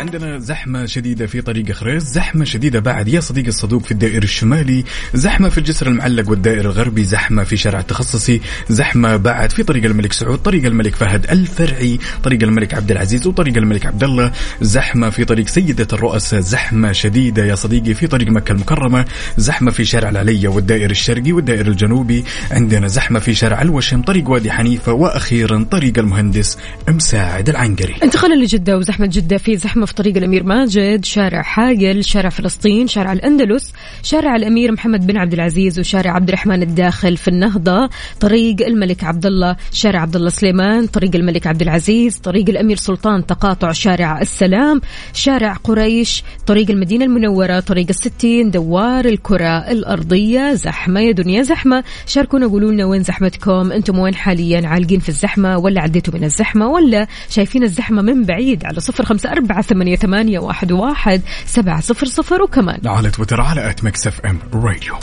عندنا 0.00 0.38
زحمة 0.38 0.86
شديدة 0.86 1.26
في 1.26 1.40
طريق 1.40 1.72
خريز 1.72 2.02
زحمة 2.04 2.44
شديدة 2.44 2.80
بعد 2.80 3.08
يا 3.08 3.20
صديقي 3.20 3.48
الصدوق 3.48 3.82
في 3.82 3.90
الدائر 3.90 4.22
الشمالي 4.22 4.84
زحمة 5.14 5.48
في 5.48 5.58
الجسر 5.58 5.86
المعلق 5.86 6.30
والدائر 6.30 6.60
الغربي 6.60 7.04
زحمة 7.04 7.44
في 7.44 7.56
شارع 7.56 7.80
التخصصي 7.80 8.40
زحمة 8.68 9.16
بعد 9.16 9.52
في 9.52 9.62
طريق 9.62 9.84
الملك 9.84 10.12
سعود 10.12 10.38
طريق 10.38 10.64
الملك 10.64 10.94
فهد 10.94 11.30
الفرعي 11.30 11.98
طريق 12.24 12.42
الملك 12.42 12.74
عبد 12.74 12.90
العزيز 12.90 13.26
وطريق 13.26 13.56
الملك 13.56 13.86
عبد 13.86 14.04
الله 14.04 14.32
زحمة 14.60 15.10
في 15.10 15.24
طريق 15.24 15.46
سيدة 15.46 15.88
الرؤساء 15.92 16.40
زحمة 16.40 16.92
شديدة 16.92 17.44
يا 17.44 17.54
صديقي 17.54 17.94
في 17.94 18.06
طريق 18.06 18.28
مكة 18.28 18.52
المكرمة 18.52 19.04
زحمة 19.36 19.70
في 19.70 19.84
شارع 19.84 20.08
العلية 20.08 20.48
والدائر 20.48 20.90
الشرقي 20.90 21.32
والدائر 21.32 21.66
الجنوبي 21.66 22.24
عندنا 22.50 22.88
زحمة 22.88 23.18
في 23.18 23.34
شارع 23.34 23.62
الوشم 23.62 24.02
طريق 24.02 24.30
وادي 24.30 24.50
حنيفة 24.52 24.92
وأخيرا 24.92 25.66
طريق 25.70 25.98
المهندس 25.98 26.58
مساعد 26.88 27.48
العنقري. 27.48 27.94
انتقالا 28.02 28.44
لجدة 28.44 28.78
وزحمة 28.78 29.06
جدة 29.06 29.38
في 29.38 29.56
زحمة 29.56 29.89
في 29.90 29.96
طريق 29.96 30.16
الأمير 30.16 30.44
ماجد 30.44 31.04
شارع 31.04 31.42
حاجل 31.42 32.04
شارع 32.04 32.28
فلسطين 32.28 32.86
شارع 32.86 33.12
الأندلس 33.12 33.72
شارع 34.02 34.36
الأمير 34.36 34.72
محمد 34.72 35.06
بن 35.06 35.16
عبد 35.16 35.32
العزيز 35.32 35.78
وشارع 35.78 36.12
عبد 36.12 36.28
الرحمن 36.28 36.62
الداخل 36.62 37.16
في 37.16 37.28
النهضة 37.28 37.90
طريق 38.20 38.66
الملك 38.66 39.04
عبد 39.04 39.26
الله 39.26 39.56
شارع 39.72 40.00
عبد 40.00 40.16
الله 40.16 40.30
سليمان 40.30 40.86
طريق 40.86 41.16
الملك 41.16 41.46
عبد 41.46 41.62
العزيز 41.62 42.18
طريق 42.18 42.48
الأمير 42.48 42.76
سلطان 42.76 43.26
تقاطع 43.26 43.72
شارع 43.72 44.20
السلام 44.20 44.80
شارع 45.12 45.52
قريش 45.52 46.24
طريق 46.46 46.70
المدينة 46.70 47.04
المنورة 47.04 47.60
طريق 47.60 47.86
الستين 47.88 48.50
دوار 48.50 49.04
الكرة 49.04 49.70
الأرضية 49.70 50.54
زحمة 50.54 51.00
يا 51.00 51.12
دنيا 51.12 51.42
زحمة. 51.42 51.84
شاركونا 52.06 52.46
قولوا 52.46 52.72
لنا 52.72 52.84
وين 52.84 53.02
زحمتكم؟ 53.02 53.72
أنتم 53.72 53.98
وين 53.98 54.14
حاليا؟ 54.14 54.68
عالقين 54.68 55.00
في 55.00 55.08
الزحمة 55.08 55.58
ولا 55.58 55.80
عديتوا 55.80 56.14
من 56.14 56.24
الزحمة 56.24 56.68
ولا 56.68 57.06
شايفين 57.28 57.62
الزحمة 57.62 58.02
من 58.02 58.24
بعيد؟ 58.24 58.64
على 58.64 58.80
صفر 58.80 59.04
خمسة 59.04 59.32
أربعة 59.32 59.62
ثمانية 59.80 59.96
ثمانية 59.96 60.38
واحد 60.38 60.72
واحد 60.72 61.22
سبعة 61.46 61.80
صفر 61.80 62.06
صفر 62.06 62.42
وكمان. 62.42 62.80
على 62.86 63.10
تويتر 63.10 63.40
على 63.40 63.70
at 63.70 63.84
Mix 63.84 64.06
FM 64.06 64.38
Radio 64.54 64.94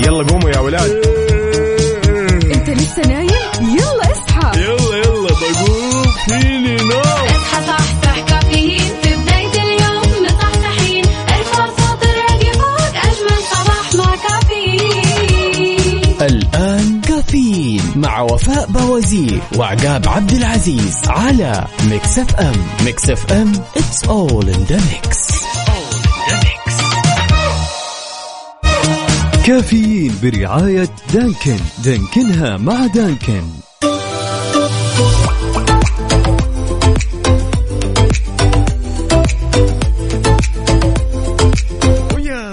يلا 0.00 0.26
قوموا 0.26 0.50
يا 0.50 0.58
ولاد. 0.58 0.90
انت 2.54 2.70
لسه 2.70 3.02
نايم؟ 3.02 3.28
يلا 3.60 4.12
اصحى. 4.12 4.60
يلا 4.60 4.96
يلا 4.96 5.30
بقوم 5.30 6.04
فيني 6.26 6.76
نام 6.76 7.09
مع 18.00 18.20
وفاء 18.20 18.66
بوازير 18.66 19.40
وعقاب 19.56 20.08
عبد 20.08 20.32
العزيز 20.32 20.98
على 21.06 21.66
Mix 21.90 22.18
FM 22.18 22.54
Mix 22.84 23.10
FM 23.10 23.52
it's 23.52 24.08
all 24.08 24.44
in 24.44 24.72
the 24.72 24.80
mix. 24.80 25.30
Caffeine 29.46 30.14
برعاية 30.22 30.88
Dunkin. 31.12 31.58
دانكنها 31.84 32.56
مع 32.56 32.86
Dunkin. 32.86 33.42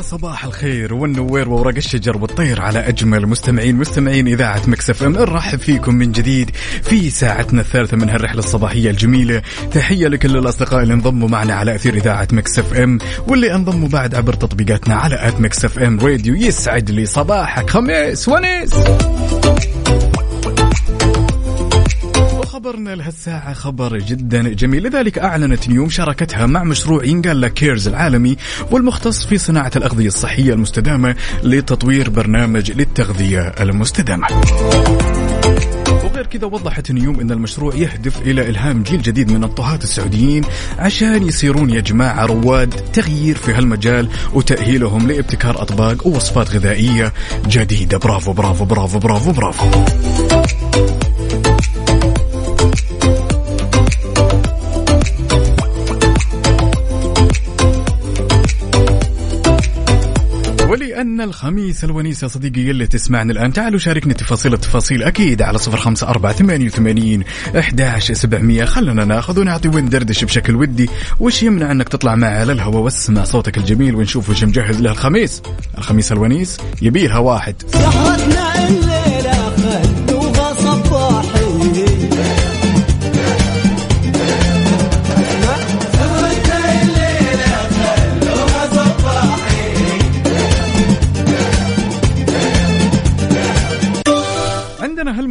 صباح 0.07 0.45
الخير 0.45 0.93
والنوير 0.93 1.49
وورق 1.49 1.75
الشجر 1.75 2.17
والطير 2.17 2.61
على 2.61 2.79
أجمل 2.79 3.27
مستمعين 3.27 3.75
مستمعين 3.75 4.27
إذاعة 4.27 4.61
Mix 4.67 5.03
FM. 5.03 5.11
نرحب 5.11 5.59
فيكم 5.59 5.95
من 5.95 6.11
جديد 6.11 6.51
في 6.83 7.09
ساعتنا 7.09 7.61
الثالثة 7.61 7.97
من 7.97 8.09
هالرحلة 8.09 8.39
الصباحية 8.39 8.89
الجميلة. 8.89 9.41
تحية 9.71 10.07
لكل 10.07 10.37
الأصدقاء 10.37 10.83
اللي 10.83 10.93
انضموا 10.93 11.29
معنا 11.29 11.53
على 11.53 11.75
أثير 11.75 11.93
إذاعة 11.93 12.27
Mix 12.31 12.73
FM 12.73 12.97
واللي 13.27 13.55
انضموا 13.55 13.89
بعد 13.89 14.15
عبر 14.15 14.33
تطبيقاتنا 14.33 14.95
على 14.95 15.27
at 15.27 15.39
Mix 15.39 15.79
FM 15.79 15.99
Radio. 15.99 16.35
يسعد 16.35 16.91
لي 16.91 17.05
صباحك 17.05 17.69
خميس 17.69 18.27
ونيس. 18.27 18.73
وخبرنا 22.57 22.95
لهالساعة 22.95 23.53
خبر 23.53 23.97
جدا 23.97 24.53
جميل. 24.53 24.83
لذلك 24.83 25.19
أعلنت 25.19 25.69
نيوم 25.69 25.89
شراكتها 25.89 26.45
مع 26.45 26.63
مشروع 26.63 27.05
ينقال 27.05 27.47
كيرز 27.47 27.87
العالمي 27.87 28.37
والمختص 28.71 29.25
في 29.25 29.37
صناعة 29.37 29.71
الأغذية 29.75 30.07
الصحية 30.07 30.53
المستدامة 30.53 31.15
لتطوير 31.43 32.09
برنامج 32.09 32.71
للتغذية 32.71 33.41
المستدامة. 33.41 34.27
وغير 35.87 36.25
كذا 36.25 36.45
وضحت 36.45 36.91
نيوم 36.91 37.19
إن 37.19 37.31
المشروع 37.31 37.75
يهدف 37.75 38.21
إلى 38.21 38.49
إلهام 38.49 38.83
جيل 38.83 39.01
جديد 39.01 39.31
من 39.31 39.43
الطهاة 39.43 39.79
السعوديين 39.83 40.43
عشان 40.79 41.27
يصيرون 41.27 41.69
يا 41.69 41.81
جماعة 41.81 42.25
رواد 42.25 42.69
تغيير 42.69 43.35
في 43.35 43.53
هالمجال 43.53 44.09
وتأهيلهم 44.33 45.07
لابتكار 45.07 45.61
أطباق 45.61 46.07
ووصفات 46.07 46.49
غذائية 46.49 47.13
جديدة. 47.47 47.97
برافو 47.97 48.33
برافو 48.33 48.65
برافو 48.65 48.99
برافو 48.99 49.31
برافو. 49.31 49.67
ولأن 49.67 50.46
الخميس 61.27 61.83
الونيس 61.83 62.23
يا 62.23 62.27
صديقي 62.27 62.71
اللي 62.71 62.87
تسمعني 62.87 63.31
الآن. 63.31 63.53
تعالوا 63.53 63.79
شاركني 63.79 64.13
تفاصيل 64.13 64.53
التفاصيل 64.53 65.03
أكيد 65.03 65.41
على 65.41 65.57
صفر 65.57 65.77
خمسة 65.77 66.07
أربعة 66.07 66.33
ثمانية 66.33 66.65
وثمانين 66.65 67.23
أحداش 67.59 68.11
سبعمية. 68.11 68.65
خلنا 68.65 69.05
ناخذ 69.05 69.39
ونعطي 69.39 69.67
وندردش 69.67 70.23
بشكل 70.23 70.55
ودي. 70.55 70.89
وش 71.19 71.43
يمنع 71.43 71.71
أنك 71.71 71.89
تطلع 71.89 72.15
معي 72.15 72.39
على 72.39 72.51
الهواء 72.51 72.81
واسمع 72.81 73.23
صوتك 73.23 73.57
الجميل 73.57 73.95
ونشوف 73.95 74.29
وش 74.29 74.43
مجهز 74.43 74.81
له 74.81 74.91
الخميس 74.91 75.41
الخميس 75.77 76.11
الونيس 76.11 76.57
يبيلها 76.81 77.17
واحد. 77.17 77.55
سهرتنا 77.67 78.67
الليلة 78.67 79.06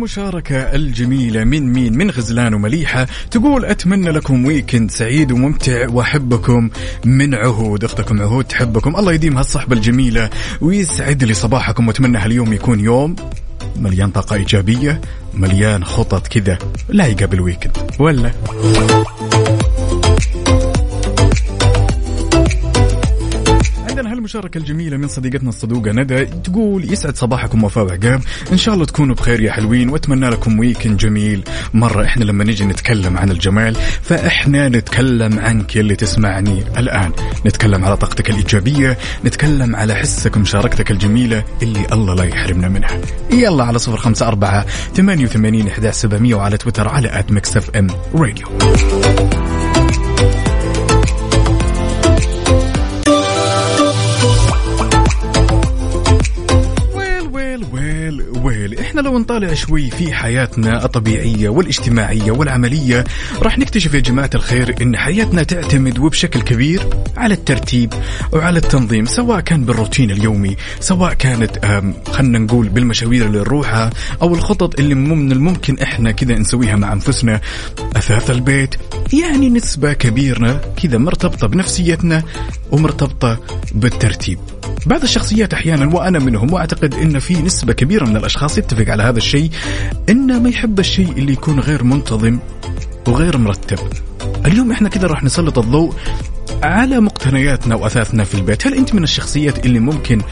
عندنا 0.07 0.27
هالمشاركة 0.27 0.57
الجميلة 0.57 1.45
من 1.45 1.73
مين؟ 1.73 1.99
من 1.99 2.11
غزلان 2.11 2.55
ومليحة. 2.55 3.07
تقول 3.31 3.65
أتمنى 3.65 4.11
لكم 4.11 4.45
weekend 4.45 4.91
سعيد 4.91 5.33
وممتع 5.33 5.89
وأحبكم 5.91 6.71
من 7.05 7.35
عهود. 7.35 7.85
أختكم 7.85 8.23
عهود 8.23 8.45
تحبكم. 8.45 8.97
الله 8.97 9.13
يديم 9.13 9.37
هالصحبة 9.37 9.77
الجميلة 9.77 10.31
ويسعد 10.61 11.25
لي 11.25 11.35
صباحكم. 11.35 11.89
وأتمنى 11.89 12.19
هاليوم 12.19 12.53
يكون 12.53 12.81
يوم 12.81 13.17
مليان 13.77 14.11
طاقة 14.11 14.37
إيجابية 14.37 15.01
مليان 15.35 15.85
خطط 15.85 16.27
كذا. 16.27 16.59
لايقة 16.89 17.27
بال 17.27 17.38
weekend 17.38 17.77
ولا؟ 17.99 18.33
عندنا 24.27 24.41
هالمشاركة 24.41 24.59
الجميلة 24.59 24.97
من 24.97 25.09
صديقتنا 25.09 25.49
الصدوقة 25.49 25.93
ندى 25.93 26.25
تقول 26.25 26.93
يسعد 26.93 27.17
صباحكم 27.17 27.65
وفاء 27.65 27.85
وعقاب. 27.85 28.21
إن 28.53 28.57
شاء 28.57 28.75
الله 28.75 28.87
تكونوا 28.87 29.15
بخير 29.15 29.41
يا 29.41 29.53
حلوين 29.53 29.89
وأتمنى 29.89 30.29
لكم 30.29 30.59
weekend 30.59 30.97
جميل. 30.97 31.45
مرة 31.75 32.05
إحنا 32.05 32.25
لما 32.25 32.45
نجي 32.45 32.65
نتكلم 32.65 33.19
عن 33.19 33.31
الجمال 33.31 33.75
فإحنا 34.03 34.69
نتكلم 34.69 35.39
عنك 35.39 35.77
اللي 35.77 35.97
تسمعني 35.97 36.65
الآن. 36.79 37.13
نتكلم 37.47 37.85
على 37.85 37.97
طاقتك 37.97 38.31
الإيجابية 38.31 38.99
نتكلم 39.25 39.77
على 39.77 39.95
حسك 39.95 40.37
ومشاركتك 40.37 40.91
الجميلة 40.91 41.45
اللي 41.63 41.87
الله 41.93 42.15
لا 42.15 42.25
يحرمنا 42.25 42.69
منها. 42.69 43.01
يلا 43.31 43.65
على 43.65 43.79
صفر 43.79 43.97
خمسة 43.97 44.29
أربعة 44.29 44.67
ثمانية 44.95 45.25
وثمانين 45.25 45.69
وعلى 46.35 46.57
تويتر 46.57 46.89
على 46.89 47.19
at 47.19 47.33
Mix 47.33 47.57
FM 47.57 47.87
Radio 48.15 48.47
إحنا 58.97 59.09
لو 59.09 59.19
نطالع 59.19 59.55
شوي 59.55 59.91
في 59.91 60.13
حياتنا 60.13 60.85
الطبيعية 60.85 61.49
والاجتماعية 61.49 62.31
والعملية 62.33 63.05
راح 63.43 63.59
نكتشف 63.59 63.95
يا 63.95 64.01
جماعة 64.01 64.31
الخير 64.35 64.75
إن 64.83 64.97
حياتنا 64.97 65.43
تعتمد 65.43 65.99
وبشكل 65.99 66.43
كبير 66.43 66.83
على 67.17 67.35
الترتيب 67.35 67.93
وعلى 68.33 68.59
التنظيم 68.59 69.07
سواء 69.07 69.41
كان 69.41 69.65
بالروتين 69.65 70.11
اليومي 70.11 70.57
سواء 70.81 71.15
كانت 71.15 71.83
خلنا 72.13 72.39
نقول 72.39 72.69
بالمشاوير 72.69 73.27
اللي 73.27 73.39
نروحها 73.39 73.91
أو 74.23 74.35
الخطط 74.35 74.81
اللي 74.81 74.95
من 74.95 75.33
الممكن 75.33 75.79
إحنا 75.79 76.11
كذا 76.11 76.35
نسويها 76.39 76.77
مع 76.77 76.93
أنفسنا. 76.93 77.41
أثاث 77.97 78.31
البيت 78.31 78.75
يعني 79.13 79.49
نسبة 79.49 79.93
كبيرة 79.93 80.75
كذا 80.83 80.99
مرتبطة 80.99 81.47
بنفسيتنا 81.47 82.23
ومرتبطة 82.73 83.39
بالترتيب. 83.73 84.39
بعض 84.87 85.03
الشخصيات 85.03 85.55
أحيانا 85.55 85.95
وأنا 85.95 86.19
منهم 86.19 86.53
وأعتقد 86.53 86.95
إن 86.95 87.19
في 87.19 87.43
نسبة 87.43 87.73
كبيرة 87.73 88.05
من 88.05 88.17
الأشخاص 88.17 88.59
يتفق 88.59 88.89
على 88.89 89.03
هذا 89.03 89.19
الشيء 89.19 89.51
انه 90.09 90.39
ما 90.39 90.49
يحب 90.49 90.81
الشيء 90.81 91.13
اللي 91.13 91.33
يكون 91.33 91.61
غير 91.61 91.85
منتظم 91.85 92.39
وغير 93.09 93.39
مرتب. 93.39 93.79
اليوم 94.47 94.73
إحنا 94.73 94.89
كذا 94.89 95.07
راح 95.07 95.23
نسلط 95.25 95.59
الضوء 95.59 95.95
على 96.63 97.01
مقتنياتنا 97.01 97.75
وأثاثنا 97.75 98.25
في 98.25 98.35
البيت، 98.35 98.67
هل 98.67 98.75
أنت 98.75 98.95
من 98.95 99.03
الشخصيات 99.03 99.67
اللي 99.67 99.81
ممكن 99.81 100.23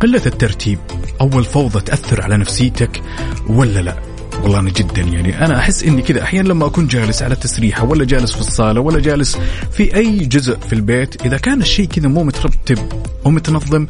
قلة 0.00 0.22
الترتيب 0.26 0.78
أو 1.20 1.38
الفوضى 1.38 1.80
تأثر 1.80 2.22
على 2.22 2.36
نفسيتك 2.36 3.02
ولا 3.48 3.80
لا؟ 3.80 4.17
والله 4.42 4.58
أنا 4.58 4.70
جدا 4.70 5.02
يعني. 5.02 5.44
أنا 5.44 5.58
أحس 5.58 5.82
إني 5.84 6.02
كذا. 6.02 6.22
أحيانا 6.22 6.48
لما 6.48 6.66
أكون 6.66 6.86
جالس 6.86 7.22
على 7.22 7.34
التسريحه 7.34 7.84
ولا 7.84 8.04
جالس 8.04 8.32
في 8.32 8.40
الصالة 8.40 8.80
ولا 8.80 9.00
جالس 9.00 9.38
في 9.72 9.96
أي 9.96 10.16
جزء 10.18 10.58
في 10.58 10.72
البيت 10.72 11.26
إذا 11.26 11.36
كان 11.36 11.60
الشيء 11.60 11.86
كذا 11.86 12.08
مو 12.08 12.24
مترتب 12.24 12.78
ومتنظم 13.24 13.86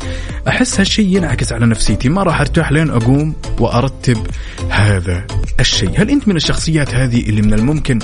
أحس 0.49 0.81
هالشيء 0.81 1.17
ينعكس 1.17 1.53
على 1.53 1.67
نفسيتي. 1.67 2.09
ما 2.09 2.23
راح 2.23 2.41
أرتاح 2.41 2.73
لين 2.73 2.91
أقوم 2.91 3.35
وأرتب 3.59 4.27
هذا 4.69 5.27
الشيء. 5.61 5.91
هل 5.97 6.11
أنت 6.11 6.29
من 6.29 6.37
الشخصيات 6.37 6.95
هذه 6.95 7.21
اللي 7.21 7.43
من 7.43 7.55
الممكن 7.55 7.99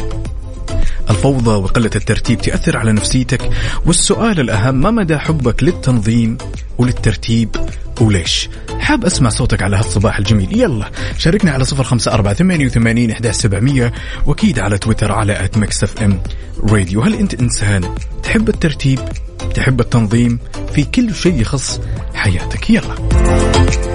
الفوضى 1.11 1.51
وقلة 1.51 1.91
الترتيب 1.97 2.41
تأثر 2.41 2.77
على 2.77 2.93
نفسيتك 2.93 3.51
والسؤال 3.87 4.41
الأهم 4.41 4.75
ما 4.75 4.91
مدى 4.91 5.19
حبك 5.19 5.63
للتنظيم 5.63 6.39
وللترتيب 6.79 7.57
وليش؟ 8.01 8.49
حاب 8.81 9.05
أسمع 9.05 9.29
صوتك 9.29 9.63
على 9.63 9.77
هالصباح 9.77 10.19
الجميل. 10.19 10.61
يلا 10.61 10.91
شاركنا 11.19 11.51
على 11.51 11.65
صفر 11.65 11.85
خمسة 11.85 12.13
أربعة 12.15 12.35
ثمانية 12.35 12.67
وثمانين 12.67 13.11
إحدى 13.11 13.33
سبعمية 13.33 13.93
وأكيد 14.27 14.59
على 14.59 14.79
تويتر 14.79 15.13
على 15.13 15.45
at 15.45 15.59
Mix 15.59 15.83
FM 15.83 16.21
Radio. 16.71 17.01
هل 17.01 17.15
أنت 17.15 17.35
إنسان 17.35 17.95
تحب 18.23 18.49
الترتيب 18.49 19.01
تحب 19.55 19.81
التنظيم 19.81 20.39
في 20.75 20.85
كل 20.85 21.15
شيء 21.15 21.41
يخص 21.41 21.81
حياتك؟ 22.15 22.71
يلا. 22.71 23.94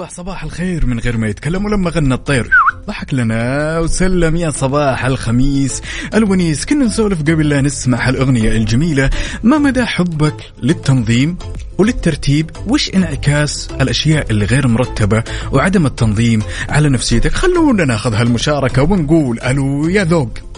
صباح 0.00 0.10
صباح 0.10 0.44
الخير 0.44 0.86
من 0.86 0.98
غير 0.98 1.16
ما 1.16 1.28
يتكلم 1.28 1.64
ولما 1.64 1.90
غنى 1.90 2.14
الطير. 2.14 2.50
ضحك 2.86 3.14
لنا 3.14 3.78
وسلم 3.78 4.36
يا 4.36 4.50
صباح 4.50 5.04
الخميس. 5.04 5.82
الونيس 6.14 6.64
كنا 6.64 6.84
نسولف 6.84 7.20
قبل 7.20 7.48
لا 7.48 7.60
نسمع 7.60 8.08
هالأغنية 8.08 8.50
الجميلة. 8.50 9.10
ما 9.42 9.58
مدى 9.58 9.84
حبك 9.84 10.34
للتنظيم 10.62 11.36
وللترتيب؟ 11.78 12.50
وش 12.66 12.90
انعكاس 12.94 13.68
الأشياء 13.80 14.30
اللي 14.30 14.44
غير 14.44 14.68
مرتبة 14.68 15.24
وعدم 15.52 15.86
التنظيم 15.86 16.42
على 16.68 16.88
نفسيتك؟ 16.88 17.32
خلونا 17.32 17.84
ناخذ 17.84 18.14
هالمشاركة 18.14 18.82
ونقول 18.82 19.40
ألو 19.40 19.88
يا 19.88 20.04
ذوق. 20.04 20.49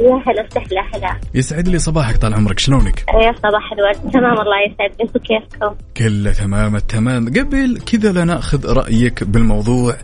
يا 0.00 0.22
هلا 0.26 0.46
وسهلا 0.50 0.82
هلا 0.94 1.16
يسعد 1.34 1.68
لي 1.68 1.78
صباحك 1.78 2.16
طال 2.16 2.34
عمرك 2.34 2.58
شلونك؟ 2.58 3.04
يا 3.08 3.32
صباح 3.32 3.72
الورد. 3.72 4.12
تمام 4.12 4.40
الله 4.40 4.56
يسعد 4.66 4.90
أنتم 5.00 5.20
كيفكم؟ 5.20 5.74
كله 5.96 6.32
تمام 6.32 6.76
التمام. 6.76 7.28
قبل 7.28 7.80
كذا 7.92 8.12
لناخذ 8.12 8.72
رأيك 8.72 9.24
بالموضوع. 9.24 9.96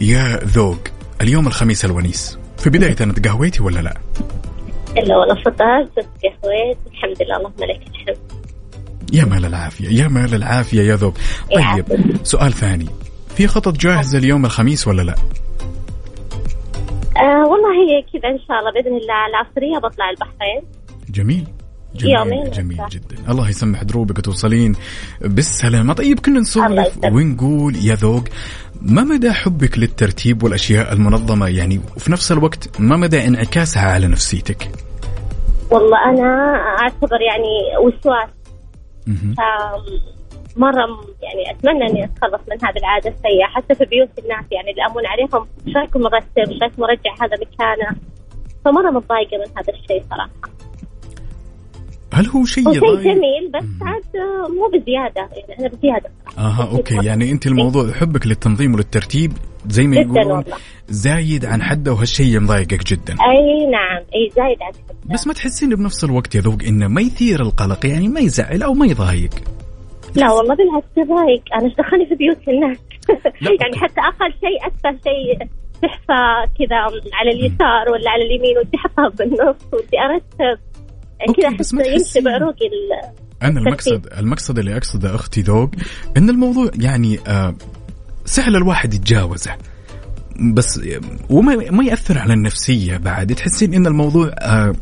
يا 0.00 0.40
ذوق 0.44 0.78
اليوم 1.20 1.46
الخميس 1.46 1.84
الونيس. 1.84 2.38
في 2.58 2.70
بداية 2.70 2.96
أنا 3.00 3.12
تقهويتي 3.12 3.62
ولا 3.62 3.80
لا؟ 3.80 3.96
إلا 4.96 5.16
والله 5.16 5.34
فطرت 5.34 6.06
قهويت. 6.22 6.78
الحمد 6.86 7.22
لله 7.22 7.36
اللهم 7.36 7.52
لك 7.60 7.80
الحمد. 7.90 8.18
يا 9.12 9.24
مال 9.24 9.44
العافية 9.44 10.02
يا 10.02 10.08
مال 10.08 10.34
العافية 10.34 10.82
يا 10.82 10.96
ذوق. 10.96 11.14
طيب 11.54 11.84
سؤال 12.22 12.52
ثاني. 12.52 12.86
في 13.36 13.46
خطط 13.46 13.76
جاهزة 13.76 14.18
اليوم 14.18 14.44
الخميس 14.44 14.88
ولا 14.88 15.02
لا؟ 15.02 15.14
آه 17.16 17.48
والله 17.48 17.72
هي 17.72 18.02
كذا 18.12 18.30
إن 18.30 18.38
شاء 18.48 18.58
الله 18.58 18.72
بإذن 18.72 18.96
الله. 18.96 19.26
العصرية 19.26 19.78
بطلع 19.78 20.10
البحرين. 20.10 20.62
جميل. 21.10 21.46
جميل 21.94 22.14
يومين. 22.14 22.50
جميل. 22.50 22.78
جدا. 22.90 23.16
الله 23.30 23.48
يسمح 23.48 23.82
دروبك 23.82 24.18
وتوصلين 24.18 24.74
بالسلامة. 25.20 25.92
طيب 25.92 26.18
كنا 26.20 26.40
نسولف. 26.40 26.98
ونقول 27.04 27.76
يا 27.76 27.94
ذوق 27.94 28.24
ما 28.82 29.02
مدى 29.02 29.32
حبك 29.32 29.78
للترتيب 29.78 30.42
والأشياء 30.42 30.92
المنظمة؟ 30.92 31.48
يعني 31.48 31.80
وفي 31.96 32.12
نفس 32.12 32.32
الوقت 32.32 32.80
ما 32.80 32.96
مدى 32.96 33.26
انعكاسها 33.26 33.82
على 33.82 34.06
نفسيتك؟ 34.06 34.70
والله 35.70 36.04
أنا 36.04 36.54
أعتبر 36.82 37.20
يعني 37.20 37.86
وسواس. 37.86 38.28
مهم. 40.56 40.72
ف- 40.72 40.76
مرة 40.76 40.86
م- 40.86 41.06
يعني 41.22 41.50
أتمنى 41.58 41.90
إني 41.90 42.04
أتخلص 42.04 42.40
من 42.50 42.56
هذه 42.68 42.76
العادة 42.76 43.08
السيئة 43.10 43.46
حتى 43.46 43.74
في 43.74 43.84
بيوت 43.84 44.08
الناس 44.18 44.44
يعني 44.50 44.70
اللي 44.70 44.82
أمون 44.90 45.06
عليهم 45.06 45.46
إيش 45.66 45.76
رايكم 45.76 46.00
مرتب 46.00 46.62
رايكم 46.62 46.82
مرجع 46.82 47.12
هذا 47.20 47.36
مكانه 47.42 47.96
فمرة 48.64 48.90
متضايقة 48.90 49.36
من 49.38 49.46
هذا 49.58 49.72
الشيء 49.82 50.02
صراحة 50.10 50.30
هل 52.14 52.26
هو 52.26 52.44
شيء 52.44 52.68
هو 52.68 52.72
شيء؟ 52.72 53.00
جميل 53.14 53.50
بس 53.54 53.64
عاد 53.82 54.02
مو 54.50 54.68
بزيادة 54.78 55.28
يعني 55.36 55.58
أنا 55.60 55.68
بزيادة 55.68 56.10
أها 56.38 56.68
أوكي 56.72 57.06
يعني 57.06 57.30
أنت 57.30 57.46
الموضوع 57.46 57.92
حبك 57.92 58.26
للتنظيم 58.26 58.74
والترتيب 58.74 59.32
زي 59.68 59.86
ما 59.86 59.96
يقولون. 59.96 60.44
زايد 60.88 61.44
عن 61.44 61.62
حده 61.62 61.92
وهالشيء 61.92 62.40
مضايقك 62.40 62.84
جدا 62.84 63.12
أي 63.12 63.66
نعم 63.70 63.96
أي 64.14 64.30
زايد 64.36 64.62
عن 64.62 64.72
حده. 64.72 65.14
بس 65.14 65.26
ما 65.26 65.32
تحسين 65.32 65.74
بنفس 65.74 66.04
الوقت 66.04 66.34
يا 66.34 66.40
ذوق 66.40 66.62
إنه 66.68 66.88
ما 66.88 67.00
يثير 67.00 67.40
القلق 67.42 67.86
يعني 67.86 68.08
ما 68.08 68.20
يزعل 68.20 68.62
أو 68.62 68.72
ما 68.74 68.86
يضايق 68.86 69.30
لا 70.16 70.32
والله 70.32 70.54
بالعكس 70.54 70.86
يضايق 70.96 71.42
أنا 71.54 71.64
إيش 71.64 71.74
دخلني 71.74 72.06
في 72.06 72.14
بيوت 72.14 72.48
الناس 72.48 72.78
لا. 73.40 73.50
يعني 73.60 73.76
حتى 73.76 74.00
أقل 74.00 74.32
شيء 74.32 74.66
أتفه 74.66 74.98
شيء 75.04 75.48
تحفة 75.82 76.44
كذا 76.58 76.76
على 77.12 77.30
اليسار 77.30 77.92
ولا 77.92 78.10
على 78.10 78.24
اليمين 78.24 78.58
ودي 78.58 78.76
أحطها 78.76 79.08
بالنص 79.08 79.56
ودي 79.72 79.98
أوكي، 81.28 81.42
كذا 81.42 81.56
بس 81.56 81.74
ما 81.74 81.84
يمشي 81.84 82.20
بعروقي 82.20 82.70
أنا 83.42 83.60
المقصد 83.60 84.06
المقصد 84.18 84.58
اللي 84.58 84.76
أقصده 84.76 85.14
أختي 85.14 85.40
ذوق 85.40 85.70
إن 86.16 86.30
الموضوع 86.30 86.70
يعني 86.82 87.18
آه 87.28 87.54
سهل 88.24 88.56
الواحد 88.56 88.94
يتجاوزه. 88.94 89.56
بس 90.54 90.78
آه، 90.78 91.00
وما 91.30 91.70
ما 91.70 91.84
يأثر 91.84 92.18
على 92.18 92.34
النفسية 92.34 92.96
بعد. 92.96 93.34
تحسين 93.34 93.74
إن 93.74 93.86
الموضوع 93.86 94.30
آه 94.38 94.74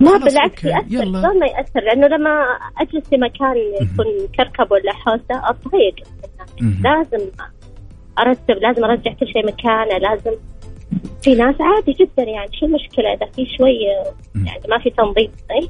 ما 0.00 0.18
بالعكس 0.18 0.64
يأثر 0.64 0.86
يلا. 0.90 1.18
لا 1.18 1.32
ما 1.32 1.46
يأثر 1.46 1.80
لأنه 1.80 2.06
لما 2.06 2.30
أجلس 2.78 3.08
في 3.08 3.16
مكان 3.16 3.56
يكون 3.82 4.06
كركب 4.36 4.72
ولا 4.72 4.92
حوسة 4.92 5.50
أتضايق 5.50 5.94
مهم. 6.60 6.82
لازم 6.84 7.30
أرتب 8.18 8.54
لازم 8.62 8.84
أرجع 8.84 9.12
كل 9.12 9.26
شيء 9.26 9.46
مكانه 9.46 9.98
لازم. 9.98 10.36
في 11.22 11.34
ناس 11.34 11.54
عادي 11.60 11.92
جدا 11.92 12.22
يعني 12.22 12.50
شو 12.60 12.66
المشكلة؟ 12.66 13.12
إذا 13.14 13.26
في 13.36 13.46
شوية 13.58 14.14
يعني 14.46 14.62
ما 14.68 14.78
في 14.78 14.90
تنظيم 14.90 15.30
أي 15.50 15.68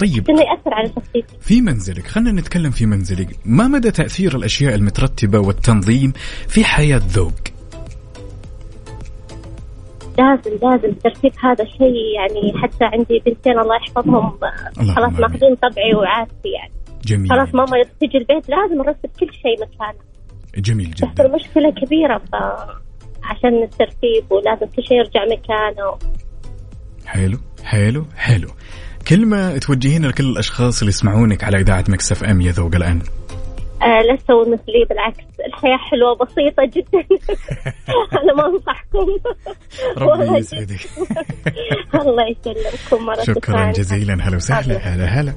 طيب. 0.00 0.30
إنه 0.30 0.40
يأثر 0.40 0.74
على 0.74 0.88
شخصيتي 0.88 1.36
في 1.40 1.60
منزلك 1.60 2.06
خلينا 2.06 2.40
نتكلم 2.40 2.70
في 2.70 2.86
منزلك. 2.86 3.28
ما 3.44 3.68
مدى 3.68 3.90
تأثير 3.90 4.36
الأشياء 4.36 4.74
المترتبة 4.74 5.38
والتنظيم 5.38 6.12
في 6.48 6.64
حياة 6.64 7.00
ذوق؟ 7.08 7.32
لازم 10.18 10.58
لازم 10.62 10.94
ترتيب 10.94 11.32
هذا 11.44 11.64
الشيء 11.64 11.96
يعني 12.16 12.52
حتى 12.62 12.84
عندي 12.84 13.22
بنتين 13.26 13.58
الله 13.58 13.76
يحفظهم. 13.76 14.38
خلاص. 14.96 15.20
ماخذين 15.20 15.54
طبعي 15.54 15.94
وعادتي 15.94 16.48
يعني 16.48 16.72
جميل. 17.04 17.30
خلاص 17.30 17.54
ماما 17.54 17.82
تجي 18.00 18.18
البيت 18.18 18.48
لازم 18.48 18.74
نرتب 18.78 19.10
كل 19.20 19.32
شيء 19.32 19.56
مكانه. 19.62 19.98
جميل 20.56 20.92
تحصل 20.92 21.14
جدا 21.14 21.36
مشكلة 21.36 21.70
كبيرة 21.70 22.18
ف 22.18 22.34
عشان 23.24 23.62
الترتيب 23.62 24.24
ولازم 24.30 24.66
كل 24.66 24.82
شيء 24.82 24.98
يرجع 24.98 25.20
مكانه. 25.24 25.98
حلو 27.06 27.38
حلو 27.64 28.04
حلو. 28.16 28.48
كلمة 29.08 29.58
توجهينها 29.58 30.10
لكل 30.10 30.24
الأشخاص 30.24 30.80
اللي 30.80 30.88
يسمعونك 30.88 31.44
على 31.44 31.60
إذاعة 31.60 31.84
مكسف 31.88 32.24
أم 32.24 32.40
يا 32.40 32.52
ذوق 32.52 32.74
الآن. 32.74 33.02
آه 33.82 34.02
لا 34.02 34.16
تسووا 34.16 34.44
مثلي 34.44 34.84
بالعكس 34.88 35.24
الحياة 35.46 35.76
حلوة 35.76 36.14
بسيطة 36.14 36.64
جدا. 36.64 37.06
أنا 38.22 38.34
ما 38.34 38.46
أنصحكم. 38.46 39.06
والله 39.96 40.30
ربي. 40.30 40.38
يسعدك. 40.38 40.80
الله 41.94 42.24
يسلمكم 42.28 43.06
مرة 43.06 43.22
شكرا. 43.22 43.72
جزيلا. 43.72 44.14
هلا 44.14 44.36
وسهلا. 44.36 44.76
هلا 44.76 45.04
هلا. 45.04 45.32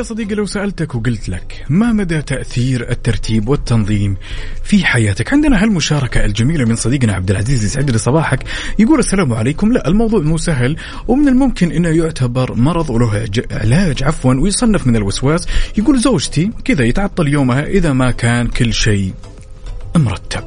يا 0.00 0.04
صديقي 0.04 0.34
لو 0.34 0.46
سألتك 0.46 0.94
وقلت 0.94 1.28
لك 1.28 1.64
ما 1.68 1.92
مدى 1.92 2.22
تأثير 2.22 2.90
الترتيب 2.90 3.48
والتنظيم 3.48 4.16
في 4.64 4.84
حياتك؟ 4.84 5.32
عندنا 5.32 5.62
هالمشاركة 5.62 6.24
الجميلة 6.24 6.64
من 6.64 6.76
صديقنا 6.76 7.12
عبد 7.12 7.30
العزيز 7.30 7.64
يسعد 7.64 7.90
لي 7.90 7.98
صباحك. 7.98 8.44
يقول 8.78 8.98
السلام 8.98 9.32
عليكم. 9.32 9.72
لا 9.72 9.88
الموضوع 9.88 10.20
مو 10.20 10.38
سهل 10.38 10.76
ومن 11.08 11.28
الممكن 11.28 11.72
إنه 11.72 11.88
يعتبر 11.88 12.54
مرض 12.54 12.90
وله 12.90 13.28
علاج 13.50 14.02
عفوا 14.02 14.34
ويصنف 14.34 14.86
من 14.86 14.96
الوسواس. 14.96 15.46
يقول 15.78 15.98
زوجتي 15.98 16.50
كذا 16.64 16.84
يتعطل 16.84 17.28
يومها 17.28 17.64
إذا 17.64 17.92
ما 17.92 18.10
كان 18.10 18.48
كل 18.48 18.74
شيء 18.74 19.14
مرتب. 19.96 20.44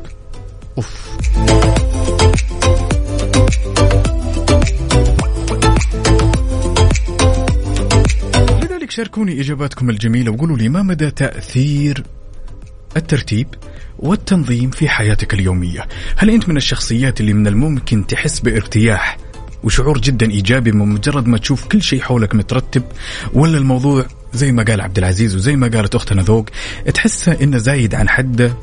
أوف. 0.77 2.02
شاركوني 8.93 9.41
إجاباتكم 9.41 9.89
الجميلة 9.89 10.31
وقولوا 10.31 10.57
لي 10.57 10.69
ما 10.69 10.83
مدى 10.83 11.11
تأثير 11.11 12.03
الترتيب 12.97 13.47
والتنظيم 13.99 14.69
في 14.69 14.89
حياتك 14.89 15.33
اليومية؟ 15.33 15.87
هل 16.15 16.29
أنت 16.29 16.49
من 16.49 16.57
الشخصيات 16.57 17.21
اللي 17.21 17.33
من 17.33 17.47
الممكن 17.47 18.07
تحس 18.07 18.39
بارتياح 18.39 19.17
وشعور 19.63 19.97
جدا 19.97 20.31
إيجابي 20.31 20.71
من 20.71 20.87
مجرد 20.87 21.27
ما 21.27 21.37
تشوف 21.37 21.65
كل 21.65 21.81
شيء 21.81 22.01
حولك 22.01 22.35
مترتب؟ 22.35 22.83
ولا 23.33 23.57
الموضوع 23.57 24.05
زي 24.33 24.51
ما 24.51 24.63
قال 24.63 24.81
عبد 24.81 24.97
العزيز 24.97 25.35
وزي 25.35 25.55
ما 25.55 25.67
قالت 25.67 25.95
أختنا 25.95 26.21
ذوق 26.21 26.45
تحسه 26.93 27.37
إنه 27.41 27.57
زايد 27.57 27.95
عن 27.95 28.09
حده 28.09 28.53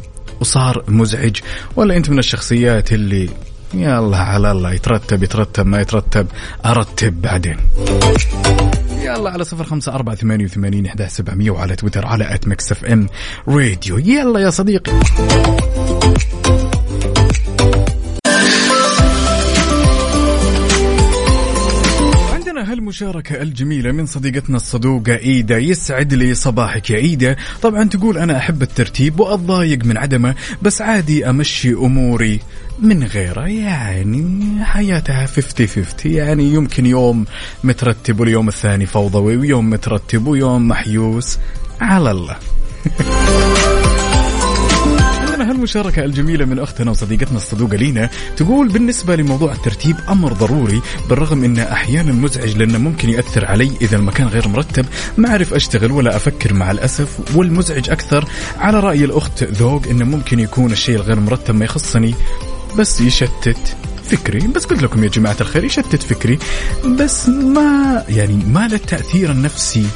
وصار 0.41 0.85
مزعج؟ 0.89 1.37
ولا 1.76 1.97
أنت 1.97 2.11
من 2.11 2.18
الشخصيات 2.18 2.93
اللي 2.93 3.31
يلا 3.74 4.16
على 4.16 4.53
الله 4.53 4.72
يترتب 4.72 5.22
يترتب 5.22 5.66
ما 5.66 5.81
يترتب 5.81 6.26
أرتب 6.64 7.22
بعدين؟ 7.22 7.57
يلا. 9.03 9.30
على 9.30 9.44
صفر 9.44 9.64
خمسة 9.64 9.94
أربعة 9.94 10.14
ثمانية 10.14 10.44
وثمانين 10.44 10.86
إحدى 10.86 11.09
سبعمية 11.09 11.51
وعلى 11.51 11.76
تويتر 11.76 12.07
على 12.07 12.34
at 12.35 12.49
Mix 12.49 12.72
FM 12.72 13.09
Radio 13.49 13.99
يلا 13.98 14.40
يا 14.40 14.51
صديقي. 14.51 14.92
هالمشاركة 22.61 23.42
الجميلة 23.42 23.92
من 23.92 24.07
صديقتنا 24.07 24.57
الصدوقة 24.57 25.16
إيدا 25.16 25.59
يسعد 25.59 26.14
لي 26.14 26.34
صباحك 26.34 26.90
يا 26.90 26.96
إيدا. 26.96 27.36
طبعا 27.62 27.84
تقول 27.84 28.18
أنا 28.18 28.36
أحب 28.36 28.62
الترتيب 28.62 29.20
وأتضايق 29.20 29.84
من 29.84 29.96
عدمه 29.96 30.34
بس 30.62 30.82
عادي 30.82 31.30
أمشي 31.30 31.72
أموري. 31.72 32.40
من 32.83 33.05
غيره 33.05 33.47
يعني 33.47 34.41
حياتها 34.64 35.26
50 35.26 35.66
50 35.66 35.85
يعني 36.05 36.45
يمكن 36.45 36.87
يوم 36.87 37.24
مترتب 37.64 38.20
واليوم 38.20 38.49
الثاني 38.49 38.87
فوضوي 38.87 39.37
ويوم 39.37 39.70
مترتب 39.70 40.26
ويوم 40.26 40.68
محيوس. 40.68 41.39
على 41.81 42.11
الله. 42.11 42.37
عندنا 45.20 45.53
المشاركة 45.53 46.05
الجميلة 46.05 46.45
من 46.45 46.59
أختنا 46.59 46.91
وصديقتنا 46.91 47.37
الصدوقة 47.37 47.76
لينا 47.76 48.11
تقول 48.37 48.68
بالنسبة 48.68 49.16
لموضوع 49.16 49.53
الترتيب 49.53 49.97
أمر 50.09 50.33
ضروري 50.33 50.83
بالرغم 51.09 51.45
أنه 51.45 51.62
أحيانا 51.62 52.12
مزعج 52.12 52.57
لأنه 52.57 52.78
ممكن 52.78 53.09
يأثر 53.09 53.45
علي 53.47 53.70
إذا 53.83 53.97
المكان 53.97 54.26
غير 54.26 54.49
مرتب. 54.49 54.87
ما 55.18 55.28
أعرف 55.28 55.55
أشتغل 55.55 55.93
ولا 55.93 56.16
أفكر 56.16 56.55
مع 56.55 56.70
الأسف 56.70 57.37
والمزعج 57.37 57.91
أكثر 57.91 58.24
على 58.59 58.81
رأي 58.81 59.05
الأخت 59.05 59.43
ذوق 59.45 59.87
أنه 59.87 60.05
ممكن 60.05 60.41
يكون 60.41 60.72
الشيء 60.72 60.97
الغير 60.97 61.20
مرتب 61.20 61.55
ما 61.55 61.64
يخصني. 61.64 62.14
بس 62.79 63.01
يشتت 63.01 63.77
فكري. 64.11 64.39
بس 64.39 64.64
قلت 64.64 64.83
لكم 64.83 65.05
يا 65.05 65.09
جماعة 65.09 65.37
الخير 65.41 65.64
يشتت 65.64 66.03
فكري. 66.03 66.39
بس 66.87 67.29
ما 67.29 68.05
يعني 68.09 68.45
ما 68.47 68.68
له 68.68 68.77
التأثير 68.77 69.31
النفسي 69.31 69.87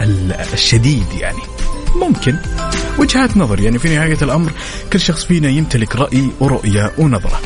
ال- 0.00 0.32
الشديد 0.52 1.06
يعني. 1.20 1.38
ممكن. 1.96 2.36
وجهات 2.98 3.36
نظر 3.36 3.60
يعني 3.60 3.78
في 3.78 3.96
نهاية 3.96 4.18
الأمر 4.22 4.52
كل 4.92 5.00
شخص 5.00 5.24
فينا 5.24 5.48
يمتلك 5.48 5.96
رأي 5.96 6.28
ورؤية 6.40 6.92
ونظرة. 6.98 7.40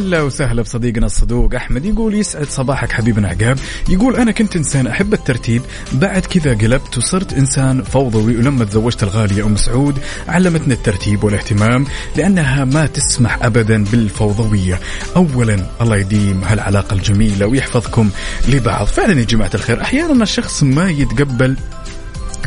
هلا 0.00 0.22
وسهلا 0.22 0.62
بصديقنا 0.62 1.06
الصدوق 1.06 1.54
أحمد. 1.54 1.84
يقول 1.84 2.14
يسعد 2.14 2.46
صباحك 2.46 2.92
حبيبنا 2.92 3.28
عقاب. 3.28 3.58
يقول 3.88 4.16
أنا 4.16 4.32
كنت 4.32 4.56
إنسان 4.56 4.86
أحب 4.86 5.14
الترتيب 5.14 5.62
بعد 5.92 6.26
كذا 6.26 6.54
قلبت 6.54 6.98
وصرت 6.98 7.32
إنسان 7.32 7.82
فوضوي 7.82 8.36
ولما 8.36 8.64
تزوجت 8.64 9.02
الغالية 9.02 9.46
أم 9.46 9.56
سعود 9.56 9.98
علمتني 10.28 10.74
الترتيب 10.74 11.24
والاهتمام 11.24 11.86
لأنها 12.16 12.64
ما 12.64 12.86
تسمح 12.86 13.44
ابدا 13.44 13.84
بالفوضوية. 13.84 14.80
اولا 15.16 15.66
الله 15.80 15.96
يديم 15.96 16.44
هالعلاقة 16.44 16.94
الجميلة 16.94 17.46
ويحفظكم 17.46 18.10
لبعض. 18.48 18.86
فعلا 18.86 19.20
يا 19.20 19.24
جماعة 19.24 19.50
الخير 19.54 19.82
أحيانا 19.82 20.22
الشخص 20.22 20.62
ما 20.62 20.90
يتقبل 20.90 21.56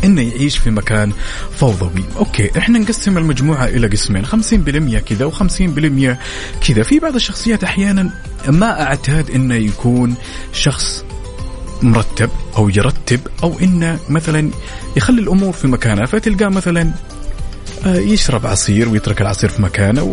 انه 0.03 0.21
يعيش 0.21 0.57
في 0.57 0.71
مكان 0.71 1.11
فوضوي. 1.57 2.03
أوكي 2.17 2.57
إحنا 2.57 2.79
نقسم 2.79 3.17
المجموعة 3.17 3.65
إلى 3.65 3.87
قسمين. 3.87 4.25
50% 4.25 4.99
كذا 4.99 5.29
و50% 5.31 6.15
كذا. 6.67 6.83
في 6.83 6.99
بعض 6.99 7.15
الشخصيات 7.15 7.63
أحيانا 7.63 8.09
ما 8.47 8.81
اعتاد 8.81 9.31
إنه 9.31 9.55
يكون 9.55 10.15
شخص 10.53 11.05
مرتب 11.81 12.29
أو 12.57 12.69
يرتب 12.69 13.19
أو 13.43 13.59
إنه 13.59 13.99
مثلا 14.09 14.49
يخلي 14.97 15.21
الأمور 15.21 15.53
في 15.53 15.67
مكانها 15.67 16.05
فتلقاه 16.05 16.47
مثلا 16.47 16.91
يشرب 17.85 18.45
عصير 18.45 18.89
ويترك 18.89 19.21
العصير 19.21 19.49
في 19.49 19.61
مكانه 19.61 20.03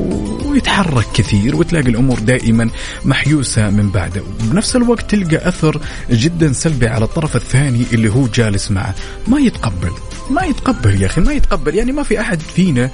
ويتحرك 0.45 1.07
كثير 1.15 1.57
وتلاقي 1.57 1.89
الأمور 1.89 2.19
دائما 2.19 2.71
محيوسة 3.05 3.71
من 3.71 3.91
بعده 3.91 4.23
وبنفس 4.41 4.77
الوقت 4.77 5.11
تلقى 5.11 5.49
أثر 5.49 5.81
جدا 6.11 6.53
سلبي 6.53 6.89
على 6.89 7.05
الطرف 7.05 7.37
الثاني 7.37 7.85
اللي 7.93 8.09
هو 8.09 8.27
جالس 8.27 8.71
معه. 8.71 8.95
ما 9.29 9.39
يتقبل 9.41 9.91
ما 10.31 10.43
يتقبل 10.43 11.03
يا 11.03 11.07
أخي 11.07 11.21
ما 11.21 11.33
يتقبل. 11.33 11.75
يعني 11.75 11.93
ما 11.93 12.03
في 12.03 12.21
أحد 12.21 12.41
فينا 12.41 12.91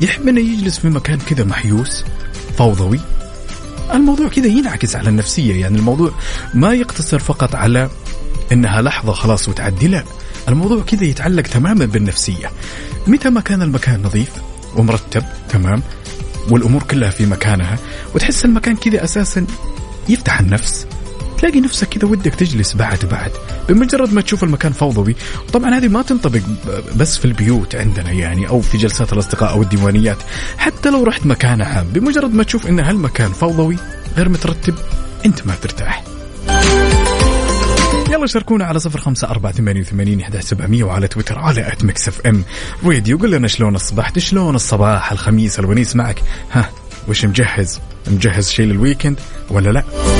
يحب 0.00 0.28
إنه 0.28 0.40
يجلس 0.40 0.78
في 0.78 0.88
مكان 0.88 1.18
كذا 1.18 1.44
محيوس 1.44 2.04
فوضوي. 2.58 3.00
الموضوع 3.94 4.28
كذا 4.28 4.46
ينعكس 4.46 4.96
على 4.96 5.08
النفسية. 5.08 5.60
يعني 5.60 5.78
الموضوع 5.78 6.12
ما 6.54 6.72
يقتصر 6.74 7.18
فقط 7.18 7.54
على 7.54 7.90
إنها 8.52 8.82
لحظة 8.82 9.12
خلاص 9.12 9.48
وتعدي 9.48 9.88
لا. 9.88 10.04
الموضوع 10.48 10.82
كذا 10.82 11.04
يتعلق 11.04 11.42
تماما 11.42 11.84
بالنفسية. 11.84 12.50
متى 13.06 13.30
ما 13.30 13.40
كان 13.40 13.62
المكان 13.62 14.02
نظيف 14.02 14.30
ومرتب 14.76 15.22
تمام 15.48 15.82
والأمور 16.50 16.82
كلها 16.82 17.10
في 17.10 17.26
مكانها 17.26 17.78
وتحس 18.14 18.44
المكان 18.44 18.76
كذا 18.76 19.04
أساسا 19.04 19.46
يفتح 20.08 20.40
النفس 20.40 20.86
تلاقي 21.38 21.60
نفسك 21.60 21.88
كذا 21.88 22.08
ودك 22.08 22.34
تجلس 22.34 22.74
بعد 22.74 23.04
بعد 23.10 23.30
بمجرد 23.68 24.12
ما 24.12 24.20
تشوف 24.20 24.44
المكان 24.44 24.72
فوضوي. 24.72 25.16
طبعا 25.52 25.78
هذه 25.78 25.88
ما 25.88 26.02
تنطبق 26.02 26.40
بس 26.96 27.18
في 27.18 27.24
البيوت 27.24 27.74
عندنا 27.74 28.10
يعني 28.10 28.48
أو 28.48 28.60
في 28.60 28.78
جلسات 28.78 29.12
الأصدقاء 29.12 29.50
أو 29.50 29.62
الديوانيات. 29.62 30.18
حتى 30.58 30.90
لو 30.90 31.04
رحت 31.04 31.26
مكان 31.26 31.62
عام 31.62 31.86
بمجرد 31.88 32.34
ما 32.34 32.42
تشوف 32.42 32.66
إن 32.66 32.80
هالمكان 32.80 33.32
فوضوي 33.32 33.76
غير 34.16 34.28
مترتب 34.28 34.74
أنت 35.26 35.46
ما 35.46 35.54
ترتاح 35.54 36.04
يلا 38.12 38.26
شاركونا 38.26 38.64
على 38.64 38.78
صفر 38.78 39.00
خمسة 39.00 39.28
أربعة 39.28 39.52
ثمانية 39.52 39.80
وثمانين 39.80 40.20
إحدى 40.20 40.40
سبعمية 40.40 40.84
وعلى 40.84 41.08
تويتر 41.08 41.38
على 41.38 41.68
at 41.68 41.84
FM 42.08 42.44
Radio 42.84 43.18
قول 43.18 43.32
لنا 43.32 43.48
شلون 43.48 43.74
الصباح 43.74 44.18
شلون 44.18 44.54
الصباح 44.54 45.12
الخميس 45.12 45.58
الونيس 45.58 45.96
معك؟ 45.96 46.22
ها 46.52 46.70
وش 47.08 47.24
مجهز؟ 47.24 47.80
مجهز 48.10 48.50
شيء 48.50 48.66
لل 48.66 48.78
weekend 48.78 49.20
ولا 49.50 49.70
لا؟ 49.70 50.11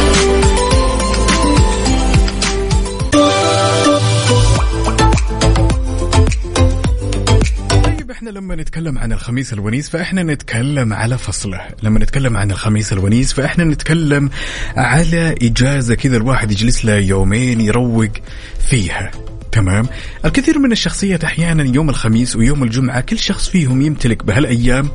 لما 8.32 8.56
نتكلم 8.56 8.98
عن 8.98 9.12
الخميس 9.12 9.52
الونيس 9.52 9.88
فإحنا 9.88 10.22
نتكلم 10.22 10.92
على 10.92 11.18
فصلة، 11.18 11.60
لما 11.82 11.98
نتكلم 11.98 12.36
عن 12.36 12.50
الخميس 12.50 12.92
الونيس 12.92 13.32
فإحنا 13.32 13.64
نتكلم 13.64 14.30
على 14.76 15.34
إجازة 15.42 15.94
كذا 15.94 16.16
الواحد 16.16 16.50
يجلس 16.52 16.84
له 16.84 16.94
يومين 16.94 17.60
يروق 17.60 18.10
فيها. 18.58 19.10
تمام؟ 19.52 19.86
الكثير 20.24 20.58
من 20.58 20.72
الشخصيات 20.72 21.24
أحيانا 21.24 21.74
يوم 21.74 21.90
الخميس 21.90 22.36
ويوم 22.36 22.62
الجمعة 22.62 23.00
كل 23.00 23.18
شخص 23.18 23.48
فيهم 23.48 23.82
يمتلك 23.82 24.24
بهالأيام 24.24 24.88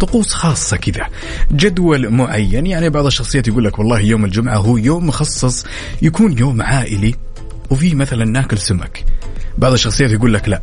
طقوس 0.00 0.32
خاصة 0.32 0.76
كذا. 0.76 1.06
جدول 1.52 2.10
معين. 2.10 2.66
يعني 2.66 2.90
بعض 2.90 3.06
الشخصيات 3.06 3.48
يقول 3.48 3.64
لك 3.64 3.78
والله 3.78 4.00
يوم 4.00 4.24
الجمعة 4.24 4.56
هو 4.56 4.76
يوم 4.76 5.06
مخصص 5.06 5.66
يكون 6.02 6.38
يوم 6.38 6.62
عائلي 6.62 7.14
وفي 7.70 7.94
مثلا 7.94 8.24
ناكل 8.24 8.58
سمك. 8.58 9.04
بعض 9.58 9.72
الشخصيات 9.72 10.10
يقول 10.10 10.34
لك 10.34 10.48
لا. 10.48 10.62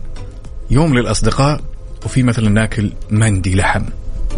يوم 0.70 0.98
للأصدقاء 0.98 1.71
وفي 2.06 2.24
مثلا 2.24 2.50
ناكل 2.50 2.92
مندي 3.12 3.56
لحم. 3.56 3.84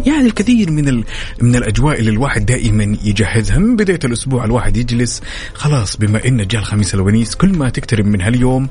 يعني 0.06 0.26
الكثير 0.26 0.70
من 0.70 0.88
ال... 0.88 1.04
من 1.40 1.56
الأجواء 1.56 1.98
اللي 1.98 2.10
الواحد 2.10 2.46
دائما 2.46 2.96
يجهزها. 3.04 3.58
من 3.58 3.76
بداية 3.76 3.98
الأسبوع 4.04 4.44
الواحد 4.44 4.76
يجلس 4.76 5.22
خلاص 5.54 5.96
بما 5.96 6.28
إن 6.28 6.46
جاء 6.46 6.60
الخميس 6.60 6.94
الونيس 6.94 7.34
كل 7.34 7.48
ما 7.58 7.70
تقترب 7.70 8.06
من 8.06 8.20
هاليوم 8.20 8.68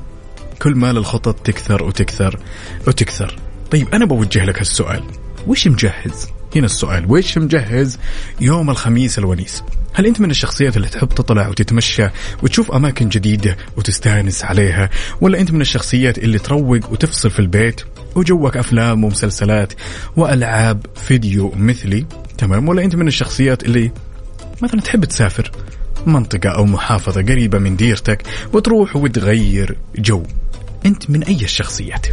كل 0.62 0.74
ما 0.74 0.90
الخطط 0.90 1.34
تكثر 1.34 1.82
وتكثر 1.82 2.38
وتكثر. 2.86 3.36
طيب 3.70 3.88
أنا 3.94 4.04
بوجه 4.04 4.44
لك 4.44 4.58
هالسؤال. 4.58 5.02
وش 5.46 5.68
مجهز؟ 5.68 6.28
هنا 6.56 6.66
السؤال 6.66 7.04
وش 7.08 7.38
مجهز 7.38 7.98
يوم 8.40 8.70
الخميس 8.70 9.18
الونيس؟ 9.18 9.62
هل 9.92 10.06
أنت 10.06 10.20
من 10.20 10.30
الشخصيات 10.30 10.76
اللي 10.76 10.88
تحب 10.88 11.08
تطلع 11.08 11.48
وتتمشى 11.48 12.08
وتشوف 12.42 12.72
أماكن 12.72 13.08
جديدة 13.08 13.56
وتستانس 13.76 14.44
عليها؟ 14.44 14.90
ولا 15.20 15.40
أنت 15.40 15.50
من 15.50 15.60
الشخصيات 15.60 16.18
اللي 16.18 16.38
تروق 16.38 16.92
وتفصل 16.92 17.30
في 17.30 17.38
البيت؟ 17.38 17.80
وجوك 18.14 18.56
أفلام 18.56 19.04
ومسلسلات 19.04 19.72
وألعاب 20.16 20.86
فيديو 20.94 21.52
مثلي 21.56 22.06
تمام؟ 22.38 22.68
ولا 22.68 22.84
أنت 22.84 22.96
من 22.96 23.08
الشخصيات 23.08 23.62
اللي 23.62 23.90
مثلا 24.62 24.80
تحب 24.80 25.04
تسافر 25.04 25.50
منطقة 26.06 26.48
أو 26.48 26.64
محافظة 26.64 27.22
قريبة 27.22 27.58
من 27.58 27.76
ديرتك 27.76 28.22
وتروح 28.52 28.96
وتغير 28.96 29.76
جو 29.98 30.22
أنت 30.86 31.10
من 31.10 31.22
أي 31.22 31.38
الشخصيات؟ 31.42 32.06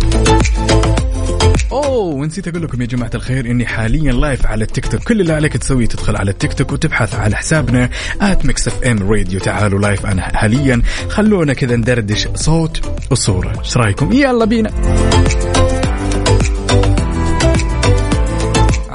أوه 1.71 2.15
ونسيت 2.15 2.47
أقول 2.47 2.63
لكم 2.63 2.81
يا 2.81 2.87
جماعة 2.87 3.11
الخير 3.15 3.45
إني 3.45 3.65
حاليا 3.65 4.11
live 4.11 4.45
على 4.45 4.63
التيك 4.63 4.87
توك. 4.87 5.03
كل 5.03 5.21
اللي 5.21 5.33
عليك 5.33 5.57
تسويه 5.57 5.85
تدخل 5.85 6.15
على 6.15 6.31
التيك 6.31 6.53
توك 6.53 6.71
وتبحث 6.71 7.15
على 7.15 7.35
حسابنا 7.35 7.89
at 8.21 8.45
Mix 8.45 8.67
FM 8.67 9.11
Radio 9.11 9.39
تعالوا 9.39 9.79
live 9.79 10.05
أنا 10.05 10.37
حاليا 10.37 10.81
خلونا 11.09 11.53
كذا 11.53 11.75
ندردش 11.75 12.27
صوت 12.35 12.81
وصورة. 13.11 13.59
إيش 13.59 13.77
رأيكم؟ 13.77 14.11
يلا 14.11 14.45
بينا. 14.45 14.71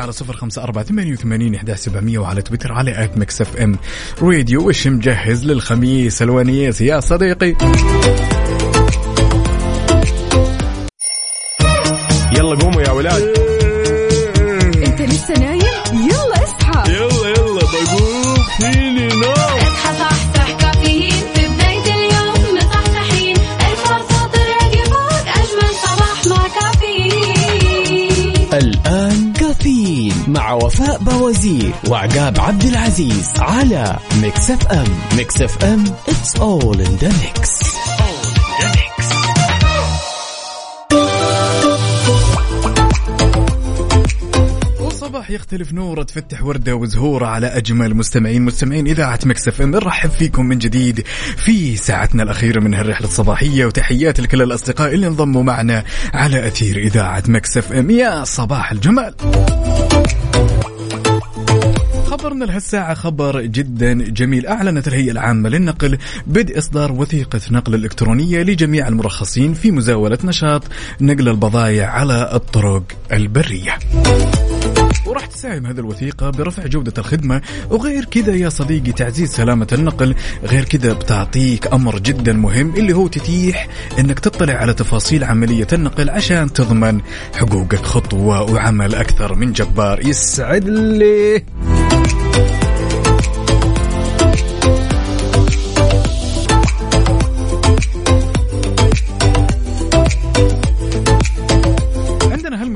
على 0.07 0.13
صفر 0.13 0.37
خمسة 0.37 0.63
أربعة 0.63 0.85
ثمانية 0.85 1.13
وثمانين 1.13 1.55
إحدى 1.55 1.77
سبعمية 1.77 2.19
وعلى 2.19 2.43
تويتر 2.43 2.73
على 2.73 3.05
at 3.05 3.19
Mix 3.19 3.41
FM. 3.41 3.79
Radio 4.23 4.69
وش 4.69 4.87
مجهز 4.87 5.45
للخميس 5.45 6.23
الونيس. 6.23 6.81
يا 6.81 7.01
صديقي. 7.01 7.57
يلا 12.33 12.57
قوموا 12.57 12.83
يا 12.83 12.91
ولاد. 12.91 13.36
مع 30.37 30.53
وفاء 30.53 30.99
بوازير 30.99 31.75
وعقاب 31.89 32.41
عبد 32.41 32.63
العزيز 32.65 33.33
على 33.39 33.99
Mix 34.23 34.51
FM. 34.51 34.85
Mix 35.17 35.43
FM 35.43 35.85
it's 35.85 36.39
all 36.41 36.77
in 36.81 37.05
the 37.05 37.09
mix. 37.09 37.96
والصباح 45.27 45.41
يختلف 45.41 45.73
نوره 45.73 46.03
تفتح 46.03 46.43
وردة 46.43 46.75
وزهوره 46.77 47.27
على 47.27 47.47
أجمل 47.47 47.95
مستمعين 47.95 48.43
مستمعين 48.43 48.87
إذاعة 48.87 49.19
Mix 49.27 49.49
FM. 49.49 49.71
نرحب 49.71 50.11
فيكم 50.11 50.47
من 50.47 50.59
جديد 50.59 51.07
في 51.37 51.77
ساعتنا 51.77 52.23
الأخيرة 52.23 52.61
من 52.61 52.75
هالرحلة 52.75 53.09
الصباحية 53.09 53.67
وتحيات 53.67 54.21
لكل 54.21 54.43
الأصدقاء 54.43 54.95
اللي 54.95 55.07
انضموا 55.07 55.43
معنا 55.43 55.85
على 56.15 56.47
أثير 56.47 56.77
إذاعة 56.77 57.23
Mix 57.29 57.59
FM. 57.59 57.91
يا 57.91 58.25
صباح 58.25 58.73
الجمال. 58.73 59.15
خبرنا 62.07 62.45
لهالساعة 62.45 62.95
خبر 62.95 63.41
جدا 63.41 63.93
جميل. 63.93 64.47
أعلنت 64.47 64.89
الهيئة 64.89 65.11
العامة 65.11 65.49
للنقل 65.49 65.99
بدء 66.27 66.59
إصدار 66.59 66.93
وثيقة 66.93 67.41
نقل 67.51 67.75
إلكترونية 67.75 68.43
لجميع 68.43 68.89
المرخصين 68.89 69.55
في 69.55 69.71
مزاولة 69.71 70.19
نشاط 70.25 70.63
نقل 71.01 71.29
البضائع 71.29 71.91
على 71.91 72.31
الطرق 72.35 72.83
البرية. 73.13 73.79
وراح 75.07 75.27
تساهم 75.27 75.67
هذه 75.67 75.79
الوثيقة 75.79 76.31
برفع 76.31 76.67
جودة 76.67 76.93
الخدمة. 76.99 77.43
وغير 77.71 78.05
كذا 78.05 78.35
يا 78.35 78.49
صديقي 78.49 78.93
تعزيز 78.93 79.31
سلامة 79.31 79.67
النقل. 79.73 80.15
غير 80.45 80.65
كذا 80.65 80.93
بتعطيك 80.93 81.73
أمر 81.73 81.99
جدا 81.99 82.33
مهم 82.33 82.75
اللي 82.77 82.93
هو 82.93 83.07
تتيح 83.07 83.69
أنك 83.99 84.19
تطلع 84.19 84.55
على 84.55 84.75
تفاصيل 84.75 85.25
عملية 85.25 85.67
النقل 85.73 86.11
عشان 86.11 86.53
تضمن 86.53 87.01
حقوقك 87.35 87.85
خطوة 87.85 88.53
وعمل 88.53 88.95
أكثر 88.95 89.35
من 89.35 89.53
جبار. 89.53 90.07
يسعد 90.07 90.69
لي. 90.69 91.45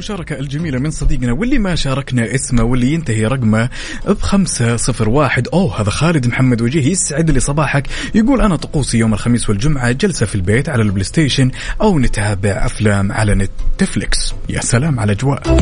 عندنا 0.01 0.15
هالمشاركة 0.15 0.39
الجميلة 0.39 0.79
من 0.79 0.91
صديقنا 0.91 1.33
واللي 1.33 1.59
ما 1.59 1.75
شاركنا 1.75 2.35
اسمه 2.35 2.63
واللي 2.63 2.93
ينتهي 2.93 3.27
رقمه 3.27 3.69
بخمسة 4.07 4.77
صفر 4.77 5.09
واحد. 5.09 5.49
أوه 5.49 5.81
هذا 5.81 5.91
خالد 5.91 6.27
محمد 6.27 6.63
وجيه 6.63 6.91
يسعد 6.91 7.31
لي 7.31 7.41
صباحك. 7.41 7.87
يقول 8.15 8.41
أنا 8.41 8.57
طقوسي 8.57 8.99
يوم 8.99 9.15
الخميس 9.15 9.49
والجمعة 9.49 9.93
جلسة 9.93 10.27
في 10.27 10.35
البيت 10.35 10.69
على 10.69 10.83
البلاي 10.83 11.05
ستيشن 11.05 11.51
أو 11.81 11.99
نتابع 11.99 12.51
أفلام 12.51 13.13
على 13.13 13.49
نتفليكس. 13.75 14.35
يا 14.49 14.61
سلام 14.61 15.01
على 15.01 15.13
أجواء. 15.13 15.61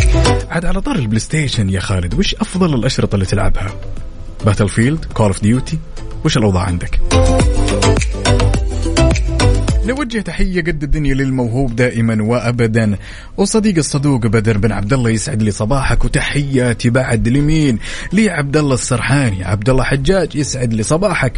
عاد 0.51 0.65
على 0.65 0.81
طاري 0.81 0.97
البلاي 0.97 1.21
ستيشن 1.21 1.71
يا 1.71 1.81
خالد 1.81 2.15
وش 2.15 2.35
أفضل 2.35 2.75
الأشرطة 2.75 3.15
اللي 3.15 3.27
تلعبها؟ 3.27 3.75
Battlefield 4.45 5.05
Call 5.05 5.27
of 5.27 5.43
Duty 5.43 5.79
وش 6.25 6.37
الأوضاع 6.37 6.63
عندك؟ 6.63 7.01
نوجه 9.89 10.21
تحية 10.21 10.61
قد 10.61 10.83
الدنيا 10.83 11.15
للموهوب 11.15 11.77
دائما 11.77 12.23
وأبدا. 12.23 12.99
وصديق 13.37 13.77
الصدوق 13.77 14.27
بدر 14.27 14.59
بن 14.59 14.73
عبد 14.73 14.93
الله 14.93 15.11
يسعد 15.11 15.43
لي 15.43 15.51
صباحك 15.51 16.05
وتحياتي 16.05 16.91
بعد 16.91 17.29
لمين؟ 17.29 17.79
لي 18.13 18.31
عبد 18.31 18.57
الله 18.57 18.75
السرحاني 18.75 19.45
عبد 19.45 19.69
الله 19.69 19.85
حجاج 19.85 20.37
يسعد 20.37 20.75
لي 20.75 20.83
صباحك. 20.83 21.33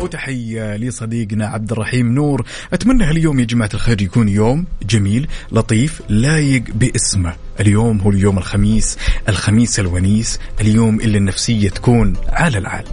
وتحية 0.00 0.76
لصديقنا 0.76 1.46
عبد 1.46 1.72
الرحيم 1.72 2.14
نور. 2.14 2.46
أتمنى 2.72 3.04
هاليوم 3.04 3.40
يا 3.40 3.44
جماعة 3.44 3.70
الخير 3.74 4.02
يكون 4.02 4.28
يوم 4.28 4.64
جميل 4.82 5.28
لطيف 5.52 6.02
لايق 6.08 6.64
باسمه. 6.74 7.34
اليوم 7.60 8.00
هو 8.00 8.10
اليوم 8.10 8.38
الخميس 8.38 8.98
الخميس 9.28 9.80
الونيس 9.80 10.40
اليوم 10.60 11.00
اللي 11.00 11.18
النفسية 11.18 11.68
تكون 11.68 12.12
على 12.28 12.58
العال 12.58 12.84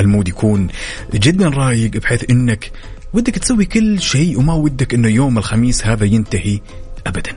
المود 0.00 0.28
يكون 0.28 0.68
جدا 1.14 1.48
رايق 1.48 1.90
بحيث 1.90 2.30
إنك 2.30 2.70
ودك 3.12 3.38
تسوي 3.38 3.64
كل 3.64 4.00
شيء 4.00 4.38
وما 4.38 4.54
ودك 4.54 4.94
إنه 4.94 5.08
يوم 5.08 5.38
الخميس 5.38 5.86
هذا 5.86 6.04
ينتهي 6.04 6.60
ابدا. 7.06 7.30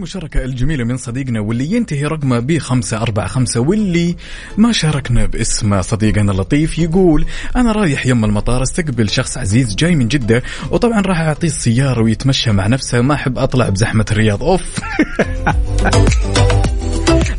عندنا 0.00 0.12
هالمشاركة 0.12 0.44
الجميلة 0.44 0.84
من 0.84 0.96
صديقنا 0.96 1.40
واللي 1.40 1.72
ينتهي 1.72 2.04
رقمه 2.04 2.38
ب 2.38 2.58
545 2.58 3.68
واللي 3.68 4.16
ما 4.56 4.72
شاركنا 4.72 5.26
باسمه 5.26 5.80
صديقنا 5.80 6.32
اللطيف 6.32 6.78
يقول 6.78 7.24
أنا 7.56 7.72
رايح 7.72 8.06
يم 8.06 8.24
المطار 8.24 8.62
أستقبل 8.62 9.08
شخص 9.08 9.38
عزيز 9.38 9.74
جاي 9.74 9.96
من 9.96 10.08
جدة 10.08 10.42
وطبعا 10.70 11.00
راح 11.00 11.20
أعطيه 11.20 11.48
السيارة 11.48 12.02
ويتمشى 12.02 12.52
مع 12.52 12.66
نفسه 12.66 13.00
ما 13.00 13.14
أحب 13.14 13.38
أطلع 13.38 13.68
بزحمة 13.68 14.04
الرياض. 14.10 14.42
أوف. 14.42 14.80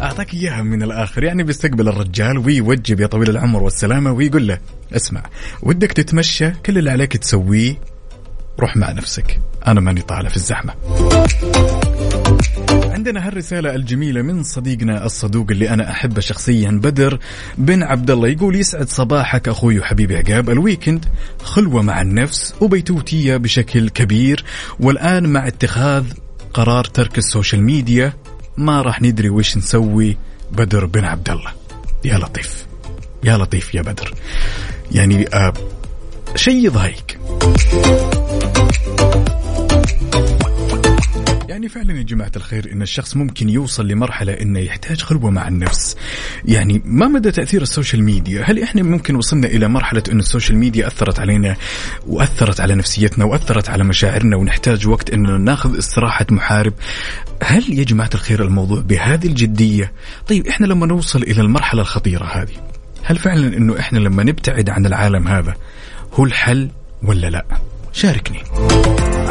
أعطاك 0.02 0.34
إياها 0.34 0.62
من 0.62 0.84
الآخر 0.84 1.24
يعني 1.24 1.44
بيستقبل 1.44 1.88
الرجال 1.88 2.38
ويوجب 2.38 3.00
يا 3.00 3.08
طويل 3.08 3.30
العمر 3.30 3.64
والسلامة 3.64 4.12
ويقول 4.12 4.48
له 4.48 4.58
اسمع 4.96 5.24
ودك 5.64 5.92
تتمشى 5.92 6.50
كل 6.66 6.78
اللي 6.78 6.92
عليك 6.92 7.18
تسويه 7.18 7.76
روح 8.60 8.78
مع 8.78 8.92
نفسك 8.92 9.40
أنا 9.68 9.82
ماني 9.82 10.02
طالع 10.02 10.30
في 10.30 10.36
الزحمة. 10.38 10.74
عندنا 13.02 13.28
هالرسالة 13.28 13.76
الجميلة 13.76 14.22
من 14.22 14.44
صديقنا 14.44 15.06
الصدوق 15.06 15.48
اللي 15.52 15.70
أنا 15.70 15.92
أحبه 15.92 16.22
شخصيا 16.22 16.72
بدر 16.84 17.20
بن 17.58 17.84
عبد 17.84 18.12
الله 18.12 18.28
يقول 18.28 18.56
يسعد 18.56 18.90
صباحك 18.90 19.48
أخوي 19.48 19.80
وحبيبي 19.80 20.18
عقاب. 20.18 20.50
الويكند 20.50 21.06
خلوة 21.44 21.82
مع 21.82 22.02
النفس 22.02 22.56
وبيتوتية 22.62 23.38
بشكل 23.38 23.90
كبير 23.90 24.44
والآن 24.80 25.28
مع 25.28 25.48
اتخاذ 25.48 26.06
قرار 26.54 26.84
ترك 26.84 27.18
ال 27.18 27.24
social 27.24 27.64
media 27.64 28.14
ما 28.58 28.82
راح 28.82 29.02
ندري 29.02 29.30
وش 29.30 29.58
نسوي. 29.58 30.18
بدر 30.52 30.86
بن 30.86 31.04
عبد 31.04 31.30
الله 31.30 31.52
يا 32.06 32.18
لطيف 32.18 32.66
يا 33.24 33.38
لطيف 33.38 33.76
يا 33.76 33.82
بدر. 33.82 34.14
يعني 34.92 35.28
آه 35.34 35.54
شيء 36.36 36.66
يضايق. 36.66 37.18
يعني 41.52 41.70
فعلا 41.70 41.98
يا 41.98 42.04
جماعة 42.04 42.32
الخير 42.36 42.72
إن 42.72 42.82
الشخص 42.82 43.18
ممكن 43.18 43.50
يوصل 43.50 43.88
لمرحلة 43.88 44.34
إنه 44.34 44.60
يحتاج 44.60 45.02
خلوة 45.02 45.32
مع 45.32 45.48
النفس. 45.48 45.98
يعني 46.46 46.82
ما 46.86 47.08
مدى 47.08 47.32
تأثير 47.32 47.62
ال 47.62 47.68
social 47.68 48.04
media؟ 48.04 48.44
هل 48.46 48.64
إحنا 48.64 48.84
ممكن 48.84 49.16
وصلنا 49.16 49.48
إلى 49.48 49.68
مرحلة 49.68 50.04
إن 50.12 50.20
ال 50.20 50.25
social 50.25 50.58
media 50.58 50.88
أثرت 50.88 51.20
علينا 51.20 51.56
وأثرت 52.08 52.60
على 52.62 52.76
نفسيتنا 52.76 53.26
وأثرت 53.26 53.70
على 53.70 53.84
مشاعرنا 53.84 54.38
ونحتاج 54.38 54.88
وقت 54.88 55.10
إنه 55.10 55.38
ناخذ 55.38 55.78
استراحة 55.78 56.26
محارب؟ 56.32 56.74
هل 57.44 57.80
يا 57.80 57.84
جماعة 57.84 58.10
الخير 58.14 58.44
الموضوع 58.44 58.82
بهذه 58.82 59.28
الجدية؟ 59.28 59.92
طيب 60.28 60.48
إحنا 60.48 60.66
لما 60.66 60.86
نوصل 60.86 61.24
إلى 61.24 61.42
المرحلة 61.42 61.82
الخطيرة 61.82 62.26
هذه 62.26 62.54
هل 63.04 63.18
فعلا 63.18 63.58
إنه 63.58 63.80
إحنا 63.80 64.00
لما 64.00 64.24
نبتعد 64.24 64.70
عن 64.70 64.86
العالم 64.86 65.28
هذا 65.28 65.56
هو 66.14 66.24
الحل 66.24 66.70
ولا 67.04 67.28
لا؟ 67.28 67.46
شاركني. 67.94 68.40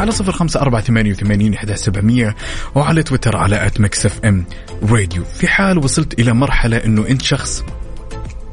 على 0.01 0.11
صفر 0.11 0.31
خمسة 0.31 0.61
أربعة 0.61 0.81
ثمانية 0.81 1.11
وثمانين 1.11 1.53
إحدى 1.53 1.75
سبعمية 1.75 2.35
وعلى 2.75 3.03
تويتر 3.03 3.37
على 3.37 3.65
at 3.65 3.81
Mix 3.81 4.05
FM 4.05 4.45
Radio. 4.83 5.23
في 5.23 5.47
حال 5.47 5.77
وصلت 5.77 6.19
إلى 6.19 6.33
مرحلة 6.33 6.77
أنه 6.77 7.07
أنت 7.07 7.21
شخص 7.21 7.63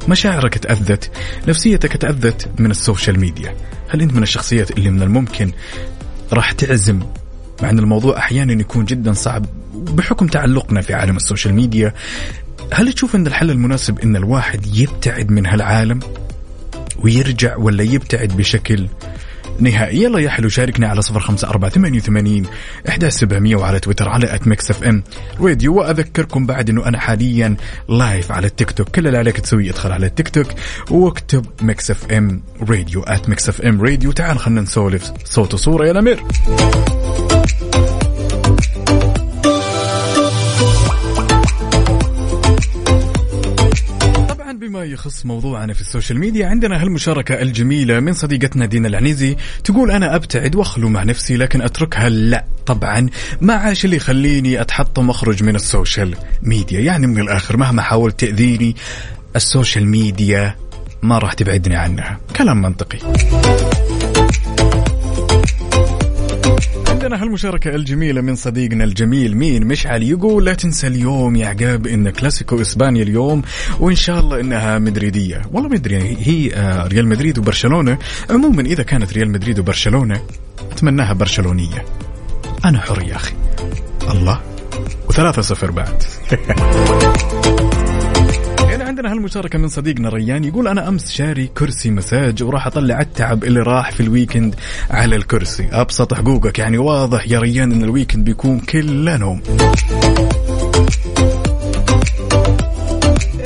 مشاعرك 0.09 0.59
تأذت 0.59 1.11
نفسيتك 1.49 1.97
تأذت 1.97 2.61
من 2.61 2.71
ال 2.71 2.78
social 2.78 3.21
media. 3.21 3.55
هل 3.89 4.03
أنت 4.03 4.13
من 4.13 4.23
الشخصيات 4.23 4.71
اللي 4.71 4.91
من 4.91 5.03
الممكن 5.03 5.53
راح 6.33 6.53
تعزم؟ 6.53 7.01
مع 7.63 7.71
أن 7.71 7.79
الموضوع 7.79 8.19
أحيانا 8.19 8.61
يكون 8.61 8.85
جدا 8.85 9.13
صعب 9.13 9.47
بحكم 9.75 10.27
تعلقنا 10.27 10.81
في 10.81 10.95
عالم 10.95 11.17
ال 11.17 11.22
social 11.22 11.55
media. 11.55 11.95
هل 12.73 12.93
تشوف 12.93 13.17
أن 13.17 13.27
الحل 13.27 13.51
المناسب 13.51 13.99
أن 13.99 14.17
الواحد 14.17 14.67
يبتعد 14.77 15.31
من 15.31 15.47
هالعالم 15.47 16.01
ويرجع 16.99 17.57
ولا 17.57 17.83
يبتعد 17.83 18.37
بشكل 18.37 18.89
نهائي 19.61 20.03
يلا 20.03 20.19
يا 20.19 20.31
حلو 20.31 20.49
شاركنا 20.49 20.89
على 20.89 21.03
صفر 21.03 21.21
خمسة 21.21 21.49
أربعة 21.49 21.71
ثمانية 21.71 21.99
وثمانين 21.99 22.47
إحدى 22.89 23.11
سبعمية 23.11 23.57
وعلى 23.57 23.81
تويتر 23.81 24.09
على 24.09 24.35
at 24.35 24.47
Mix 24.49 24.71
FM 24.71 25.03
راديو 25.41 25.75
وأذكركم 25.75 26.47
بعد 26.47 26.71
أنه 26.71 26.87
أنا 26.87 26.99
حاليا 26.99 27.57
live 27.89 28.33
على 28.33 28.47
التيك 28.47 28.71
توك 28.71 28.89
كل 28.89 29.07
اللي 29.07 29.19
عليك 29.19 29.41
تسويه 29.41 29.71
ادخل 29.71 29.93
على 29.93 30.07
التيك 30.07 30.29
توك 30.29 30.47
واكتب 30.91 31.47
Mix 31.63 31.91
FM 31.91 32.43
Radio 32.69 33.03
at 33.03 33.29
Mix 33.29 33.49
FM 33.49 33.83
Radio 33.83 34.13
تعال 34.13 34.39
خلينا 34.39 34.61
نسولف 34.61 35.13
صوت 35.25 35.55
وصورة 35.55 35.87
يا 35.87 35.93
نمير 35.93 36.23
بما 44.69 44.85
يخص 44.85 45.27
موضوعنا 45.27 45.75
في 45.75 45.81
ال 45.81 45.86
social 45.86 46.19
media 46.19 46.47
عندنا 46.47 46.83
هالمشاركة 46.83 47.43
الجميلة 47.43 48.01
من 48.01 48.13
صديقتنا 48.13 48.67
دينا 48.67 48.89
العنيزي. 48.89 49.37
تقول 49.65 49.91
أنا 49.91 50.17
أبتعد 50.17 50.57
وأخلو 50.57 50.89
مع 50.89 51.03
نفسي 51.03 51.37
لكن 51.37 51.63
أتركها؟ 51.63 52.09
لا 52.09 52.45
طبعا. 52.67 53.09
ما 53.41 53.55
عاش 53.55 53.85
اللي 53.85 53.97
يخليني 53.97 54.61
أتحطم 54.61 55.09
وأخرج 55.09 55.43
من 55.43 55.55
ال 55.55 55.63
social 55.63 56.15
media؟ 56.43 56.81
يعني 56.81 57.07
من 57.07 57.21
الآخر 57.21 57.57
مهما 57.57 57.83
حاولت 57.83 58.21
تأذيني 58.21 58.77
ال 59.37 59.44
social 59.44 59.87
media 59.87 60.55
ما 61.03 61.19
راح 61.19 61.33
تبعدني 61.33 61.77
عنها. 61.77 62.21
كلام 62.37 62.63
منطقي. 62.63 62.99
عندنا 66.99 67.23
هالمشاركة 67.23 67.75
الجميلة 67.75 68.21
من 68.21 68.35
صديقنا 68.35 68.85
الجميل 68.85 69.37
مين؟ 69.37 69.67
مشعل 69.67 70.03
يقول 70.03 70.45
لا 70.45 70.55
تنسى 70.55 70.87
اليوم 70.87 71.37
يا 71.37 71.49
عقاب 71.49 71.87
إن 71.87 72.11
كلاسيكو 72.11 72.61
إسبانيا 72.61 73.03
اليوم 73.03 73.43
وإن 73.81 73.95
شاء 73.95 74.21
الله 74.21 74.41
إنها 74.41 74.79
مدريدية. 74.79 75.43
والله 75.53 75.69
مدري 75.69 76.17
هي 76.21 76.55
آه، 76.55 76.87
ريال 76.87 77.07
مدريد 77.07 77.39
وبرشلونة. 77.39 77.99
عموما 78.31 78.63
إذا 78.63 78.83
كانت 78.83 79.13
ريال 79.13 79.31
مدريد 79.31 79.59
وبرشلونة 79.59 80.21
أتمناها 80.73 81.13
برشلونية. 81.13 81.85
أنا 82.65 82.81
حر 82.81 83.03
يا 83.03 83.17
أخي. 83.17 83.33
الله. 84.11 84.41
وثلاثة 85.09 85.43
صفر 85.43 85.71
بعد. 85.71 86.03
هنا 88.79 88.87
عندنا 88.87 89.13
هالمشاركة 89.13 89.59
من 89.59 89.69
صديقنا 89.69 90.09
ريان 90.09 90.45
يقول 90.45 90.69
أنا 90.69 90.89
أمس 90.89 91.11
شاري 91.11 91.47
كرسي 91.47 91.91
مساج 91.91 92.43
وراح 92.43 92.67
أطلع 92.67 93.01
التعب 93.01 93.45
اللي 93.45 93.61
راح 93.61 93.93
في 93.93 94.01
ال 94.01 94.07
weekend 94.07 94.55
على 94.91 95.17
الكرسي. 95.17 95.69
أبسط 95.73 96.15
حقوقك 96.15 96.59
يعني 96.59 96.79
واضح 96.79 97.29
يا 97.29 97.41
ريان 97.41 97.73
أن 97.73 97.85
ال 97.85 97.90
weekend 97.90 98.25
بيكون 98.25 98.61
كله 98.61 99.17
نوم. 99.17 99.43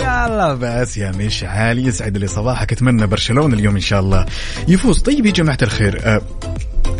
يلا 0.00 0.54
بس 0.54 0.96
يا 0.96 1.10
مشعل 1.10 1.78
يسعد 1.78 2.16
لي 2.16 2.26
صباحك. 2.26 2.72
أتمنى 2.72 3.06
برشلونة 3.06 3.54
اليوم 3.54 3.74
إن 3.74 3.80
شاء 3.80 4.00
الله 4.00 4.26
يفوز. 4.68 5.02
طيب 5.02 5.26
يا 5.26 5.32
جماعة 5.32 5.58
الخير 5.62 6.00
أه 6.04 6.22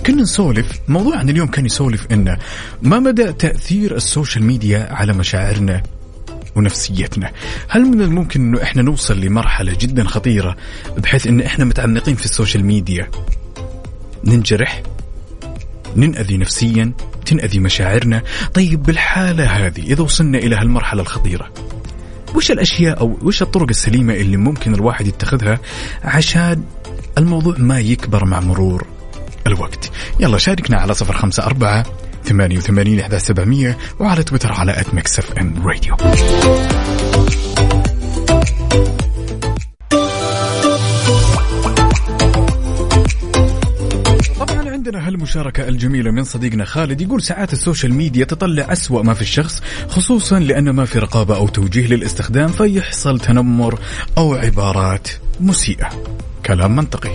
كنا 0.07 0.23
نسولف 0.23 0.81
موضوع 0.89 1.17
عن 1.17 1.29
اليوم 1.29 1.49
كان 1.49 1.67
يسولف 1.67 2.07
إنه 2.13 2.39
ما 2.83 2.99
مدى 2.99 3.33
تأثير 3.33 3.97
ال 3.97 4.04
social 4.04 4.45
media 4.45 4.89
على 4.91 5.13
مشاعرنا؟ 5.13 5.83
ونفسيتنا. 6.57 7.33
هل 7.69 7.83
من 7.83 8.03
الممكن 8.03 8.41
إنه 8.41 8.63
إحنا 8.63 8.83
نوصل 8.83 9.21
لمرحلة 9.21 9.77
جدا 9.81 10.05
خطيرة 10.05 10.57
بحيث 10.99 11.27
إن 11.27 11.41
إحنا 11.41 11.65
متعمقين 11.65 12.15
في 12.15 12.25
ال 12.25 12.31
social 12.31 12.65
media؟ 12.65 13.11
ننجرح؟ 14.25 14.83
ننأذي 15.97 16.37
نفسيا؟ 16.37 16.93
تنأذي 17.27 17.59
مشاعرنا؟ 17.59 18.23
طيب 18.55 18.83
بالحالة 18.83 19.45
هذه 19.45 19.81
إذا 19.81 20.03
وصلنا 20.03 20.39
إلى 20.39 20.57
هالمرحلة 20.57 21.03
الخطيرة 21.03 21.53
وش 22.35 22.51
الأشياء 22.51 23.01
أو 23.01 23.19
وش 23.23 23.43
الطرق 23.43 23.69
السليمة 23.69 24.15
اللي 24.15 24.37
ممكن 24.37 24.75
الواحد 24.75 25.07
يتخذها 25.07 25.61
عشان 26.05 26.65
الموضوع 27.19 27.55
ما 27.59 27.81
يكبر 27.81 28.25
مع 28.25 28.41
مرور 28.41 28.87
الوقت؟ 29.47 29.91
يلا 30.21 30.39
شاركنا 30.39 30.77
على 30.77 30.95
صفر 30.95 31.17
خمسة 31.17 31.43
أربعة 31.47 31.85
ثمانية 32.25 32.57
وثمانين 32.57 33.01
إحداش 33.01 33.19
سبعمية 33.19 33.79
وعلى 33.99 34.25
تويتر 34.25 34.53
على 34.53 34.81
at 34.81 34.95
Mix 34.95 35.19
FM 35.19 35.67
Radio 35.67 35.97
عندنا 44.83 45.09
هالمشاركة 45.09 45.69
الجميلة 45.69 46.11
من 46.11 46.25
صديقنا 46.25 46.65
خالد 46.65 47.01
يقول 47.01 47.23
ساعات 47.23 47.53
ال 47.53 47.59
social 47.59 47.95
media 47.95 48.25
تطلع 48.25 48.73
أسوأ 48.73 49.03
ما 49.03 49.15
في 49.15 49.23
الشخص 49.23 49.63
خصوصا 49.89 50.39
لأن 50.39 50.71
ما 50.71 50.85
في 50.85 50.99
رقابة 50.99 51.37
أو 51.37 51.49
توجيه 51.49 51.87
للاستخدام 51.87 52.49
فيحصل 52.49 53.21
تنمر 53.21 53.79
أو 54.19 54.35
عبارات 54.35 55.09
مسيئة. 55.41 55.89
كلام 56.47 56.77
منطقي. 56.77 57.11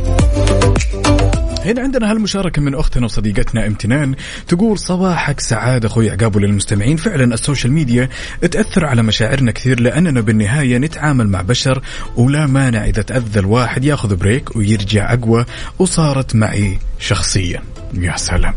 هنا 1.67 1.81
عندنا 1.81 2.11
هالمشاركة 2.11 2.61
من 2.61 2.75
أختنا 2.75 3.05
وصديقتنا 3.05 3.67
امتنان 3.67 4.15
تقول 4.47 4.79
صباحك 4.79 5.39
سعادة 5.39 5.87
أخوي 5.87 6.09
عقاب 6.09 6.37
للمستمعين 6.37 6.97
فعلا 6.97 7.33
ال 7.33 7.39
social 7.39 7.73
media 7.73 8.09
تأثر 8.51 8.85
على 8.85 9.03
مشاعرنا 9.03 9.51
كثير 9.51 9.79
لأننا 9.79 10.21
بالنهاية 10.21 10.77
نتعامل 10.77 11.27
مع 11.27 11.41
بشر 11.41 11.81
ولا 12.15 12.45
مانع 12.45 12.85
إذا 12.85 13.01
تأذى 13.01 13.39
الواحد 13.39 13.85
يأخذ 13.85 14.15
break 14.15 14.55
ويرجع 14.55 15.13
أقوى 15.13 15.45
وصارت 15.79 16.35
معي 16.35 16.79
شخصيا. 16.99 17.63
يا 17.93 18.17
سلام. 18.17 18.53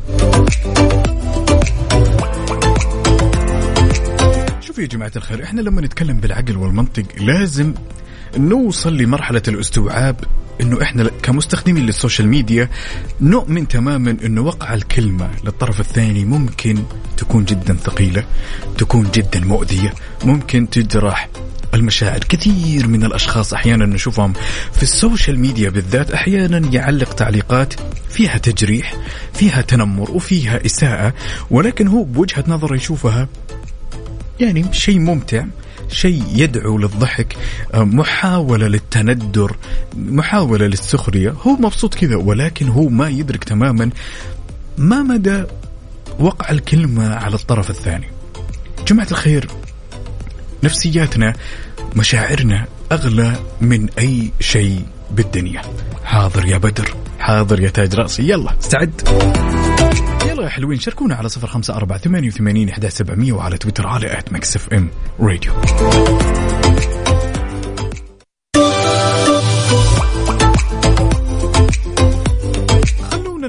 شوفوا 4.60 4.82
يا 4.82 4.88
جماعة 4.88 5.12
الخير 5.16 5.44
إحنا 5.44 5.60
لما 5.60 5.80
نتكلم 5.80 6.20
بالعقل 6.20 6.56
والمنطق 6.56 7.04
لازم 7.20 7.74
نوصل 8.38 8.96
لمرحلة 8.96 9.42
الاستوعاب 9.48 10.16
إنه 10.60 10.82
إحنا 10.82 11.10
كمستخدمين 11.22 11.86
لل 11.86 11.97
social 11.97 12.28
media 12.28 12.68
نؤمن 13.20 13.68
تماما 13.68 14.16
إنه 14.24 14.40
وقع 14.40 14.74
الكلمة 14.74 15.30
للطرف 15.44 15.80
الثاني 15.80 16.24
ممكن 16.24 16.82
تكون 17.16 17.44
جدا 17.44 17.74
ثقيلة 17.74 18.24
تكون 18.78 19.10
جدا 19.14 19.40
مؤذية 19.40 19.94
ممكن 20.24 20.70
تجرح 20.70 21.28
المشاعر. 21.74 22.18
كثير 22.18 22.86
من 22.86 23.04
الأشخاص 23.04 23.54
أحيانا 23.54 23.86
نشوفهم 23.86 24.32
في 24.72 24.82
ال 24.82 24.90
social 24.90 25.38
media 25.38 25.70
بالذات 25.70 26.10
أحيانا 26.10 26.58
يعلق 26.72 27.12
تعليقات 27.12 27.74
فيها 28.08 28.38
تجريح 28.38 28.94
فيها 29.34 29.62
تنمر 29.62 30.10
وفيها 30.10 30.66
إساءة 30.66 31.14
ولكن 31.50 31.88
هو 31.88 32.04
بوجهة 32.04 32.44
نظره 32.48 32.76
يشوفها 32.76 33.28
يعني 34.40 34.72
شيء 34.72 34.98
ممتع. 34.98 35.44
شيء 35.92 36.24
يدعو 36.32 36.78
للضحك 36.78 37.36
آه، 37.74 37.84
محاولة 37.84 38.68
للتندر 38.68 39.56
محاولة 39.96 40.66
للسخرية. 40.66 41.34
هو 41.46 41.52
مبسوط 41.52 41.94
كذا 41.94 42.16
ولكن 42.16 42.68
هو 42.68 42.88
ما 42.88 43.08
يدرك 43.08 43.44
تماما 43.44 43.90
ما 44.78 45.02
مدى 45.02 45.44
وقع 46.18 46.50
الكلمة 46.50 47.14
على 47.14 47.34
الطرف 47.34 47.70
الثاني. 47.70 48.06
جماعة 48.88 49.08
الخير 49.10 49.46
نفسياتنا 50.64 51.34
مشاعرنا 51.96 52.66
أغلى 52.92 53.32
من 53.60 53.88
أي 53.98 54.30
شيء 54.40 54.82
بالدنيا. 55.10 55.62
حاضر 56.04 56.46
يا 56.46 56.58
بدر 56.58 56.94
حاضر 57.18 57.60
يا 57.60 57.70
تاج 57.70 57.94
رأسي. 57.94 58.28
يلا 58.28 58.58
استعد. 58.60 59.02
يا 60.44 60.48
حلوين. 60.48 60.78
شاركونا 60.78 61.14
على 61.14 61.28
صفر 61.28 61.46
خمسة 61.46 61.74
أربعة 61.74 61.98
ثمانية 61.98 62.28
وثمانين 62.28 62.68
إحداش 62.68 62.90
سبعمية 62.90 63.32
وعلى 63.32 63.58
تويتر 63.58 63.86
على 63.86 64.18
at 64.18 64.32
Mix 64.32 64.56
FM 64.56 64.88
Radio 65.20 65.52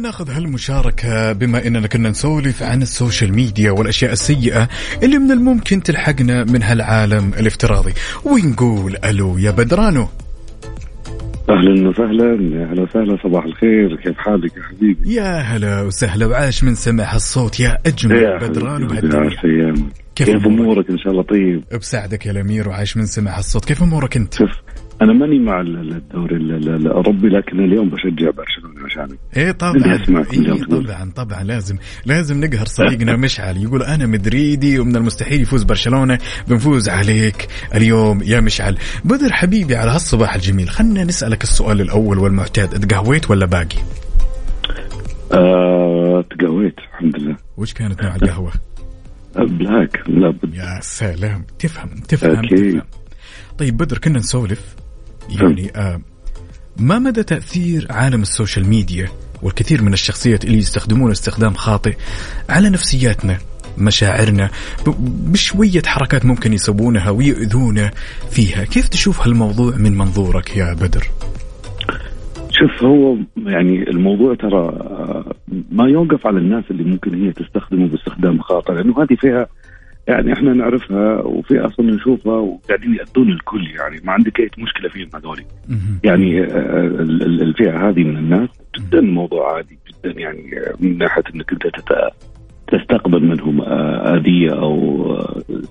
ناخذ 0.02 0.30
هالمشاركة 0.30 1.32
بما 1.32 1.68
إننا 1.68 1.88
كنا 1.88 2.10
نسولف 2.10 2.64
عن 2.64 2.82
ال 2.82 2.89
social 2.89 3.34
media 3.34 3.72
والأشياء 3.72 4.12
السيئة 4.12 4.70
اللي 5.04 5.18
من 5.18 5.32
الممكن 5.32 5.84
تلحقنا 5.84 6.44
من 6.44 6.64
هالعالم 6.64 7.34
الافتراضي. 7.34 7.94
ونقول 8.26 8.98
ألو 9.06 9.38
يا 9.38 9.52
بدرانو. 9.52 10.08
أهلا 11.52 11.90
وسهلا. 11.90 12.58
يا 12.58 12.66
أهلا 12.72 12.82
وسهلا. 12.82 13.18
صباح 13.24 13.46
الخير. 13.46 13.96
كيف 13.96 14.18
حالك 14.18 14.58
يا 14.58 14.64
حبيبي؟ 14.64 15.14
يا 15.14 15.32
هلا 15.38 15.82
وسهلا. 15.82 16.26
وعاش 16.26 16.64
من 16.64 16.76
سمع 16.76 17.14
هالصوت 17.14 17.60
يا 17.60 17.78
أجمل 17.86 18.16
يا 18.16 18.38
بدرانو 18.38 18.88
حبيبي، 18.88 18.94
بهالدنيا 18.94 19.24
عاش 19.24 19.46
ايامك 19.46 19.94
كيف 20.16 20.28
كيف 20.30 20.46
أمورك؟ 20.46 20.60
أمورك؟ 20.60 20.90
إن 20.90 20.98
شاء 20.98 21.12
الله 21.12 21.24
طيب؟ 21.24 21.64
بساعدك 21.80 22.26
يا 22.26 22.32
الأمير. 22.32 22.70
وعايش 22.70 22.98
من 22.98 23.06
سمع 23.06 23.38
هالصوت 23.38 23.66
كيف 23.66 23.84
أمورك 23.84 24.18
أنت؟ 24.18 24.34
شوف 24.34 24.50
أنا 25.02 25.14
ماني 25.14 25.40
مع 25.40 25.62
ال- 25.62 25.78
ال- 25.78 25.94
الدوري 25.96 26.36
ال- 26.36 26.52
ال- 26.56 26.76
الأوروبي 26.76 27.28
لكن 27.30 27.60
اليوم 27.60 27.90
بشجع 27.90 28.30
برشلونة 28.30 28.86
عشانك 28.86 29.20
إيه 29.38 29.52
طبعا. 29.52 29.74
إيه. 30.34 30.64
طبعا 30.64 31.12
طبعا. 31.16 31.44
لازم 31.44 31.76
لازم 32.06 32.44
نقهر 32.46 32.66
صديقنا 32.66 33.16
مشعل. 33.26 33.58
يقول 33.58 33.84
أنا 33.84 34.06
مدريدي 34.06 34.80
ومن 34.80 34.96
المستحيل 34.96 35.42
يفوز 35.42 35.64
برشلونة. 35.64 36.20
بنفوز 36.48 36.90
عليك 36.90 37.48
اليوم 37.76 38.22
يا 38.24 38.40
مشعل. 38.42 38.78
بدر 39.06 39.32
حبيبي 39.34 39.76
على 39.76 39.92
هالصباح 39.92 40.36
الجميل 40.36 40.70
خلنا 40.70 41.04
نسألك 41.04 41.44
السؤال 41.44 41.82
الأول 41.82 42.20
والمعتاد. 42.20 42.88
تقهويت 42.88 43.32
ولا 43.32 43.46
باقي؟ 43.46 43.78
آه 45.34 46.24
تقهويت 46.40 46.76
الحمد 46.78 47.20
لله. 47.20 47.36
وش 47.58 47.74
كانت 47.74 48.04
نوع 48.04 48.16
القهوة؟ 48.16 48.52
آه، 49.38 49.44
black. 49.44 50.04
لابد 50.08 50.56
يا 50.56 50.80
سلام. 50.82 51.46
تفهم 51.60 51.90
تفهم 52.08 52.46
أكيد. 52.46 52.70
تفهم. 52.72 52.82
طيب 53.58 53.78
بدر 53.78 53.98
كنا 53.98 54.20
نسولف 54.20 54.76
يعني 55.30 55.72
آه 55.76 56.02
ما 56.80 57.00
مدى 57.00 57.24
تأثير 57.24 57.88
عالم 57.90 58.22
ال 58.22 58.28
social 58.28 58.68
media 58.68 59.08
والكثير 59.44 59.82
من 59.82 59.94
الشخصيات 59.94 60.46
اللي 60.46 60.58
يستخدمون 60.58 61.12
استخدام 61.12 61.54
خاطئ 61.54 61.96
على 62.50 62.70
نفسياتنا 62.70 63.38
مشاعرنا 63.78 64.50
بشوية 65.32 65.82
حركات 65.86 66.26
ممكن 66.26 66.54
يسوونها 66.54 67.10
ويؤذونا 67.10 67.92
فيها؟ 68.32 68.64
كيف 68.64 68.88
تشوف 68.88 69.28
هالموضوع 69.28 69.76
من 69.76 69.98
منظورك 69.98 70.58
يا 70.58 70.74
بدر؟ 70.74 71.04
شوف 72.52 72.84
هو 72.84 73.18
يعني 73.38 73.90
الموضوع 73.90 74.36
ترى 74.36 74.70
آه، 74.70 75.34
ما 75.72 75.90
يوقف 75.90 76.28
على 76.28 76.38
الناس 76.38 76.64
اللي 76.72 76.84
ممكن 76.84 77.24
هي 77.24 77.32
تستخدمه 77.32 77.88
باستخدام 77.88 78.40
خاطئ 78.40 78.74
لأنه 78.74 79.04
هذه 79.04 79.16
فيها 79.16 79.48
يعني 80.12 80.34
إحنا 80.34 80.54
نعرفها 80.54 81.22
وفي 81.22 81.60
أصلا 81.60 81.92
نشوفها 81.92 82.34
وقاعدين 82.34 82.96
يأذون 82.96 83.30
الكل 83.32 83.68
يعني. 83.68 83.98
ما 84.04 84.12
عندك 84.12 84.40
اي 84.40 84.50
مشكلة 84.58 84.90
فيهم 84.90 85.10
هذول. 85.16 85.42
يعني 86.04 86.44
آه، 86.44 86.78
ال- 86.88 87.22
ال- 87.24 87.42
الفئة 87.42 87.90
هذه 87.90 88.04
من 88.04 88.18
الناس 88.18 88.50
جدا 88.80 89.02
موضوع 89.02 89.56
عادي 89.56 89.80
جدا 89.90 90.20
يعني 90.20 90.40
آه، 90.60 90.74
من 90.80 90.98
ناحية 90.98 91.24
إنك 91.36 91.52
أنت 91.52 91.64
تستقبل 92.68 93.24
منهم 93.24 93.62
آه، 93.62 94.16
آذية 94.18 94.52
أو 94.62 95.06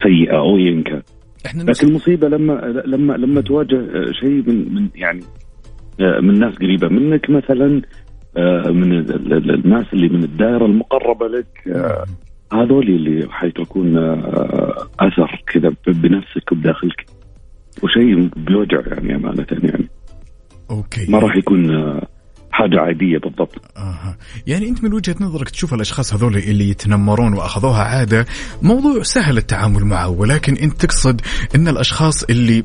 سيئة 0.02 0.38
أو 0.38 0.56
ايا 0.56 0.82
كان. 0.82 1.02
إحنا 1.46 1.62
لكن 1.62 1.88
المصيبة 1.88 2.28
لما 2.28 2.82
لما 2.86 3.12
لما 3.12 3.40
تواجه 3.40 4.10
شيء 4.20 4.42
من 4.46 4.74
من 4.74 4.88
يعني 4.94 5.20
من 6.00 6.38
ناس 6.38 6.54
قريبة 6.54 6.88
منك 6.88 7.30
مثلا 7.30 7.66
من 8.70 8.92
ال- 8.92 9.32
ال- 9.32 9.54
الناس 9.54 9.84
اللي 9.92 10.08
من 10.08 10.24
الدائرة 10.24 10.66
المقربة 10.66 11.28
لك 11.28 11.46
هذول 12.52 12.88
اللي 12.88 13.28
حيتركون 13.30 13.96
آه، 13.98 14.88
أثر 15.00 15.42
كذا 15.46 15.72
بنفسك 15.86 16.52
وبداخلك 16.52 17.06
وشيء 17.82 18.30
بيوجع 18.36 18.80
يعني 18.86 19.16
أمانة 19.16 19.46
يعني. 19.50 19.88
أوكي. 20.70 21.06
ما 21.10 21.18
راح 21.18 21.36
يكون 21.36 21.74
آه، 21.74 22.06
حاجة 22.52 22.80
عادية 22.80 23.18
بالضبط. 23.18 23.76
أها. 23.76 24.16
يعني 24.46 24.68
أنت 24.68 24.84
من 24.84 24.92
وجهة 24.92 25.16
نظرك 25.20 25.50
تشوف 25.50 25.74
الأشخاص 25.74 26.14
هذول 26.14 26.36
اللي 26.36 26.70
يتنمرون 26.70 27.32
وأخذوها 27.32 27.82
عادة؟ 27.82 28.26
موضوع 28.62 29.02
سهل 29.02 29.38
التعامل 29.38 29.84
معه 29.84 30.08
ولكن 30.08 30.56
أنت 30.56 30.72
تقصد 30.72 31.20
إن 31.54 31.68
الأشخاص 31.68 32.24
اللي 32.24 32.62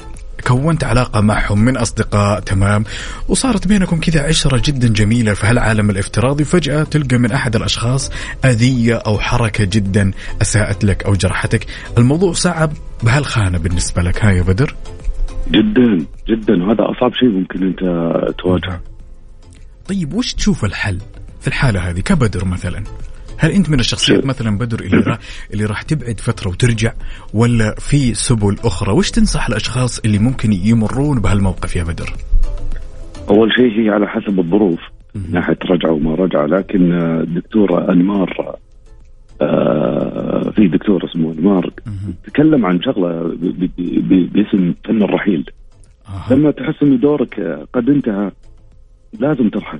كونت 0.48 0.84
علاقة 0.84 1.22
معهم 1.22 1.66
من 1.66 1.78
أصدقاء 1.78 2.40
تمام؟ 2.40 2.84
وصارت 3.28 3.68
بينكم 3.68 4.00
كذا 4.00 4.24
عشرة 4.24 4.62
جدا 4.66 4.88
جميلة 4.88 5.34
في 5.34 5.48
هالعالم 5.48 5.90
الافتراضي 5.90 6.44
فجأة 6.44 6.84
تلقى 6.84 7.18
من 7.18 7.32
أحد 7.32 7.56
الأشخاص 7.56 8.12
أذية 8.46 8.96
أو 8.96 9.20
حركة 9.20 9.64
جدا 9.64 10.12
أساءت 10.42 10.84
لك 10.84 11.04
أو 11.04 11.14
جرحتك. 11.14 11.66
الموضوع 11.98 12.34
صعب 12.34 12.72
بهالخانة 13.04 13.58
بالنسبة 13.58 14.02
لك 14.02 14.26
ها 14.26 14.32
يا 14.32 14.42
بدر؟ 14.42 14.76
جدا 15.52 16.06
جدا. 16.28 16.64
وهذا 16.64 16.92
أصعب 16.98 17.14
شيء 17.14 17.30
ممكن 17.30 17.64
أنت 17.64 17.80
تواجهه 18.38 18.82
طيب 19.88 20.14
وش 20.14 20.34
تشوف 20.34 20.66
الحل 20.66 21.00
في 21.42 21.48
الحالة 21.48 21.90
هذه 21.90 22.00
كبدر 22.00 22.46
مثلا؟ 22.46 22.84
هل 23.38 23.52
أنت 23.52 23.70
من 23.70 23.80
الشخصيات. 23.80 24.26
مثلا 24.26 24.58
بدر 24.58 24.80
اللي 24.80 24.98
راح 24.98 25.20
اللي 25.54 25.66
راح 25.66 25.82
تبعد 25.82 26.20
فترة 26.20 26.50
وترجع 26.50 26.94
ولا 27.34 27.76
في 27.80 28.14
سبل 28.14 28.58
أخرى؟ 28.64 28.94
وش 28.94 29.12
تنصح 29.12 29.48
الأشخاص 29.48 30.00
اللي 30.00 30.20
ممكن 30.20 30.54
يمرون 30.54 31.20
بهالموقف 31.20 31.76
يا 31.76 31.84
بدر؟ 31.84 32.14
أول 33.30 33.52
شيء 33.52 33.82
هي 33.82 33.90
على 33.90 34.08
حسب 34.08 34.40
الظروف 34.40 34.80
من 35.16 35.32
ناحية 35.32 35.58
رجعه 35.66 35.92
وما 35.92 36.16
رجعه 36.16 36.46
لكن 36.46 36.92
الدكتوره 36.94 37.92
أنمار 37.92 38.56
آه، 39.42 40.52
في 40.56 40.68
دكتور 40.68 41.06
اسمه 41.06 41.34
أنمار 41.34 41.70
تكلم 42.24 42.66
عن 42.66 42.82
شغلة 42.82 43.38
باسم 44.34 44.74
فن 44.86 45.04
الرحيل. 45.04 45.50
لما 46.32 46.52
تحس 46.52 46.84
إن 46.84 47.00
دورك 47.00 47.40
قد 47.74 47.90
انتهى 47.90 48.32
لازم 49.20 49.50
ترحل. 49.50 49.80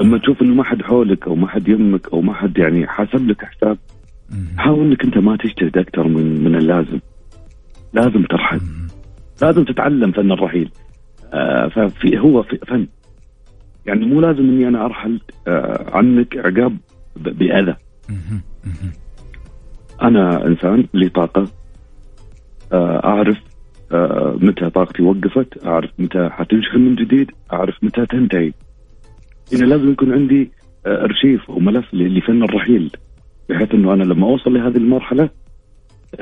لما 0.00 0.18
تشوف 0.18 0.42
إنه 0.42 0.54
ما 0.54 0.64
حد 0.64 0.82
حولك 0.82 1.26
أو 1.26 1.34
ما 1.34 1.48
حد 1.48 1.68
يمك 1.68 2.12
أو 2.12 2.20
ما 2.20 2.34
حد 2.34 2.58
يعني 2.58 2.86
حاسب 2.86 3.28
لك 3.28 3.44
حساب 3.44 3.78
حاول 4.56 4.86
إنك 4.86 5.04
أنت 5.04 5.18
ما 5.18 5.36
تجتهد 5.36 5.78
أكثر 5.78 6.08
من 6.08 6.44
من 6.44 6.56
اللازم. 6.56 7.00
لازم 7.92 8.22
ترحل 8.22 8.60
لازم 9.42 9.64
تتعلم 9.64 10.12
فن 10.12 10.32
الرحيل. 10.32 10.70
آه 11.32 11.68
ففي 11.68 12.18
هو 12.18 12.42
في 12.42 12.56
فن. 12.56 12.86
يعني 13.86 14.06
مو 14.06 14.20
لازم 14.20 14.40
إني 14.40 14.68
أنا 14.68 14.84
أرحل 14.84 15.20
آه 15.48 15.96
عنك 15.96 16.36
عقاب 16.36 16.76
بأذى. 17.16 17.76
أنا 20.02 20.46
إنسان 20.46 20.86
لي 20.94 21.08
طاقة 21.08 21.48
آه 22.72 23.04
أعرف 23.04 23.38
آه 23.92 24.38
متى 24.40 24.70
طاقتي 24.70 25.02
وقفت 25.02 25.66
أعرف 25.66 25.90
متى 25.98 26.28
حتنشحن 26.28 26.80
من 26.80 26.94
جديد 26.94 27.30
أعرف 27.52 27.84
متى 27.84 28.06
تنتهي. 28.06 28.52
هنا 29.52 29.64
لازم 29.64 29.92
يكون 29.92 30.12
عندي 30.12 30.50
آه 30.86 31.04
أرشيف 31.04 31.50
أو 31.50 31.58
ملف 31.58 31.84
لفن 31.94 32.42
الرحيل 32.42 32.90
بحيث 33.50 33.74
إنه 33.74 33.94
أنا 33.94 34.02
لما 34.02 34.26
أوصل 34.26 34.50
لهذه 34.50 34.76
المرحلة 34.76 35.30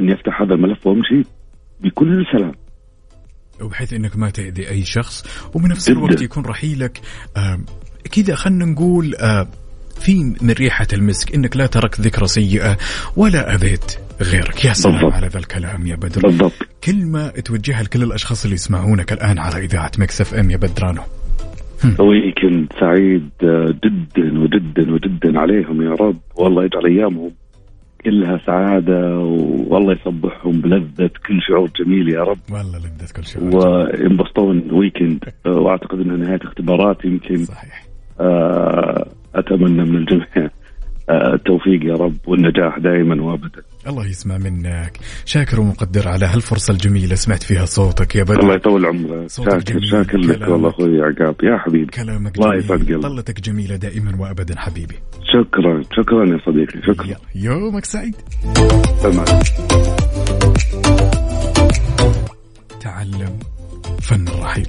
إني 0.00 0.14
أفتح 0.14 0.42
هذا 0.42 0.54
الملف 0.54 0.86
وأمشي 0.86 1.28
بكل 1.80 2.24
سلام 2.32 2.52
وبحيث 3.62 3.92
إنك 3.92 4.16
ما 4.16 4.30
تأذي 4.30 4.70
أي 4.70 4.82
شخص 4.82 5.46
وبنفس. 5.54 5.88
الوقت 5.88 6.22
يكون 6.22 6.44
رحيلك 6.44 7.00
كذا 8.12 8.34
خلينا 8.34 8.64
نقول 8.64 9.14
آه 9.14 9.48
في 10.00 10.34
من 10.42 10.50
ريحة 10.50 10.86
المسك 10.92 11.34
إنك 11.34 11.56
لا 11.56 11.66
تركت 11.66 12.00
ذكرى 12.00 12.26
سيئة 12.26 12.76
ولا 13.16 13.54
أذيت 13.54 13.98
غيرك. 14.22 14.64
يا 14.64 14.72
سلام 14.72 14.94
بالضبط. 14.94 15.12
على 15.12 15.26
ذا 15.26 15.38
الكلام 15.38 15.86
يا 15.86 15.96
بدر. 15.96 16.20
بالضبط. 16.20 16.52
كلمه 16.84 17.28
توجهها 17.28 17.82
لكل 17.82 18.02
الأشخاص 18.02 18.44
اللي 18.44 18.54
يسمعونك 18.54 19.12
الآن 19.12 19.38
على 19.38 19.64
إذاعة 19.64 19.90
Mix 19.98 20.20
FM 20.20 20.50
يا 20.50 20.56
بدرانو. 20.56 21.02
ويكند 22.00 22.72
سعيد 22.80 23.30
جدا 23.84 24.40
وجدا 24.40 24.92
وجدا 24.94 25.40
عليهم 25.40 25.82
يا 25.82 25.90
رب. 25.90 26.16
والله 26.36 26.64
يجعل 26.64 26.86
أيامهم 26.86 27.30
كلها 28.04 28.40
سعادة 28.46 29.18
والله 29.68 29.92
يصبحهم 29.92 30.60
بلذة 30.60 31.10
كل 31.26 31.40
شعور 31.48 31.70
جميل 31.84 32.08
يا 32.08 32.20
رب. 32.22 32.38
والله 32.50 32.78
لذة 32.78 33.12
كل 33.16 33.24
شيء 33.24 33.42
وينبسطون 33.42 34.70
ويكند 34.72 35.24
آه، 35.46 35.50
وأعتقد 35.50 36.00
إنها 36.00 36.16
نهاية 36.16 36.40
اختبارات 36.42 37.04
يمكن 37.04 37.36
صحيح. 37.36 37.84
آه، 38.20 39.06
أتمنى 39.34 39.82
من 39.90 39.96
الجميع 39.96 40.50
التوفيق 41.10 41.84
يا 41.84 41.94
رب 41.94 42.16
والنجاح 42.26 42.78
دائما 42.78 43.22
وابدا. 43.22 43.62
الله 43.88 44.06
يسمع 44.06 44.38
منك. 44.38 44.98
شاكر 45.24 45.60
ومقدر 45.60 46.08
على 46.08 46.26
هالفرصة 46.26 46.72
الجميلة. 46.72 47.14
سمعت 47.14 47.42
فيها 47.42 47.64
صوتك 47.64 48.16
يا 48.16 48.22
الله 48.22 48.34
بدر 48.36 48.56
يطول 48.56 48.86
عمرك. 48.86 49.30
شاكر 49.30 49.80
شاكر 49.80 50.18
لك. 50.18 50.48
والله 50.48 50.68
أخوي 50.68 51.02
عقاب. 51.02 51.36
يا 51.42 51.58
حبيبي. 51.58 51.86
كلامك 51.86 52.36
الله 52.36 52.50
جميل 52.50 52.64
يسعد 52.64 52.78
قلبك. 52.78 53.02
طلتك 53.02 53.40
جميلة 53.40 53.76
دائما 53.76 54.16
وأبدا 54.20 54.58
حبيبي. 54.58 54.94
شكرا. 55.24 55.82
شكرا 55.92 56.26
يا 56.26 56.38
صديقي. 56.46 56.82
شكرا. 56.82 57.16
يومك 57.34 57.84
سعيد. 57.84 58.16
تمام. 59.02 59.40
تعلم 62.80 63.38
فن 64.00 64.28
الرحيل 64.28 64.66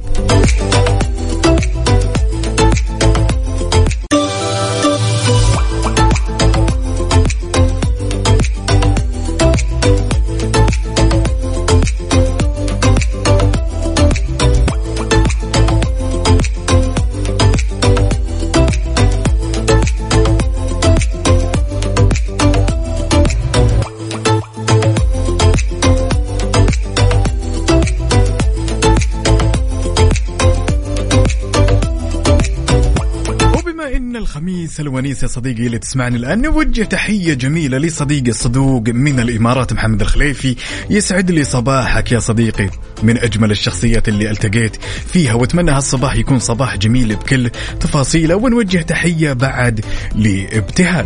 الخميس 34.38 34.80
الونيس 34.80 35.24
يا 35.24 35.28
صديقي 35.28 35.66
اللي 35.66 35.80
تسمعني 35.80 36.18
الآن. 36.18 36.42
نوجه 36.42 36.84
تحية 36.84 37.34
جميلة 37.34 37.78
لصديقي 37.78 38.30
الصدوق 38.30 38.84
من 38.88 39.20
الإمارات 39.20 39.74
محمد 39.74 40.02
الخليفي. 40.02 40.56
يسعد 40.90 41.32
لي 41.32 41.44
صباحك 41.44 42.12
يا 42.12 42.20
صديقي. 42.20 42.70
من 43.04 43.18
أجمل 43.18 43.52
الشخصيات 43.52 44.08
اللي 44.08 44.32
التقيت 44.32 44.76
فيها 45.14 45.34
وأتمنى 45.34 45.72
هالصباح 45.72 46.16
يكون 46.16 46.40
صباح 46.40 46.78
جميل 46.78 47.16
بكل 47.16 47.50
تفاصيله. 47.80 48.36
ونوجه 48.36 48.78
تحية 48.78 49.34
بعد 49.34 49.86
لابتهال. 50.16 51.06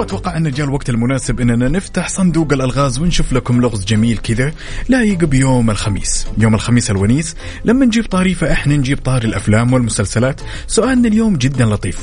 وأتوقع 0.00 0.36
أن 0.36 0.50
جاء 0.50 0.66
الوقت 0.66 0.90
المناسب 0.90 1.40
أننا 1.40 1.68
نفتح 1.68 2.08
صندوق 2.08 2.52
الألغاز 2.52 2.98
ونشوف 2.98 3.32
لكم 3.32 3.60
لغز 3.60 3.84
جميل 3.84 4.18
كذا 4.18 4.52
لايق 4.88 5.24
بيوم 5.24 5.70
الخميس، 5.70 6.26
يوم 6.38 6.54
الخميس 6.54 6.90
الونيس 6.90 7.36
لما 7.64 7.86
نجيب 7.86 8.06
طاري 8.06 8.34
فاحنا 8.34 8.76
نجيب 8.76 8.98
طاري 8.98 9.28
الأفلام 9.28 9.72
والمسلسلات، 9.72 10.40
سؤالنا 10.66 11.08
اليوم 11.08 11.36
جدا 11.36 11.64
لطيف. 11.64 11.98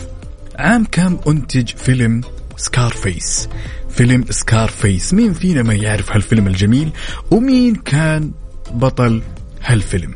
عام 0.55 0.85
كم 0.91 1.17
أنتج 1.27 1.67
فيلم 1.67 2.21
Scarface؟ 2.57 3.49
فيلم 3.89 4.25
Scarface، 4.29 5.13
مين 5.13 5.33
فينا 5.33 5.63
ما 5.63 5.73
يعرف 5.73 6.11
هالفيلم 6.11 6.47
الجميل؟ 6.47 6.89
ومين 7.31 7.75
كان 7.75 8.31
بطل 8.71 9.21
هالفيلم؟ 9.63 10.15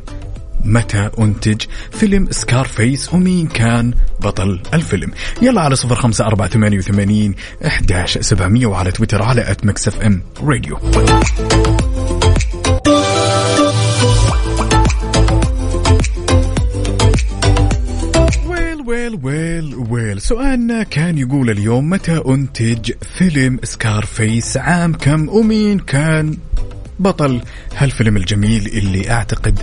متى 0.64 1.10
أنتج 1.18 1.62
فيلم 1.90 2.28
Scarface 2.30 3.14
ومين 3.14 3.46
كان 3.46 3.94
بطل 4.20 4.62
الفيلم. 4.74 5.10
يلا 5.42 5.60
على 5.60 5.76
صفر 5.76 5.94
خمسة 5.94 6.26
أربعة 6.26 6.48
ثمانية 6.48 6.78
وثمانين 6.78 7.34
إحداش 7.66 8.18
سبعمية 8.18 8.66
وعلى 8.66 8.90
تويتر 8.90 9.22
على 9.22 9.50
at 9.50 9.64
Mix 9.66 10.00
FM 10.00 10.22
Radio 10.42 10.78
well 18.86 19.18
well 19.22 19.74
well 19.90 20.20
سؤالنا 20.20 20.82
كان 20.82 21.18
يقول 21.18 21.50
اليوم 21.50 21.90
متى 21.90 22.22
أنتج 22.28 22.92
فيلم 23.18 23.58
Scarface 23.64 24.56
عام 24.56 24.92
كم 24.92 25.28
ومين 25.28 25.78
كان 25.78 26.36
بطل. 27.02 27.40
هالفيلم 27.76 28.16
الجميل 28.16 28.66
اللي 28.66 29.10
أعتقد 29.10 29.58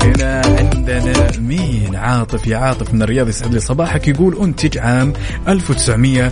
هنا 0.04 0.42
عندنا 0.46 1.32
مين؟ 1.40 1.96
عاطف 1.96 2.48
يا 2.48 2.58
عاطف 2.58 2.94
من 2.94 3.02
الرياض 3.02 3.30
يسعد 3.30 3.54
لي 3.54 3.60
صباحك. 3.60 4.08
يقول 4.08 4.38
أنتج 4.42 4.78
عام 4.78 5.14
1983 5.48 6.32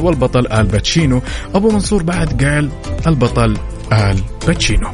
والبطل 0.00 0.46
آل 0.46 0.66
باتشينو. 0.66 1.22
أبو 1.54 1.70
منصور 1.70 2.02
بعد 2.02 2.44
قال 2.44 2.70
البطل 3.06 3.56
آل 3.92 4.22
باتشينو. 4.46 4.88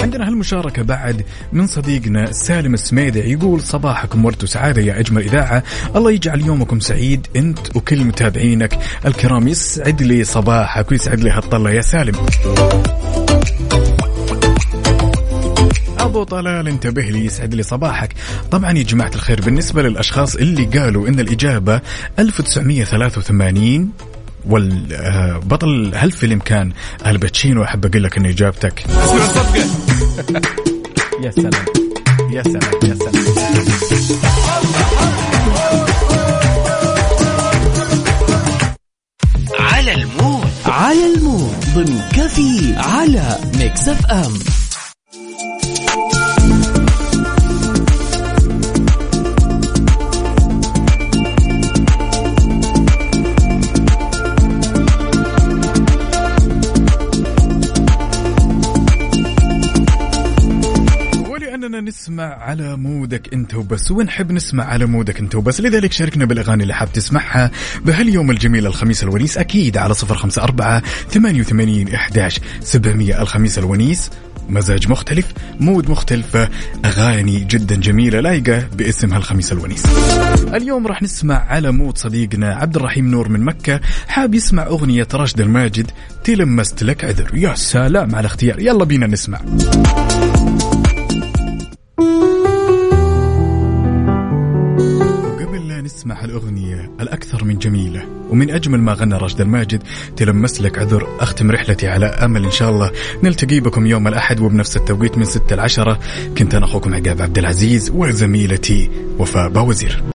عندنا 0.00 0.28
هالمشاركة 0.28 0.82
بعد 0.82 1.24
من 1.52 1.66
صديقنا 1.66 2.32
سالم 2.32 2.74
السميدع 2.74 3.24
يقول 3.24 3.60
صباحكم 3.60 4.24
ورد 4.24 4.42
وسعادة 4.42 4.82
يا 4.82 5.00
أجمل 5.00 5.22
إذاعة. 5.22 5.62
الله 5.96 6.10
يجعل 6.10 6.40
يومكم 6.40 6.80
سعيد. 6.80 7.26
أنت 7.36 7.76
وكل 7.76 8.04
متابعينك 8.04 8.78
الكرام 9.06 9.48
يسعد 9.48 10.02
لي 10.02 10.24
صباحك 10.24 10.90
ويسعد 10.90 11.20
لي 11.20 11.30
هالطلة 11.30 11.70
يا 11.70 11.80
سالم. 11.80 12.14
أبو 16.06 16.22
طلال 16.24 16.68
انتبه 16.68 17.02
لي 17.02 17.24
يسعد 17.24 17.54
لي 17.54 17.62
صباحك. 17.62 18.14
طبعا 18.50 18.72
يا 18.72 18.82
جماعة 18.82 19.10
الخير 19.14 19.40
بالنسبة 19.40 19.82
للأشخاص 19.82 20.36
اللي 20.36 20.64
قالوا 20.64 21.08
إن 21.08 21.20
الإجابة 21.20 21.80
1983 22.18 23.92
والبطل 24.46 25.92
هالفيلم 25.94 26.38
كان 26.38 26.72
آل 27.06 27.19
باتشينو 27.19 27.64
أحب 27.64 27.86
أقول 27.86 28.04
لك 28.04 28.18
إن 28.18 28.26
إجابتك. 28.26 28.84
يا 31.24 31.30
سلام. 31.30 31.64
يا 32.30 32.42
سلام 32.42 32.70
يا 32.84 32.94
سلام. 32.94 33.24
على 39.58 39.94
ال 39.94 40.03
mood. 40.03 40.46
على 40.66 41.14
ال 41.14 41.21
mood. 41.21 41.56
ضمن 41.74 42.00
كفي 42.12 42.74
على 42.76 43.38
Mix 43.58 43.88
FM. 43.88 44.55
نسمع 61.86 62.24
على 62.24 62.76
مودك 62.76 63.34
انت 63.34 63.54
وبس 63.54 63.90
ونحب 63.90 64.32
نسمع 64.32 64.64
على 64.64 64.86
مودك 64.86 65.20
انت 65.20 65.34
وبس. 65.34 65.60
لذلك 65.60 65.92
شاركنا 65.92 66.24
بالأغاني 66.24 66.62
اللي 66.62 66.74
حاب 66.74 66.92
تسمعها 66.92 67.50
بهاليوم 67.84 68.30
الجميل 68.30 68.66
الخميس 68.66 69.02
الونيس 69.02 69.38
أكيد 69.38 69.76
على 69.76 69.94
صفر 69.94 70.14
خمسة 70.14 70.42
أربعة 70.42 70.82
ثمانية 71.10 71.40
وثمانين 71.40 71.94
إحداش 71.94 72.40
سبعمية 72.60 73.22
الخميس 73.22 73.58
الونيس. 73.58 74.10
مزاج 74.48 74.88
مختلف 74.88 75.26
mood 75.60 75.90
مختلفة 75.90 76.48
أغاني 76.84 77.40
جدا 77.40 77.76
جميلة 77.76 78.20
لايقة 78.20 78.68
باسم 78.76 79.12
هالخميس 79.12 79.52
الونيس. 79.52 79.86
اليوم 80.54 80.86
راح 80.86 81.02
نسمع 81.02 81.34
على 81.34 81.72
mood 81.72 81.98
صديقنا 81.98 82.54
عبد 82.54 82.76
الرحيم 82.76 83.10
نور 83.10 83.28
من 83.28 83.40
مكة 83.40 83.80
حاب 84.08 84.34
يسمع 84.34 84.66
أغنية 84.66 85.08
راشد 85.14 85.40
الماجد 85.40 85.90
تلمست 86.24 86.82
لك 86.82 87.04
عذر. 87.04 87.30
يا 87.34 87.54
سلام 87.54 88.14
على 88.14 88.26
اختيار 88.26 88.60
يلا 88.60 88.84
بينا 88.84 89.06
نسمع. 89.06 89.40
نسمع 96.06 96.24
الأغنية 96.24 96.90
الأكثر 97.00 97.44
من 97.44 97.58
جميلة. 97.58 98.02
ومن 98.30 98.50
أجمل 98.50 98.80
ما 98.80 98.92
غنى 98.92 99.14
راشد 99.14 99.40
الماجد 99.40 99.82
تلمس 100.16 100.60
لك 100.60 100.78
عذر. 100.78 101.08
أختم 101.20 101.50
رحلتي 101.50 101.88
على 101.88 102.06
أمل 102.06 102.44
إن 102.44 102.50
شاء 102.50 102.70
الله. 102.70 102.90
نلتقي 103.22 103.60
بكم 103.60 103.86
يوم 103.86 104.08
الأحد 104.08 104.40
وبنفس 104.40 104.76
التوقيت 104.76 105.18
من 105.18 105.24
6 105.24 105.56
ل 105.56 105.60
10 105.60 105.98
كنت 106.38 106.54
أنا 106.54 106.64
أخوكم 106.64 106.94
عقاب 106.94 107.22
عبد 107.22 107.38
العزيز 107.38 107.90
وزميلتي 107.90 108.90
وفاء 109.18 109.48
باوزير. 109.48 110.02